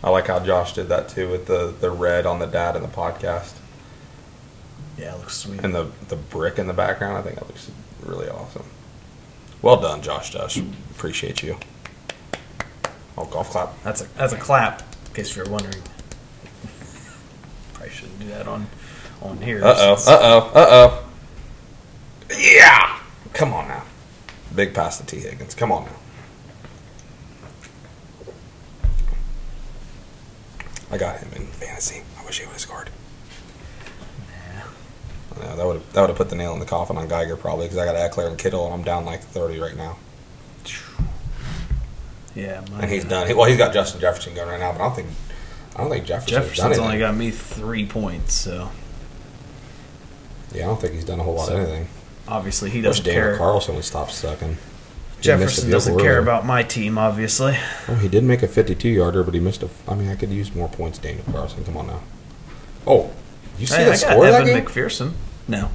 I 0.04 0.10
like 0.10 0.28
how 0.28 0.40
Josh 0.40 0.74
did 0.74 0.90
that 0.90 1.10
too 1.10 1.30
with 1.30 1.46
the, 1.46 1.74
the 1.80 1.92
red 1.92 2.26
on 2.26 2.40
the 2.40 2.48
dad 2.48 2.76
in 2.76 2.82
the 2.82 2.88
podcast 2.88 3.54
yeah, 5.02 5.16
it 5.16 5.18
looks 5.18 5.38
sweet. 5.38 5.64
and 5.64 5.74
the, 5.74 5.90
the 6.10 6.16
brick 6.16 6.60
in 6.60 6.68
the 6.68 6.74
background. 6.74 7.18
I 7.18 7.22
think 7.24 7.36
that 7.40 7.48
looks 7.48 7.72
really 8.04 8.30
awesome. 8.30 8.66
Well 9.62 9.82
done, 9.82 10.02
Josh. 10.02 10.30
Josh, 10.30 10.58
appreciate 10.92 11.42
you. 11.44 11.58
Oh, 13.18 13.26
golf 13.26 13.50
clap. 13.50 13.82
That's 13.84 14.02
a 14.02 14.06
that's 14.16 14.34
a 14.34 14.38
clap, 14.38 14.82
in 15.08 15.14
case 15.14 15.36
you're 15.36 15.50
wondering. 15.50 15.84
Probably 17.74 17.92
shouldn't 17.92 18.20
do 18.20 18.28
that 18.28 18.48
on 18.48 18.68
on 19.22 19.38
here. 19.42 19.64
Uh 19.64 19.76
oh. 19.78 19.94
Uh 19.94 20.20
oh. 20.22 20.52
Uh 20.54 20.68
oh. 20.70 21.10
Yeah. 22.38 23.00
Come 23.34 23.54
on 23.54 23.68
now. 23.68 23.84
Big 24.56 24.74
pass 24.74 24.98
to 25.00 25.06
T 25.06 25.18
Higgins. 25.20 25.56
Come 25.56 25.72
on 25.72 25.86
now. 25.86 25.92
I 30.92 30.98
got 30.98 31.20
him 31.20 31.30
in 31.36 31.46
fantasy. 31.48 32.04
I 32.20 32.26
wish 32.26 32.40
he 32.40 32.46
would 32.46 32.54
have 32.54 32.62
scored. 32.62 32.90
That 35.56 35.66
would 35.66 35.76
have 35.78 35.94
that 35.94 36.02
would 36.02 36.10
have 36.10 36.18
put 36.18 36.30
the 36.30 36.36
nail 36.36 36.54
in 36.54 36.60
the 36.60 36.66
coffin 36.66 36.98
on 36.98 37.08
Geiger 37.08 37.36
probably 37.36 37.66
because 37.68 37.78
I 37.78 37.86
got 37.86 37.96
Ekeler 37.96 38.28
and 38.28 38.38
Kittle 38.38 38.66
and 38.66 38.74
I'm 38.74 38.84
down 38.84 39.06
like 39.06 39.22
thirty 39.22 39.60
right 39.60 39.76
now. 39.76 39.98
Yeah, 42.34 42.64
And 42.80 42.90
he's 42.90 43.04
done. 43.04 43.28
He, 43.28 43.34
well, 43.34 43.46
he's 43.50 43.58
got 43.58 43.74
Justin 43.74 44.00
Jefferson 44.00 44.34
going 44.34 44.48
right 44.48 44.60
now, 44.60 44.72
but 44.72 44.80
I 44.82 44.86
don't 44.86 44.96
think 44.96 45.10
I 45.76 45.82
don't 45.82 45.90
think 45.90 46.06
Jefferson's 46.06 46.32
done 46.32 46.44
Jefferson's 46.44 46.78
only 46.78 46.98
got 46.98 47.16
me 47.16 47.30
three 47.30 47.86
points, 47.86 48.34
so 48.34 48.70
yeah, 50.54 50.64
I 50.64 50.68
don't 50.68 50.80
think 50.80 50.94
he's 50.94 51.04
done 51.06 51.20
a 51.20 51.24
whole 51.24 51.36
lot 51.36 51.48
So, 51.48 51.58
of 51.58 51.68
anything. 51.68 51.88
obviously 52.28 52.70
he 52.70 52.80
doesn't 52.82 53.04
Daniel 53.04 53.24
care. 53.24 53.38
Carlson 53.38 53.76
would 53.76 53.84
stop 53.84 54.12
sucking. 54.12 54.54
He 55.18 55.22
Jefferson 55.24 55.70
doesn't 55.70 56.00
care 56.00 56.20
about 56.20 56.46
my 56.46 56.64
team, 56.64 56.98
obviously. 56.98 57.58
Oh, 57.90 57.96
he 57.96 58.08
did 58.08 58.24
make 58.24 58.42
a 58.44 58.48
52 58.48 58.88
yarder, 58.90 59.24
but 59.24 59.34
he 59.34 59.40
missed 59.40 59.62
a. 59.62 59.70
I 59.88 59.94
mean, 59.96 60.10
I 60.10 60.16
could 60.16 60.30
use 60.32 60.56
more 60.56 60.68
points, 60.70 60.98
Daniel 61.00 61.26
Carlson. 61.32 61.64
Come 61.64 61.78
on 61.78 61.88
now. 61.88 62.02
Oh, 62.88 63.12
you 63.60 63.68
see 63.68 63.76
Hey, 63.76 63.84
the 63.84 63.90
I 63.92 63.94
got 63.94 64.00
score 64.00 64.26
that 64.26 64.42
Evan 64.42 64.56
game? 64.56 64.66
McPherson. 64.66 65.12
No. 65.48 65.70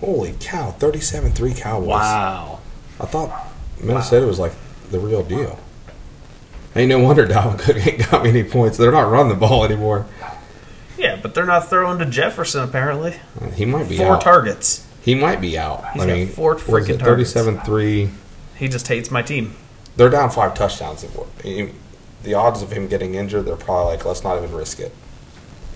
Holy 0.00 0.34
cow, 0.40 0.70
37 0.72 1.32
3 1.32 1.54
Cowboys. 1.54 1.88
Wow. 1.88 2.60
I 2.98 3.06
thought 3.06 3.48
Minnesota 3.82 4.26
was 4.26 4.38
like 4.38 4.52
the 4.90 4.98
real 4.98 5.22
deal. 5.22 5.58
Ain't 6.76 6.88
no 6.88 6.98
wonder 7.00 7.26
Dalvin 7.26 7.58
Cook 7.58 7.86
ain't 7.86 8.10
got 8.10 8.22
me 8.22 8.30
any 8.30 8.44
points. 8.44 8.76
They're 8.78 8.92
not 8.92 9.10
running 9.10 9.28
the 9.30 9.34
ball 9.34 9.64
anymore. 9.64 10.06
Yeah, 10.96 11.18
but 11.20 11.34
they're 11.34 11.46
not 11.46 11.68
throwing 11.68 11.98
to 11.98 12.06
Jefferson 12.06 12.62
apparently. 12.62 13.16
He 13.54 13.64
might 13.64 13.88
be 13.88 13.96
Four 13.96 14.14
out. 14.16 14.20
targets. 14.20 14.86
he 15.02 15.14
might 15.14 15.40
be 15.40 15.58
out. 15.58 15.84
He's 15.92 16.02
I 16.02 16.06
got 16.06 16.12
mean, 16.12 16.28
four 16.28 16.56
freaking 16.56 16.90
it 16.96 16.98
targets. 17.00 17.32
37 17.32 17.60
3. 17.62 18.10
He 18.56 18.68
just 18.68 18.86
hates 18.88 19.10
my 19.10 19.22
team. 19.22 19.56
They're 19.96 20.10
down 20.10 20.30
five 20.30 20.54
touchdowns. 20.54 21.04
The 21.42 22.34
odds 22.34 22.62
of 22.62 22.70
him 22.72 22.86
getting 22.86 23.14
injured, 23.14 23.46
they're 23.46 23.56
probably 23.56 23.96
like, 23.96 24.04
let's 24.04 24.22
not 24.22 24.36
even 24.42 24.54
risk 24.54 24.78
it. 24.78 24.94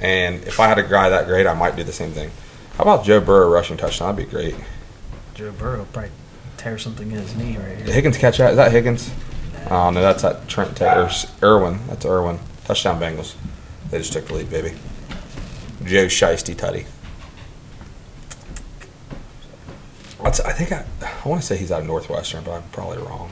And 0.01 0.45
if 0.45 0.61
I 0.61 0.69
had 0.69 0.79
a 0.79 0.83
guy 0.83 1.09
that 1.09 1.27
great, 1.27 1.47
I 1.47 1.55
might 1.55 1.75
do 1.75 1.83
the 1.85 1.93
same 1.93 2.11
thing. 2.13 2.31
How 2.77 2.83
about 2.83 3.05
Joe 3.05 3.20
Burrow 3.20 3.49
rushing 3.49 3.77
touchdown? 3.77 4.16
That'd 4.16 4.31
be 4.31 4.37
great. 4.37 4.57
Joe 5.35 5.53
Burrow 5.53 5.87
probably 5.93 6.11
tear 6.57 6.79
something 6.79 7.11
in 7.11 7.18
his 7.18 7.37
knee 7.37 7.57
right 7.57 7.77
Did 7.77 7.87
here. 7.87 7.95
Higgins 7.95 8.18
catch 8.18 8.39
that? 8.39 8.51
Is 8.51 8.57
that 8.57 8.72
Higgins? 8.72 9.12
Oh 9.70 9.91
no, 9.91 10.03
that's 10.03 10.22
that 10.22 10.49
Trent 10.49 10.77
Taylor. 10.77 11.09
Irwin. 11.43 11.79
That's 11.87 12.05
Irwin. 12.05 12.39
Touchdown 12.64 13.01
Bengals. 13.01 13.35
They 13.91 13.99
just 13.99 14.12
took 14.12 14.27
the 14.27 14.35
lead, 14.35 14.51
baby. 14.51 14.72
Joe 15.85 16.07
Shiesty 16.07 16.55
Tutty. 16.55 16.87
I'd 20.20 20.41
I 20.41 20.53
think 20.53 20.72
I, 20.72 20.85
I 21.03 21.29
want 21.29 21.41
to 21.43 21.47
say 21.47 21.57
he's 21.57 21.70
out 21.70 21.83
of 21.83 21.87
Northwestern, 21.87 22.43
but 22.45 22.53
I'm 22.53 22.62
probably 22.72 22.99
wrong. 22.99 23.31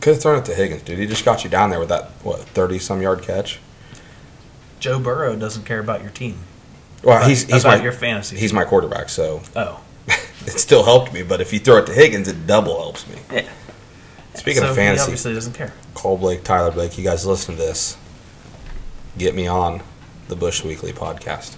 Could 0.00 0.14
have 0.14 0.22
thrown 0.22 0.38
it 0.38 0.44
to 0.46 0.54
Higgins, 0.54 0.82
dude. 0.82 0.98
He 0.98 1.06
just 1.06 1.24
got 1.24 1.44
you 1.44 1.50
down 1.50 1.70
there 1.70 1.80
with 1.80 1.88
that 1.88 2.10
what 2.22 2.40
thirty 2.40 2.78
some 2.78 3.00
yard 3.00 3.22
catch. 3.22 3.60
Joe 4.80 4.98
Burrow 4.98 5.36
doesn't 5.36 5.64
care 5.64 5.78
about 5.80 6.02
your 6.02 6.10
team. 6.10 6.38
Well, 7.02 7.16
About- 7.18 7.28
he's 7.28 7.44
he's 7.44 7.64
about 7.64 7.78
my 7.78 7.84
your 7.84 7.92
fantasy. 7.92 8.36
He's 8.36 8.52
my 8.52 8.64
quarterback, 8.64 9.08
so 9.08 9.42
Oh, 9.56 9.80
it 10.08 10.58
still 10.58 10.82
helped 10.84 11.12
me. 11.12 11.22
But 11.22 11.40
if 11.40 11.52
you 11.52 11.58
throw 11.58 11.78
it 11.78 11.86
to 11.86 11.92
Higgins, 11.92 12.28
it 12.28 12.46
double 12.46 12.76
helps 12.80 13.06
me. 13.08 13.16
yeah. 13.32 13.48
Speaking 14.34 14.62
so 14.62 14.70
of 14.70 14.76
he 14.76 14.82
fantasy, 14.82 15.02
obviously 15.04 15.34
doesn't 15.34 15.52
care. 15.52 15.72
Cole 15.94 16.18
Blake, 16.18 16.42
Tyler 16.44 16.70
Blake, 16.72 16.98
you 16.98 17.04
guys 17.04 17.24
listen 17.26 17.54
to 17.56 17.60
this. 17.60 17.96
Get 19.16 19.34
me 19.34 19.46
on 19.46 19.80
the 20.28 20.34
Bush 20.36 20.64
Weekly 20.64 20.92
podcast. 20.92 21.54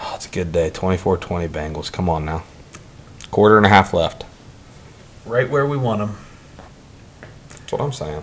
Oh, 0.00 0.12
it's 0.14 0.26
a 0.26 0.30
good 0.30 0.52
day. 0.52 0.70
24 0.70 1.16
20 1.18 1.48
Bengals. 1.48 1.90
Come 1.92 2.08
on 2.08 2.24
now. 2.24 2.44
Quarter 3.30 3.56
and 3.56 3.66
a 3.66 3.68
half 3.68 3.92
left. 3.92 4.24
Right 5.26 5.48
where 5.50 5.66
we 5.66 5.76
want 5.76 6.00
them. 6.00 6.16
That's 7.68 7.78
what 7.78 7.84
I'm 7.84 7.92
saying. 7.92 8.22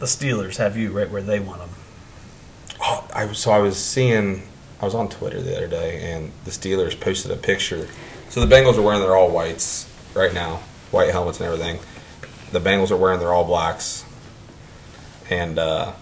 The 0.00 0.04
Steelers 0.04 0.58
have 0.58 0.76
you 0.76 0.92
right 0.92 1.10
where 1.10 1.22
they 1.22 1.40
want 1.40 1.60
them. 1.60 1.70
Oh, 2.78 3.08
I 3.14 3.24
was, 3.24 3.38
so 3.38 3.52
I 3.52 3.58
was 3.58 3.82
seeing, 3.82 4.42
I 4.82 4.84
was 4.84 4.94
on 4.94 5.08
Twitter 5.08 5.40
the 5.40 5.56
other 5.56 5.66
day, 5.66 6.12
and 6.12 6.30
the 6.44 6.50
Steelers 6.50 7.00
posted 7.00 7.30
a 7.30 7.36
picture. 7.36 7.88
So 8.28 8.44
the 8.44 8.54
Bengals 8.54 8.76
are 8.76 8.82
wearing 8.82 9.00
their 9.00 9.16
all 9.16 9.30
whites 9.30 9.90
right 10.12 10.34
now, 10.34 10.56
white 10.90 11.10
helmets 11.10 11.40
and 11.40 11.46
everything. 11.46 11.78
The 12.52 12.60
Bengals 12.60 12.90
are 12.90 12.98
wearing 12.98 13.18
their 13.18 13.32
all 13.32 13.46
blacks, 13.46 14.04
and 15.30 15.58
uh, 15.58 15.94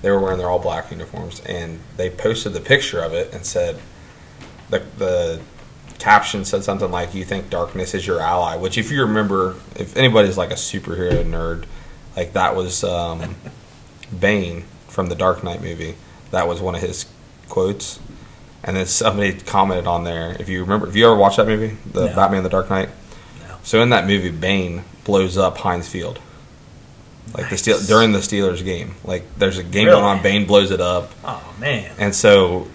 they 0.00 0.10
were 0.10 0.20
wearing 0.20 0.38
their 0.38 0.48
all 0.48 0.58
black 0.58 0.90
uniforms. 0.90 1.40
And 1.40 1.80
they 1.98 2.08
posted 2.08 2.54
the 2.54 2.60
picture 2.60 3.00
of 3.00 3.12
it 3.12 3.34
and 3.34 3.44
said, 3.44 3.78
the 4.70 4.78
the 4.96 5.40
caption 5.98 6.44
said 6.44 6.64
something 6.64 6.90
like, 6.90 7.14
"You 7.14 7.24
think 7.24 7.50
darkness 7.50 7.94
is 7.94 8.06
your 8.06 8.20
ally," 8.20 8.56
which, 8.56 8.76
if 8.78 8.90
you 8.90 9.00
remember, 9.02 9.54
if 9.76 9.96
anybody's 9.96 10.36
like 10.36 10.50
a 10.50 10.54
superhero 10.54 11.24
nerd, 11.24 11.64
like 12.16 12.32
that 12.34 12.54
was. 12.56 12.82
Um, 12.84 13.36
Bane 14.20 14.64
from 14.86 15.06
the 15.08 15.14
Dark 15.14 15.42
Knight 15.42 15.60
movie. 15.62 15.96
That 16.30 16.46
was 16.46 16.60
one 16.60 16.74
of 16.74 16.80
his 16.82 17.06
quotes. 17.48 17.98
And 18.62 18.76
then 18.76 18.86
somebody 18.86 19.32
commented 19.32 19.86
on 19.86 20.04
there. 20.04 20.36
If 20.38 20.48
you 20.48 20.60
remember, 20.60 20.86
if 20.88 20.94
you 20.94 21.06
ever 21.06 21.16
watched 21.16 21.38
that 21.38 21.46
movie, 21.46 21.76
the 21.92 22.06
No. 22.06 22.14
Batman: 22.14 22.42
The 22.42 22.48
Dark 22.48 22.70
Knight. 22.70 22.90
No. 23.48 23.56
So 23.62 23.82
in 23.82 23.90
that 23.90 24.06
movie, 24.06 24.30
Bane 24.30 24.84
blows 25.04 25.36
up 25.36 25.58
Heinz 25.58 25.88
Field, 25.88 26.20
like 27.36 27.50
the 27.50 27.56
Steel, 27.56 27.78
during 27.80 28.12
the 28.12 28.20
Steelers 28.20 28.64
game. 28.64 28.94
Like 29.04 29.24
there's 29.38 29.58
a 29.58 29.62
game 29.64 29.86
Really? 29.86 29.96
going 30.00 30.04
on, 30.18 30.22
Bane 30.22 30.46
blows 30.46 30.70
it 30.70 30.80
up, 30.80 31.10
Oh 31.24 31.42
man. 31.58 31.90
and 31.98 32.14
so 32.14 32.68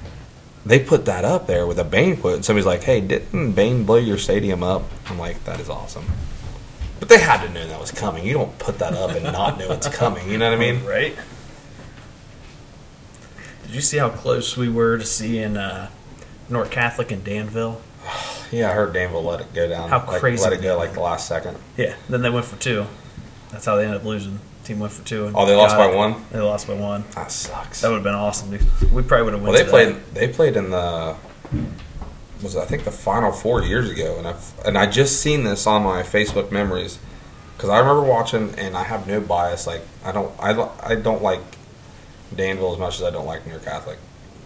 they 0.69 0.79
put 0.79 1.05
that 1.05 1.25
up 1.25 1.47
there 1.47 1.65
with 1.65 1.79
a 1.79 1.83
Bane 1.83 2.15
quote. 2.15 2.35
And 2.35 2.45
somebody's 2.45 2.65
like, 2.65 2.83
"Hey, 2.83 3.01
didn't 3.01 3.53
Bane 3.53 3.83
blow 3.83 3.97
your 3.97 4.17
stadium 4.17 4.63
up?" 4.63 4.83
I'm 5.07 5.17
like, 5.17 5.43
"That 5.45 5.59
is 5.59 5.69
awesome." 5.69 6.05
But 6.99 7.09
they 7.09 7.19
had 7.19 7.45
to 7.45 7.49
know 7.49 7.67
that 7.67 7.79
was 7.79 7.91
coming. 7.91 8.25
You 8.25 8.33
don't 8.33 8.57
put 8.59 8.79
that 8.79 8.93
up 8.93 9.11
and 9.11 9.23
not 9.23 9.57
know 9.57 9.71
it's 9.71 9.87
coming. 9.87 10.29
You 10.29 10.37
know 10.37 10.49
what 10.49 10.57
I 10.57 10.61
mean? 10.61 10.85
Right? 10.85 11.15
Did 13.63 13.75
you 13.75 13.81
see 13.81 13.97
how 13.97 14.09
close 14.09 14.57
we 14.57 14.69
were 14.69 14.97
to 14.97 15.05
seeing 15.05 15.57
uh, 15.57 15.89
North 16.49 16.71
Catholic 16.71 17.11
in 17.11 17.23
Danville? 17.23 17.81
Yeah, 18.51 18.71
I 18.71 18.73
heard 18.73 18.93
Danville 18.93 19.23
let 19.23 19.41
it 19.41 19.53
go 19.53 19.69
down. 19.69 19.89
How 19.89 19.99
like, 19.99 20.19
crazy 20.19 20.43
Let 20.43 20.53
it 20.53 20.63
go 20.63 20.75
like 20.75 20.93
the 20.93 21.01
last 21.01 21.27
second. 21.27 21.55
Yeah. 21.77 21.93
Then 22.09 22.23
they 22.23 22.31
went 22.31 22.47
for 22.47 22.55
two. 22.55 22.87
That's 23.51 23.63
how 23.63 23.75
they 23.75 23.83
ended 23.85 24.01
up 24.01 24.05
losing. 24.05 24.39
Team 24.69 24.77
went 24.79 24.93
for 24.93 25.03
two. 25.03 25.25
And 25.25 25.35
Oh, 25.35 25.47
they 25.47 25.55
lost 25.55 25.75
by 25.75 25.89
it. 25.89 25.95
one? 25.95 26.23
They 26.31 26.39
lost 26.39 26.67
by 26.67 26.75
one. 26.75 27.03
That 27.15 27.31
sucks. 27.31 27.81
That 27.81 27.87
would 27.87 27.95
have 27.95 28.03
been 28.03 28.13
awesome. 28.13 28.51
We 28.51 29.01
probably 29.01 29.23
would 29.23 29.33
have 29.33 29.41
well, 29.41 29.51
won. 29.51 29.55
they 29.55 29.67
played. 29.67 29.95
They 30.13 30.27
played 30.27 30.55
in 30.55 30.69
the 30.69 31.15
was 32.43 32.55
it, 32.55 32.59
I 32.59 32.65
think 32.65 32.83
the 32.83 32.91
final 32.91 33.31
four 33.31 33.63
years 33.63 33.89
ago, 33.89 34.15
and 34.19 34.27
I've 34.27 34.53
and 34.63 34.77
I 34.77 34.85
just 34.85 35.21
seen 35.21 35.43
this 35.43 35.65
on 35.65 35.81
my 35.83 36.03
Facebook 36.03 36.51
memories 36.51 36.99
because 37.57 37.71
I 37.71 37.79
remember 37.79 38.03
watching, 38.03 38.53
and 38.59 38.77
I 38.77 38.83
have 38.83 39.07
no 39.07 39.19
bias. 39.19 39.65
Like 39.65 39.81
I 40.05 40.11
don't, 40.11 40.31
I, 40.39 40.53
don't- 40.53 40.71
I 40.83 40.93
don't 40.93 41.23
like 41.23 41.41
Danville 42.35 42.71
as 42.73 42.77
much 42.77 42.97
as 42.97 43.03
I 43.03 43.09
don't 43.09 43.25
like 43.25 43.47
Newark 43.47 43.65
Catholic, 43.65 43.97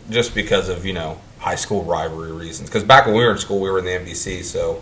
just 0.09 0.33
because 0.33 0.69
of 0.69 0.85
you 0.85 0.93
know 0.93 1.19
high 1.39 1.55
school 1.55 1.83
rivalry 1.83 2.31
reasons. 2.31 2.69
Because 2.69 2.85
back 2.85 3.05
when 3.07 3.15
we 3.15 3.25
were 3.25 3.31
in 3.31 3.37
school, 3.39 3.59
we 3.59 3.69
were 3.69 3.79
in 3.79 3.83
the 3.85 3.91
MDC, 3.91 4.45
so 4.45 4.81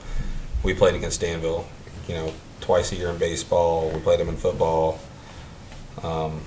we 0.62 0.76
played 0.76 0.94
against 0.94 1.20
Danville, 1.20 1.66
you 2.08 2.14
know, 2.14 2.32
twice 2.60 2.92
a 2.92 2.96
year 2.96 3.10
in 3.10 3.18
baseball. 3.18 3.89
We 3.89 4.00
played 4.02 4.20
them 4.20 4.30
in 4.30 4.38
football. 4.38 5.00
Um, 6.04 6.42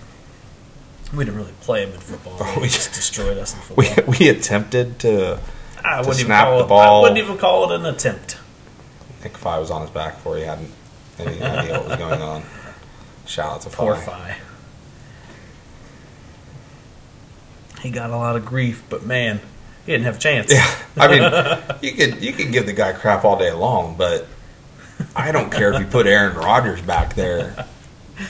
We 1.14 1.24
didn't 1.24 1.36
really 1.38 1.52
play 1.60 1.84
them 1.84 1.94
in 1.94 2.00
football. 2.00 2.38
They 2.56 2.60
we- 2.62 2.68
just 2.68 2.92
destroyed 2.92 3.38
us 3.38 3.54
in 3.54 3.60
we 3.76 3.86
football. 3.86 4.14
we 4.18 4.28
attempted 4.28 4.98
to. 5.00 5.38
I 5.84 5.96
to 6.02 6.08
wouldn't 6.08 6.16
even 6.20 6.26
snap 6.26 6.44
call 6.46 6.58
the 6.58 6.64
it, 6.64 6.68
ball. 6.68 6.98
I 6.98 7.02
wouldn't 7.02 7.18
even 7.24 7.36
call 7.38 7.70
it 7.70 7.78
an 7.80 7.86
attempt. 7.86 8.38
Nick 9.22 9.36
Fi 9.38 9.58
was 9.58 9.70
on 9.70 9.82
his 9.82 9.90
back 9.90 10.16
before 10.16 10.36
he 10.36 10.42
had 10.42 10.58
any 11.18 11.40
idea 11.42 11.78
what 11.78 11.88
was 11.88 11.96
going 11.98 12.20
on. 12.32 12.42
Shout 13.26 13.52
out 13.52 13.60
to 13.62 13.70
Poor. 13.70 13.94
Fi. 13.96 14.36
He 17.82 17.90
got 17.90 18.10
a 18.10 18.16
lot 18.16 18.36
of 18.36 18.46
grief, 18.46 18.82
but 18.88 19.04
man, 19.04 19.40
he 19.84 19.92
didn't 19.92 20.04
have 20.04 20.16
a 20.16 20.18
chance. 20.20 20.50
Yeah, 20.52 20.66
I 20.96 21.08
mean, 21.08 21.78
you 21.82 21.92
could 21.92 22.22
you 22.22 22.32
could 22.32 22.50
give 22.52 22.64
the 22.66 22.72
guy 22.72 22.92
crap 22.92 23.24
all 23.24 23.38
day 23.38 23.52
long, 23.52 23.96
but 23.96 24.26
I 25.14 25.32
don't 25.32 25.50
care 25.50 25.72
if 25.72 25.80
you 25.80 25.86
put 25.86 26.06
Aaron 26.06 26.34
Rodgers 26.36 26.80
back 26.80 27.14
there. 27.14 27.66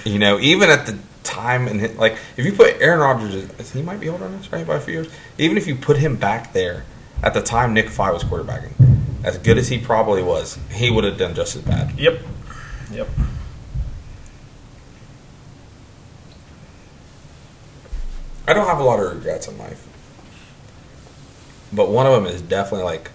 You 0.05 0.19
know, 0.19 0.39
even 0.41 0.71
at 0.71 0.87
the 0.87 0.99
time 1.23 1.67
and 1.69 1.81
hit- 1.81 1.99
like 1.99 2.17
if 2.37 2.45
you 2.45 2.53
put 2.53 2.81
Aaron 2.81 3.01
Rodgers, 3.01 3.73
he 3.73 3.83
might 3.83 4.01
be 4.01 4.09
older 4.09 4.29
than 4.29 4.39
us, 4.39 4.51
right, 4.53 4.67
by 4.67 4.77
a 4.77 4.81
few 4.81 4.95
years. 4.95 5.09
Even 5.39 5.57
if 5.57 5.67
you 5.67 5.75
put 5.75 5.97
him 5.97 6.17
back 6.17 6.53
there 6.53 6.85
at 7.23 7.35
the 7.35 7.43
time 7.43 7.75
Nick 7.75 7.89
Fi 7.89 8.11
was 8.11 8.25
quarterbacking, 8.25 8.73
as 9.25 9.39
good 9.39 9.59
as 9.59 9.69
he 9.69 9.79
probably 9.79 10.23
was, 10.23 10.59
he 10.73 10.91
would 10.91 11.05
have 11.05 11.19
done 11.19 11.35
just 11.35 11.57
as 11.57 11.63
bad. 11.63 11.99
Yep. 11.99 12.21
Yep. 12.93 13.09
I 18.47 18.53
don't 18.53 18.67
have 18.67 18.79
a 18.79 18.83
lot 18.85 19.01
of 19.01 19.13
regrets 19.15 19.49
in 19.49 19.57
life. 19.57 19.87
But 21.73 21.91
one 21.91 22.07
of 22.07 22.13
them 22.13 22.27
is 22.27 22.43
definitely 22.43 22.85
like 22.85 23.11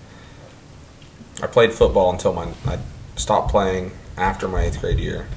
I 1.41 1.47
played 1.47 1.71
football 1.71 2.11
until 2.11 2.33
my 2.33 2.51
I 2.65 2.79
stopped 3.15 3.51
playing 3.51 3.91
after 4.17 4.47
my 4.47 4.63
eighth 4.63 4.81
grade 4.81 4.99
year. 4.99 5.27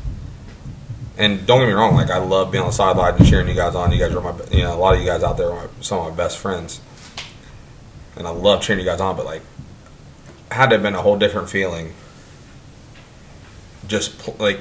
And 1.18 1.46
don't 1.46 1.60
get 1.60 1.66
me 1.66 1.72
wrong, 1.74 1.94
like 1.94 2.10
I 2.10 2.18
love 2.18 2.50
being 2.50 2.62
on 2.62 2.68
the 2.70 2.72
sideline 2.72 3.14
and 3.16 3.26
cheering 3.26 3.46
you 3.46 3.54
guys 3.54 3.74
on. 3.74 3.92
You 3.92 3.98
guys 3.98 4.14
are 4.14 4.20
my, 4.20 4.34
you 4.50 4.62
know, 4.62 4.74
a 4.74 4.76
lot 4.78 4.94
of 4.94 5.00
you 5.00 5.06
guys 5.06 5.22
out 5.22 5.36
there 5.36 5.50
are 5.52 5.66
my, 5.66 5.70
some 5.82 5.98
of 5.98 6.10
my 6.10 6.16
best 6.16 6.38
friends, 6.38 6.80
and 8.16 8.26
I 8.26 8.30
love 8.30 8.62
cheering 8.62 8.80
you 8.80 8.86
guys 8.86 9.00
on. 9.00 9.14
But 9.16 9.26
like, 9.26 9.42
it 10.50 10.54
had 10.54 10.70
to 10.70 10.76
have 10.76 10.82
been 10.82 10.94
a 10.94 11.02
whole 11.02 11.18
different 11.18 11.50
feeling. 11.50 11.92
Just 13.86 14.38
like 14.40 14.60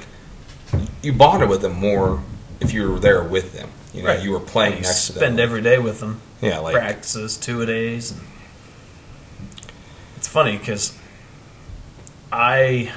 you 1.01 1.13
bonded 1.13 1.49
with 1.49 1.61
them 1.61 1.73
more 1.79 2.21
if 2.59 2.73
you 2.73 2.91
were 2.91 2.99
there 2.99 3.23
with 3.23 3.53
them. 3.53 3.69
You 3.93 4.03
know, 4.03 4.09
Right. 4.09 4.21
you 4.21 4.31
were 4.31 4.39
playing 4.39 4.73
You 4.77 4.81
next 4.81 5.07
to 5.07 5.13
them. 5.13 5.19
spend 5.21 5.39
every 5.39 5.61
day 5.61 5.77
with 5.79 5.99
them. 5.99 6.21
yeah, 6.41 6.59
like 6.59 6.73
practices 6.73 7.37
two 7.37 7.61
a 7.61 7.65
days. 7.65 8.11
And 8.11 8.21
it's 10.17 10.27
funny 10.27 10.57
because 10.57 10.97
I 12.31 12.91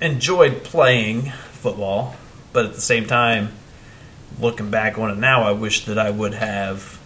enjoyed 0.00 0.62
playing 0.64 1.30
football, 1.52 2.14
but 2.52 2.66
at 2.66 2.74
the 2.74 2.80
same 2.80 3.06
time, 3.06 3.50
looking 4.40 4.70
back 4.70 4.98
on 4.98 5.10
it 5.10 5.18
now, 5.18 5.42
I 5.42 5.52
wish 5.52 5.84
that 5.86 5.98
I 5.98 6.10
would 6.10 6.34
have 6.34 7.00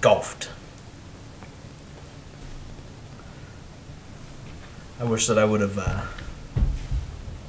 golfed. 0.00 0.50
I 5.00 5.04
wish 5.04 5.26
that 5.26 5.38
I 5.38 5.44
would 5.44 5.60
have 5.60 5.78
uh, 5.78 6.02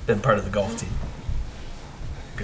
been 0.08 0.20
part 0.20 0.38
of 0.38 0.46
the 0.46 0.52
golf 0.52 0.78
team. 0.78 0.90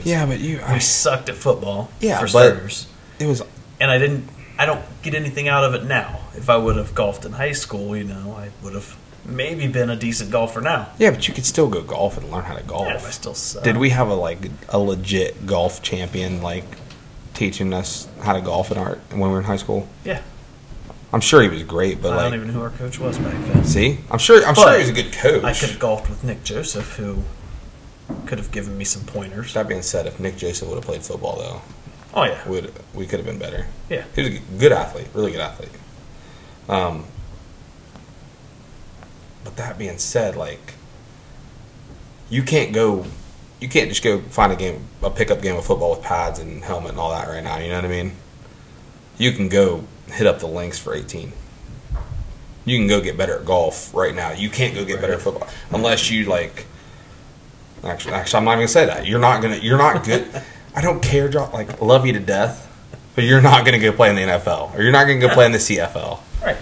yeah, 0.04 0.26
but 0.26 0.40
you, 0.40 0.62
we 0.72 0.80
sucked 0.80 1.28
at 1.30 1.36
football 1.36 1.90
Yeah, 2.00 2.20
for 2.20 2.28
starters 2.28 2.88
it 3.20 3.28
was 3.28 3.44
and 3.80 3.92
I 3.92 3.98
didn't. 3.98 4.30
I 4.58 4.66
don't 4.66 4.84
get 5.02 5.16
anything 5.16 5.48
out 5.48 5.64
of 5.64 5.74
it 5.74 5.86
now. 5.86 6.20
If 6.36 6.50
I 6.50 6.58
would 6.58 6.76
have 6.76 6.94
golfed 6.94 7.26
in 7.26 7.32
high 7.32 7.52
school, 7.54 7.96
you 7.98 8.04
know, 8.04 8.36
I 8.38 8.52
would 8.64 8.74
have 8.74 8.96
maybe 9.26 9.68
been 9.68 9.90
a 9.90 9.96
decent 9.96 10.32
golfer 10.32 10.62
now. 10.62 10.90
yeah, 10.98 11.12
but 11.12 11.28
you 11.28 11.34
could 11.34 11.46
still 11.46 11.70
go 11.70 11.82
golf 11.82 12.18
and 12.18 12.30
learn 12.32 12.44
how 12.44 12.56
to 12.56 12.64
golf. 12.64 12.88
Yeah, 12.88 12.96
I 12.96 13.12
still 13.12 13.34
suck. 13.34 13.64
Did 13.64 13.78
we 13.78 13.90
have 13.92 14.08
a 14.10 14.14
like 14.16 14.50
a 14.70 14.80
legit 14.80 15.46
golf 15.46 15.82
champion 15.82 16.42
like 16.42 16.66
teaching 17.34 17.74
us 17.74 18.08
how 18.24 18.34
to 18.34 18.42
golf 18.42 18.72
in 18.72 18.78
our 18.78 18.96
when 19.12 19.22
we 19.22 19.28
were 19.30 19.40
in 19.40 19.46
high 19.46 19.58
school? 19.58 19.88
Yeah, 20.04 20.22
I'm 21.14 21.22
sure 21.22 21.42
he 21.42 21.50
was 21.50 21.64
great, 21.64 22.02
but 22.02 22.14
I 22.14 22.16
like, 22.16 22.26
don't 22.26 22.36
even 22.36 22.48
know 22.48 22.54
who 22.54 22.62
our 22.62 22.70
coach 22.72 23.00
was 23.00 23.18
back 23.18 23.34
then. 23.46 23.64
see, 23.66 24.00
I'm 24.10 24.20
sure 24.20 24.44
I'm 24.46 24.56
But 24.56 24.62
sure 24.64 24.74
he 24.74 24.80
was 24.80 24.90
a 24.90 24.94
good 24.94 25.14
coach. 25.14 25.44
I 25.44 25.54
could 25.54 25.70
have 25.70 25.80
golfed 25.80 26.10
with 26.10 26.24
Nick 26.24 26.44
Joseph, 26.44 26.96
who 26.98 27.24
could 28.26 28.38
have 28.40 28.52
given 28.52 28.78
me 28.78 28.84
some 28.86 29.04
pointers. 29.06 29.54
That 29.54 29.68
being 29.68 29.82
said, 29.82 30.06
if 30.08 30.20
Nick 30.20 30.36
Joseph 30.38 30.68
would 30.68 30.76
have 30.76 30.86
played 30.86 31.02
football 31.04 31.38
though, 31.38 31.62
Oh 32.14 32.24
yeah, 32.26 32.46
would 32.48 32.74
we 32.94 33.06
could 33.06 33.20
have 33.20 33.26
been 33.26 33.40
better. 33.40 33.68
yeah. 33.90 34.04
He 34.16 34.22
was 34.24 34.32
a 34.36 34.40
good 34.60 34.72
athlete, 34.74 35.08
really 35.14 35.32
good 35.32 35.40
athlete. 35.42 35.72
Um, 36.68 37.06
but 39.44 39.58
that 39.58 39.78
being 39.78 39.98
said, 39.98 40.36
like 40.36 40.76
you 42.30 42.44
can't 42.44 42.74
go 42.74 43.06
you 43.62 43.70
can't 43.70 43.90
just 43.90 44.04
go 44.04 44.20
find 44.20 44.52
a 44.52 44.56
game, 44.56 44.88
a 45.04 45.10
pickup 45.12 45.42
game 45.42 45.56
of 45.56 45.64
football 45.64 45.92
with 45.92 46.02
pads 46.02 46.40
and 46.40 46.64
helmet 46.64 46.92
and 46.92 47.00
all 47.00 47.12
that 47.12 47.28
right 47.28 47.44
now. 47.44 47.60
You 47.60 47.70
know 47.70 47.76
what 47.76 47.86
I 47.86 47.90
mean? 47.90 48.14
You 49.20 49.32
can 49.32 49.50
go 49.50 49.84
hit 50.08 50.26
up 50.26 50.40
the 50.40 50.48
links 50.48 50.80
for 50.80 50.96
18. 50.96 51.32
You 52.66 52.78
can 52.78 52.88
go 52.88 53.02
get 53.02 53.18
better 53.18 53.40
at 53.40 53.46
golf 53.46 53.94
right 53.94 54.16
now. 54.16 54.32
You 54.32 54.50
can't 54.50 54.74
go 54.74 54.84
get 54.84 55.00
better 55.00 55.14
at 55.14 55.22
football 55.22 55.48
unless 55.72 56.10
you 56.10 56.26
like. 56.26 56.66
Actually, 57.84 58.14
actually, 58.14 58.38
I'm 58.38 58.46
not 58.46 58.52
even 58.52 58.60
gonna 58.62 58.68
say 58.68 58.86
that. 58.86 59.08
You're 59.08 59.20
not 59.20 59.42
gonna. 59.42 59.58
You're 59.58 59.78
not 59.78 60.04
good. 60.04 60.28
I 60.76 60.82
don't 60.82 61.02
care, 61.02 61.28
John. 61.28 61.52
Like, 61.52 61.82
love 61.82 62.06
you 62.06 62.14
to 62.14 62.20
death, 62.20 62.68
but 63.16 63.24
you're 63.24 63.42
not 63.42 63.66
gonna 63.66 63.80
go 63.80 63.92
play 63.92 64.10
in 64.10 64.16
the 64.16 64.22
NFL 64.22 64.76
or 64.76 64.84
you're 64.84 64.92
not 64.92 65.06
gonna 65.06 65.20
go 65.20 65.30
play 65.30 65.46
in 65.46 65.52
the 65.52 65.58
CFL. 65.58 66.20
Right. 66.44 66.58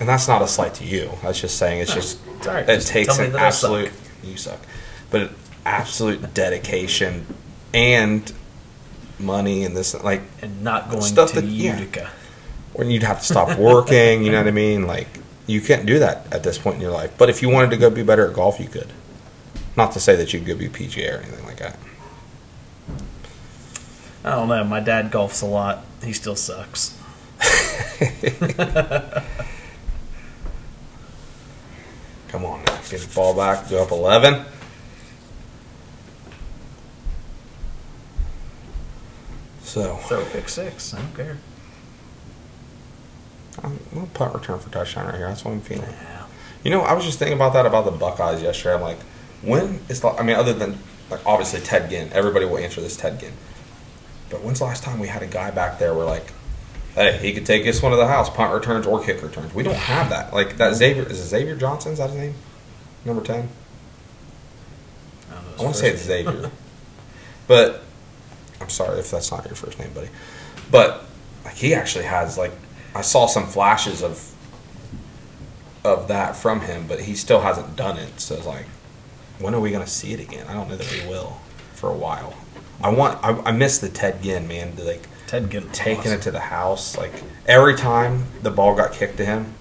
And 0.00 0.08
that's 0.08 0.26
not 0.28 0.42
a 0.42 0.48
slight 0.48 0.74
to 0.74 0.84
you. 0.84 1.10
That's 1.22 1.40
just 1.40 1.56
saying 1.56 1.80
it's 1.80 1.94
just 1.94 2.18
It's 2.38 2.46
all 2.46 2.54
right. 2.54 2.68
it 2.68 2.74
Just 2.76 2.88
takes 2.88 3.18
an 3.18 3.26
I 3.26 3.30
suck. 3.30 3.40
absolute 3.40 3.92
you 4.24 4.36
suck, 4.36 4.58
but 5.10 5.20
an 5.22 5.34
absolute 5.64 6.34
dedication 6.34 7.26
and 7.72 8.30
money 9.18 9.64
and 9.64 9.76
this 9.76 9.94
like 10.02 10.22
And 10.42 10.62
not 10.62 10.90
going 10.90 11.02
Stuff 11.02 11.30
to 11.34 11.40
that- 11.40 11.48
yeah. 11.48 11.78
Utica. 11.78 12.10
when 12.72 12.90
you'd 12.90 13.02
have 13.04 13.20
to 13.20 13.24
stop 13.24 13.56
working. 13.58 14.24
you 14.24 14.32
know 14.32 14.38
what 14.38 14.48
I 14.48 14.52
mean? 14.52 14.86
Like 14.86 15.06
you 15.46 15.60
can't 15.60 15.86
do 15.86 15.98
that 16.00 16.26
at 16.32 16.42
this 16.42 16.58
point 16.58 16.76
in 16.76 16.82
your 16.82 16.90
life. 16.90 17.12
But 17.18 17.28
if 17.30 17.42
you 17.42 17.48
wanted 17.50 17.70
to 17.70 17.76
go 17.76 17.90
be 17.90 18.02
better 18.02 18.26
at 18.28 18.34
golf, 18.34 18.58
you 18.58 18.66
could. 18.68 18.88
Not 19.76 19.92
to 19.92 20.00
say 20.00 20.16
that 20.16 20.32
you 20.32 20.40
could 20.40 20.48
go 20.48 20.56
be 20.56 20.68
PGA 20.68 21.14
or 21.14 21.18
anything 21.22 21.44
like 21.44 21.58
that. 21.58 21.76
I 24.24 24.30
don't 24.30 24.48
know. 24.48 24.64
My 24.64 24.80
dad 24.80 25.10
golfs 25.12 25.42
a 25.42 25.46
lot. 25.46 25.84
He 26.02 26.12
still 26.14 26.34
sucks. 26.36 26.96
Come 32.34 32.46
on, 32.46 32.64
now. 32.64 32.80
get 32.90 33.00
the 33.00 33.14
ball 33.14 33.32
back. 33.32 33.70
Go 33.70 33.80
up 33.80 33.92
eleven. 33.92 34.44
So 39.62 39.94
Throw 39.98 40.20
a 40.20 40.24
pick 40.24 40.48
six. 40.48 40.92
I 40.94 40.98
don't 40.98 41.14
care. 41.14 41.38
Um, 43.62 43.78
I'm 43.92 43.98
gonna 43.98 44.06
punt 44.08 44.34
return 44.34 44.58
for 44.58 44.68
touchdown 44.70 45.06
right 45.06 45.14
here. 45.14 45.28
That's 45.28 45.44
what 45.44 45.52
I'm 45.52 45.60
feeling. 45.60 45.88
Yeah. 45.88 46.26
You 46.64 46.72
know, 46.72 46.80
I 46.80 46.94
was 46.94 47.04
just 47.04 47.20
thinking 47.20 47.36
about 47.36 47.52
that 47.52 47.66
about 47.66 47.84
the 47.84 47.92
Buckeyes 47.92 48.42
yesterday. 48.42 48.74
I'm 48.74 48.80
like, 48.80 49.00
when 49.42 49.78
is 49.88 50.00
the? 50.00 50.08
I 50.08 50.24
mean, 50.24 50.34
other 50.34 50.54
than 50.54 50.80
like 51.10 51.24
obviously 51.24 51.60
Ted 51.60 51.88
Ginn, 51.88 52.12
everybody 52.12 52.46
will 52.46 52.58
answer 52.58 52.80
this 52.80 52.96
Ted 52.96 53.20
Ginn. 53.20 53.34
But 54.28 54.42
when's 54.42 54.58
the 54.58 54.64
last 54.64 54.82
time 54.82 54.98
we 54.98 55.06
had 55.06 55.22
a 55.22 55.28
guy 55.28 55.52
back 55.52 55.78
there 55.78 55.94
where 55.94 56.04
like, 56.04 56.32
hey, 56.94 57.18
he 57.18 57.32
could 57.32 57.46
take 57.46 57.64
this 57.64 57.82
one 57.82 57.92
to 57.92 57.96
the 57.96 58.06
house, 58.06 58.30
punt 58.30 58.52
returns 58.52 58.86
or 58.86 59.02
kick 59.02 59.22
returns. 59.22 59.54
We 59.54 59.62
don't 59.62 59.74
have 59.74 60.10
that. 60.10 60.32
Like 60.32 60.56
that 60.58 60.74
Xavier 60.74 61.04
is 61.04 61.20
it 61.20 61.24
Xavier 61.24 61.56
Johnson? 61.56 61.92
Is 61.92 61.98
that 61.98 62.10
his 62.10 62.18
name? 62.18 62.34
Number 63.04 63.22
ten. 63.22 63.48
I, 65.30 65.34
don't 65.34 65.44
know 65.44 65.50
his 65.50 65.60
I 65.60 65.62
want 65.64 65.74
to 65.74 65.80
say 65.80 65.90
it's. 65.90 66.02
Xavier, 66.02 66.50
but 67.46 67.82
I'm 68.60 68.70
sorry 68.70 68.98
if 68.98 69.10
that's 69.10 69.30
not 69.30 69.44
your 69.46 69.56
first 69.56 69.78
name, 69.78 69.92
buddy. 69.92 70.08
But 70.70 71.04
like 71.44 71.56
he 71.56 71.74
actually 71.74 72.04
has 72.04 72.38
like 72.38 72.52
I 72.94 73.02
saw 73.02 73.26
some 73.26 73.46
flashes 73.46 74.02
of 74.02 74.30
of 75.84 76.08
that 76.08 76.34
from 76.34 76.60
him, 76.60 76.86
but 76.86 77.00
he 77.00 77.14
still 77.14 77.40
hasn't 77.40 77.76
done 77.76 77.98
it. 77.98 78.20
So 78.20 78.36
it's 78.36 78.46
like, 78.46 78.66
when 79.38 79.54
are 79.54 79.60
we 79.60 79.70
gonna 79.70 79.86
see 79.86 80.12
it 80.12 80.20
again? 80.20 80.46
I 80.48 80.54
don't 80.54 80.68
know 80.68 80.76
that 80.76 80.90
we 80.90 81.08
will 81.08 81.38
for 81.74 81.90
a 81.90 81.96
while. 81.96 82.34
I 82.82 82.88
want 82.90 83.22
I, 83.22 83.30
I 83.48 83.52
miss 83.52 83.78
the 83.78 83.88
Ted 83.88 84.22
Ginn 84.22 84.48
man, 84.48 84.74
like 84.78 85.06
Ted 85.26 85.50
Ginn. 85.50 85.68
taking 85.72 86.00
awesome. 86.00 86.12
it 86.14 86.22
to 86.22 86.30
the 86.30 86.40
house. 86.40 86.96
Like 86.96 87.12
every 87.46 87.74
time 87.76 88.24
the 88.42 88.50
ball 88.50 88.74
got 88.74 88.92
kicked 88.92 89.16
to 89.18 89.24
him, 89.24 89.54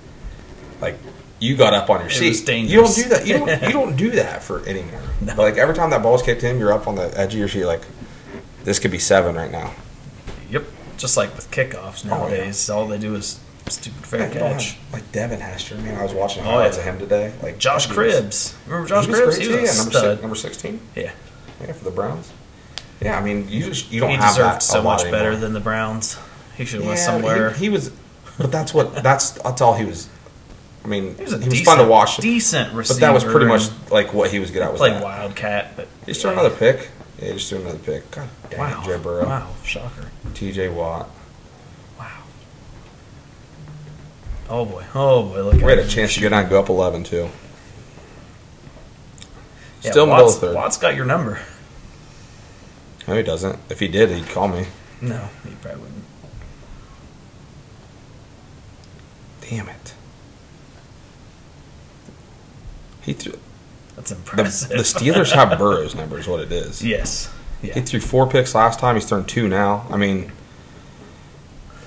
like 0.82 0.96
you 1.40 1.56
got 1.58 1.74
up 1.74 1.90
on 1.90 2.00
your 2.00 2.10
It 2.10 2.14
seat. 2.14 2.30
was 2.30 2.48
You 2.72 2.82
don't 2.82 2.96
do 2.96 3.04
that. 3.10 3.28
You 3.28 3.34
don't. 3.38 3.62
You 3.64 3.72
don't 3.72 3.96
do 3.96 4.12
that 4.12 4.44
for 4.44 4.66
anymore. 4.68 5.02
No. 5.22 5.36
But 5.36 5.44
like 5.44 5.58
every 5.58 5.76
time 5.76 5.90
that 5.92 6.02
ball's 6.04 6.22
kicked 6.22 6.42
to 6.42 6.48
him, 6.48 6.60
you're 6.60 6.74
up 6.74 6.88
on 6.88 6.96
the 6.96 7.18
edge 7.18 7.34
of 7.34 7.40
your 7.40 7.48
seat. 7.48 7.66
Like 7.66 7.82
this 8.64 8.80
could 8.80 8.92
be 8.92 9.00
seven 9.00 9.36
right 9.36 9.52
now. 9.52 9.74
Yep. 10.50 10.66
Just 10.98 11.18
like 11.18 11.36
with 11.36 11.50
kickoffs 11.52 12.06
Oh, 12.06 12.10
yeah. 12.10 12.18
nowadays, 12.18 12.70
all 12.70 12.88
they 12.88 12.98
do 13.00 13.16
is 13.16 13.40
stupid 13.68 14.06
fair 14.06 14.20
Yeah, 14.22 14.30
catch. 14.30 14.72
have- 14.74 14.94
like 14.94 15.12
Devin 15.12 15.40
Hester. 15.40 15.76
I 15.76 15.80
mean, 15.80 15.96
I 15.96 16.04
was 16.04 16.14
watching 16.14 16.44
Oh, 16.44 16.48
highlights 16.48 16.78
yeah. 16.78 16.84
of 16.84 16.90
him 16.90 17.00
today. 17.00 17.34
Like 17.42 17.58
Josh 17.58 17.88
that 17.88 17.96
dude 17.96 18.06
was- 18.06 18.16
Cribbs. 18.16 18.54
Remember 18.68 18.88
Josh 18.88 19.06
he 19.06 19.12
was 19.12 19.20
Cribbs? 19.20 19.40
He 19.42 19.48
was 19.48 19.56
yeah, 19.56 19.84
number 19.84 20.00
six, 20.00 20.22
number 20.22 20.36
sixteen. 20.36 20.80
Yeah. 20.96 21.12
Yeah, 21.62 21.74
for 21.74 21.84
the 21.84 21.92
Browns. 21.92 22.32
Yeah, 23.02 23.18
I 23.18 23.22
mean, 23.24 23.48
you 23.50 23.66
just 23.66 23.92
you 23.92 24.00
don't 24.00 24.12
He 24.12 24.16
have 24.16 24.30
deserved 24.36 24.50
that 24.56 24.58
a 24.64 24.66
so 24.66 24.82
lot 24.82 25.02
much 25.02 25.04
better 25.12 25.16
anymore. 25.30 25.36
than 25.42 25.54
the 25.54 25.60
Browns. 25.60 26.18
He 26.56 26.66
should 26.66 26.80
have 26.82 26.88
went 26.88 27.00
somewhere. 27.00 27.52
He, 27.52 27.66
he 27.66 27.70
was, 27.70 27.92
but 28.38 28.52
that's 28.52 28.74
what 28.74 29.04
that's 29.04 29.32
that's 29.32 29.62
all 29.62 29.74
he 29.74 29.86
was. 29.86 30.08
I 30.86 30.88
mean, 30.88 31.16
He 31.18 31.24
was 31.24 31.34
a 31.34 31.38
he 31.40 31.46
was 31.46 31.54
decent, 31.60 31.66
fun 31.66 31.78
to 31.86 31.90
watch, 31.90 32.18
Decent 32.18 32.74
receiver. 32.74 33.00
but 33.00 33.06
that 33.06 33.14
was 33.14 33.24
pretty 33.24 33.46
much 33.46 33.64
like 33.90 34.14
what 34.14 34.32
he 34.32 34.40
was 34.40 34.52
good 34.52 34.62
at. 34.62 34.72
Was 34.72 34.80
played 34.80 34.94
that. 34.94 35.04
Wildcat, 35.04 35.76
but 35.76 35.88
He 36.06 36.12
just 36.12 36.22
threw 36.22 36.32
another 36.32 36.50
pick. 36.50 36.90
Yeah, 37.20 37.28
he 37.28 37.34
just 37.34 37.50
threw 37.50 37.60
another 37.62 37.78
pick. 37.80 38.10
God 38.12 38.30
dang 38.50 38.60
Wow. 38.60 38.82
it, 38.82 38.86
Joe 38.86 39.00
Burrow, 39.00 39.26
Wow. 39.26 39.50
Shocker. 39.64 40.10
T.J. 40.34 40.70
Watt. 40.70 41.10
Wow. 41.98 42.08
Oh 44.50 44.66
boy. 44.66 44.84
Oh 44.94 45.24
boy. 45.24 45.42
Look 45.44 45.54
We 45.56 45.62
had 45.64 45.80
a 45.80 45.88
chance 45.88 46.14
to 46.16 46.22
go 46.22 46.30
down 46.30 46.42
and 46.42 46.50
go 46.50 46.60
up 46.60 46.70
eleven 46.70 47.04
too. 47.04 47.30
Yeah, 49.82 49.92
Still 49.92 50.06
middle 50.06 50.24
Watt's, 50.26 50.36
of 50.36 50.42
third. 50.42 50.56
Watt's 50.56 50.78
got 50.78 50.96
your 50.96 51.06
number. 51.06 51.40
No, 53.08 53.16
he 53.16 53.24
doesn't. 53.24 53.60
If 53.70 53.80
he 53.80 53.88
did, 53.88 54.10
he'd 54.12 54.28
call 54.30 54.48
me. 54.48 54.68
No, 55.02 55.30
he 55.44 55.54
probably 55.62 55.82
wouldn't. 55.82 56.04
Damn 59.42 59.68
it. 59.70 59.94
He 63.02 63.14
threw. 63.14 63.34
That's 63.96 64.10
The, 64.12 64.16
impressive. 64.16 64.70
the 64.70 64.76
Steelers 64.78 65.32
have 65.34 65.58
Burrow's 65.60 65.94
number, 65.96 66.18
is 66.18 66.28
what 66.28 66.40
it 66.40 66.52
is. 66.52 66.84
yes. 66.84 67.30
He 67.62 67.70
threw 67.80 68.02
four 68.02 68.28
picks 68.28 68.54
last 68.56 68.80
time. 68.80 68.96
He's 68.96 69.06
thrown 69.08 69.24
two 69.24 69.48
now. 69.48 69.86
I 69.90 69.96
mean, 69.96 70.34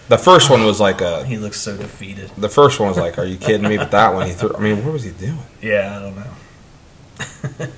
the 0.09 0.17
first 0.17 0.49
one 0.49 0.65
was 0.65 0.81
like 0.81 1.03
a. 1.03 1.23
He 1.27 1.37
looks 1.37 1.61
so 1.61 1.77
defeated. 1.77 2.31
The 2.39 2.49
first 2.49 2.81
one 2.81 2.89
was 2.89 2.97
like, 2.97 3.19
"Are 3.19 3.27
you 3.27 3.37
kidding 3.37 3.69
me?" 3.69 3.77
But 3.77 3.91
that 3.91 4.15
one, 4.15 4.27
he 4.27 4.33
threw. 4.33 4.55
I 4.57 4.61
mean, 4.61 4.83
what 4.83 4.95
was 4.95 5.03
he 5.03 5.11
doing? 5.11 5.39
Yeah, 5.61 5.99
I 5.99 6.01
don't 6.01 6.17
know. 6.17 7.67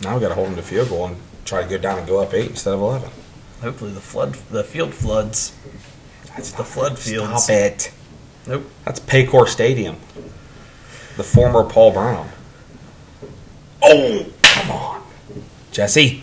Now 0.00 0.14
we 0.14 0.20
got 0.20 0.28
to 0.28 0.34
hold 0.34 0.48
him 0.48 0.56
to 0.56 0.62
field 0.62 0.88
goal 0.90 1.06
and 1.06 1.16
try 1.44 1.62
to 1.62 1.68
go 1.68 1.78
down 1.78 1.98
and 1.98 2.06
go 2.06 2.20
up 2.20 2.32
eight 2.34 2.50
instead 2.50 2.74
of 2.74 2.80
eleven. 2.80 3.10
Hopefully 3.60 3.92
the 3.92 4.00
flood, 4.00 4.34
the 4.50 4.64
field 4.64 4.94
floods. 4.94 5.54
That's 6.28 6.52
the 6.52 6.64
flood 6.64 6.98
fields. 6.98 7.44
Stop 7.44 7.54
it. 7.56 7.92
Nope. 8.46 8.64
That's 8.84 9.00
Paycor 9.00 9.48
Stadium. 9.48 9.96
The 11.16 11.22
former 11.24 11.64
Paul 11.64 11.92
Brown. 11.92 12.28
Oh, 13.82 14.26
come 14.42 14.70
on, 14.70 15.02
Jesse. 15.70 16.22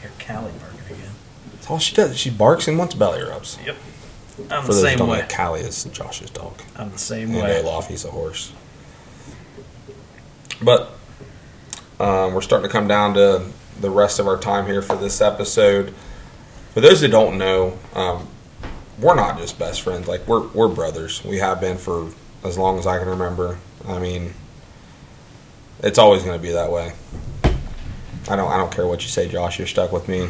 Here, 0.00 0.10
Callie 0.18 0.52
barking 0.58 0.96
again. 0.96 1.12
That's 1.52 1.70
all 1.70 1.78
she 1.78 1.94
does. 1.94 2.18
She 2.18 2.30
barks 2.30 2.66
and 2.68 2.76
wants 2.78 2.94
belly 2.94 3.22
rubs. 3.22 3.58
Yep. 3.64 3.76
I'm 4.50 4.62
For 4.64 4.68
the 4.68 4.72
those 4.72 4.82
who 4.82 4.88
same 4.88 4.98
don't 4.98 5.08
way. 5.08 5.20
know, 5.20 5.26
Callie 5.28 5.60
is 5.60 5.84
Josh's 5.84 6.30
dog. 6.30 6.60
I'm 6.76 6.90
the 6.90 6.98
same 6.98 7.30
And 7.30 7.42
way. 7.42 7.62
Olaf, 7.62 7.88
he's 7.88 8.04
a 8.04 8.10
horse. 8.10 8.52
But 10.62 10.90
um, 12.00 12.34
we're 12.34 12.40
starting 12.42 12.68
to 12.68 12.72
come 12.72 12.88
down 12.88 13.14
to 13.14 13.46
the 13.80 13.90
rest 13.90 14.18
of 14.18 14.26
our 14.26 14.38
time 14.38 14.66
here 14.66 14.82
for 14.82 14.96
this 14.96 15.20
episode. 15.20 15.94
For 16.72 16.80
those 16.80 17.00
that 17.02 17.10
don't 17.10 17.38
know, 17.38 17.78
um, 17.94 18.28
we're 18.98 19.14
not 19.14 19.38
just 19.38 19.58
best 19.58 19.82
friends. 19.82 20.08
Like 20.08 20.26
we're 20.26 20.46
we're 20.48 20.68
brothers. 20.68 21.24
We 21.24 21.38
have 21.38 21.60
been 21.60 21.76
for 21.78 22.10
as 22.44 22.58
long 22.58 22.78
as 22.78 22.86
I 22.86 22.98
can 22.98 23.08
remember. 23.08 23.58
I 23.86 23.98
mean, 23.98 24.34
it's 25.82 25.98
always 25.98 26.22
going 26.22 26.38
to 26.38 26.42
be 26.42 26.52
that 26.52 26.70
way. 26.70 26.92
I 28.28 28.36
don't 28.36 28.50
I 28.50 28.56
don't 28.56 28.72
care 28.72 28.86
what 28.86 29.02
you 29.02 29.08
say, 29.08 29.28
Josh. 29.28 29.58
You're 29.58 29.66
stuck 29.66 29.92
with 29.92 30.08
me. 30.08 30.28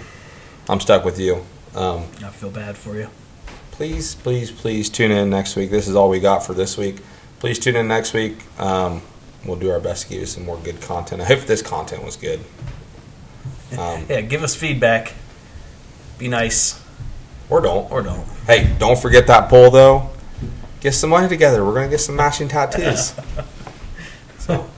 I'm 0.68 0.80
stuck 0.80 1.04
with 1.04 1.18
you. 1.18 1.44
Um, 1.74 2.04
I 2.24 2.30
feel 2.30 2.50
bad 2.50 2.76
for 2.76 2.96
you. 2.96 3.08
please, 3.72 4.14
please, 4.14 4.50
please 4.50 4.88
tune 4.88 5.10
in 5.10 5.28
next 5.30 5.56
week. 5.56 5.70
This 5.70 5.88
is 5.88 5.96
all 5.96 6.08
we 6.08 6.20
got 6.20 6.44
for 6.46 6.54
this 6.54 6.78
week. 6.78 7.00
Please 7.40 7.58
tune 7.58 7.76
in 7.76 7.88
next 7.88 8.14
week. 8.14 8.36
Um, 8.60 9.02
we'll 9.46 9.56
do 9.56 9.70
our 9.70 9.80
best 9.80 10.04
to 10.04 10.08
give 10.10 10.20
you 10.20 10.26
some 10.26 10.44
more 10.44 10.56
good 10.58 10.80
content. 10.80 11.20
I 11.22 11.24
hope 11.24 11.40
this 11.40 11.62
content 11.62 12.04
was 12.04 12.16
good. 12.16 12.40
Um, 13.78 14.06
Yeah, 14.08 14.20
give 14.20 14.42
us 14.42 14.54
feedback. 14.54 15.14
Be 16.18 16.28
nice 16.28 16.80
or 17.50 17.60
don't. 17.60 17.90
or 17.90 18.02
don't. 18.02 18.26
Hey, 18.46 18.72
don't 18.78 18.98
forget 18.98 19.26
that 19.26 19.48
poll 19.48 19.70
though. 19.70 20.10
Get 20.80 20.92
some 20.94 21.10
money 21.10 21.28
together. 21.28 21.64
We're 21.64 21.74
gonna 21.74 21.88
get 21.88 22.00
some 22.00 22.14
matching 22.16 22.46
tattoos. 22.48 23.14
so, 24.38 24.68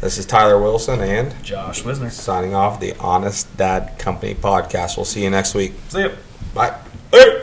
this 0.00 0.18
is 0.18 0.26
Tyler 0.26 0.60
Wilson 0.60 1.00
and 1.00 1.42
Josh 1.42 1.82
Wisner. 1.84 2.10
signing 2.10 2.54
off 2.54 2.78
the 2.80 2.94
Honest 3.00 3.54
Dad 3.56 3.98
Company 3.98 4.34
podcast. 4.34 4.96
We'll 4.96 5.04
see 5.06 5.22
you 5.24 5.30
next 5.30 5.54
week. 5.54 5.72
See 5.88 6.02
ya. 6.02 6.10
Bye. 6.54 6.78
Hey! 7.10 7.42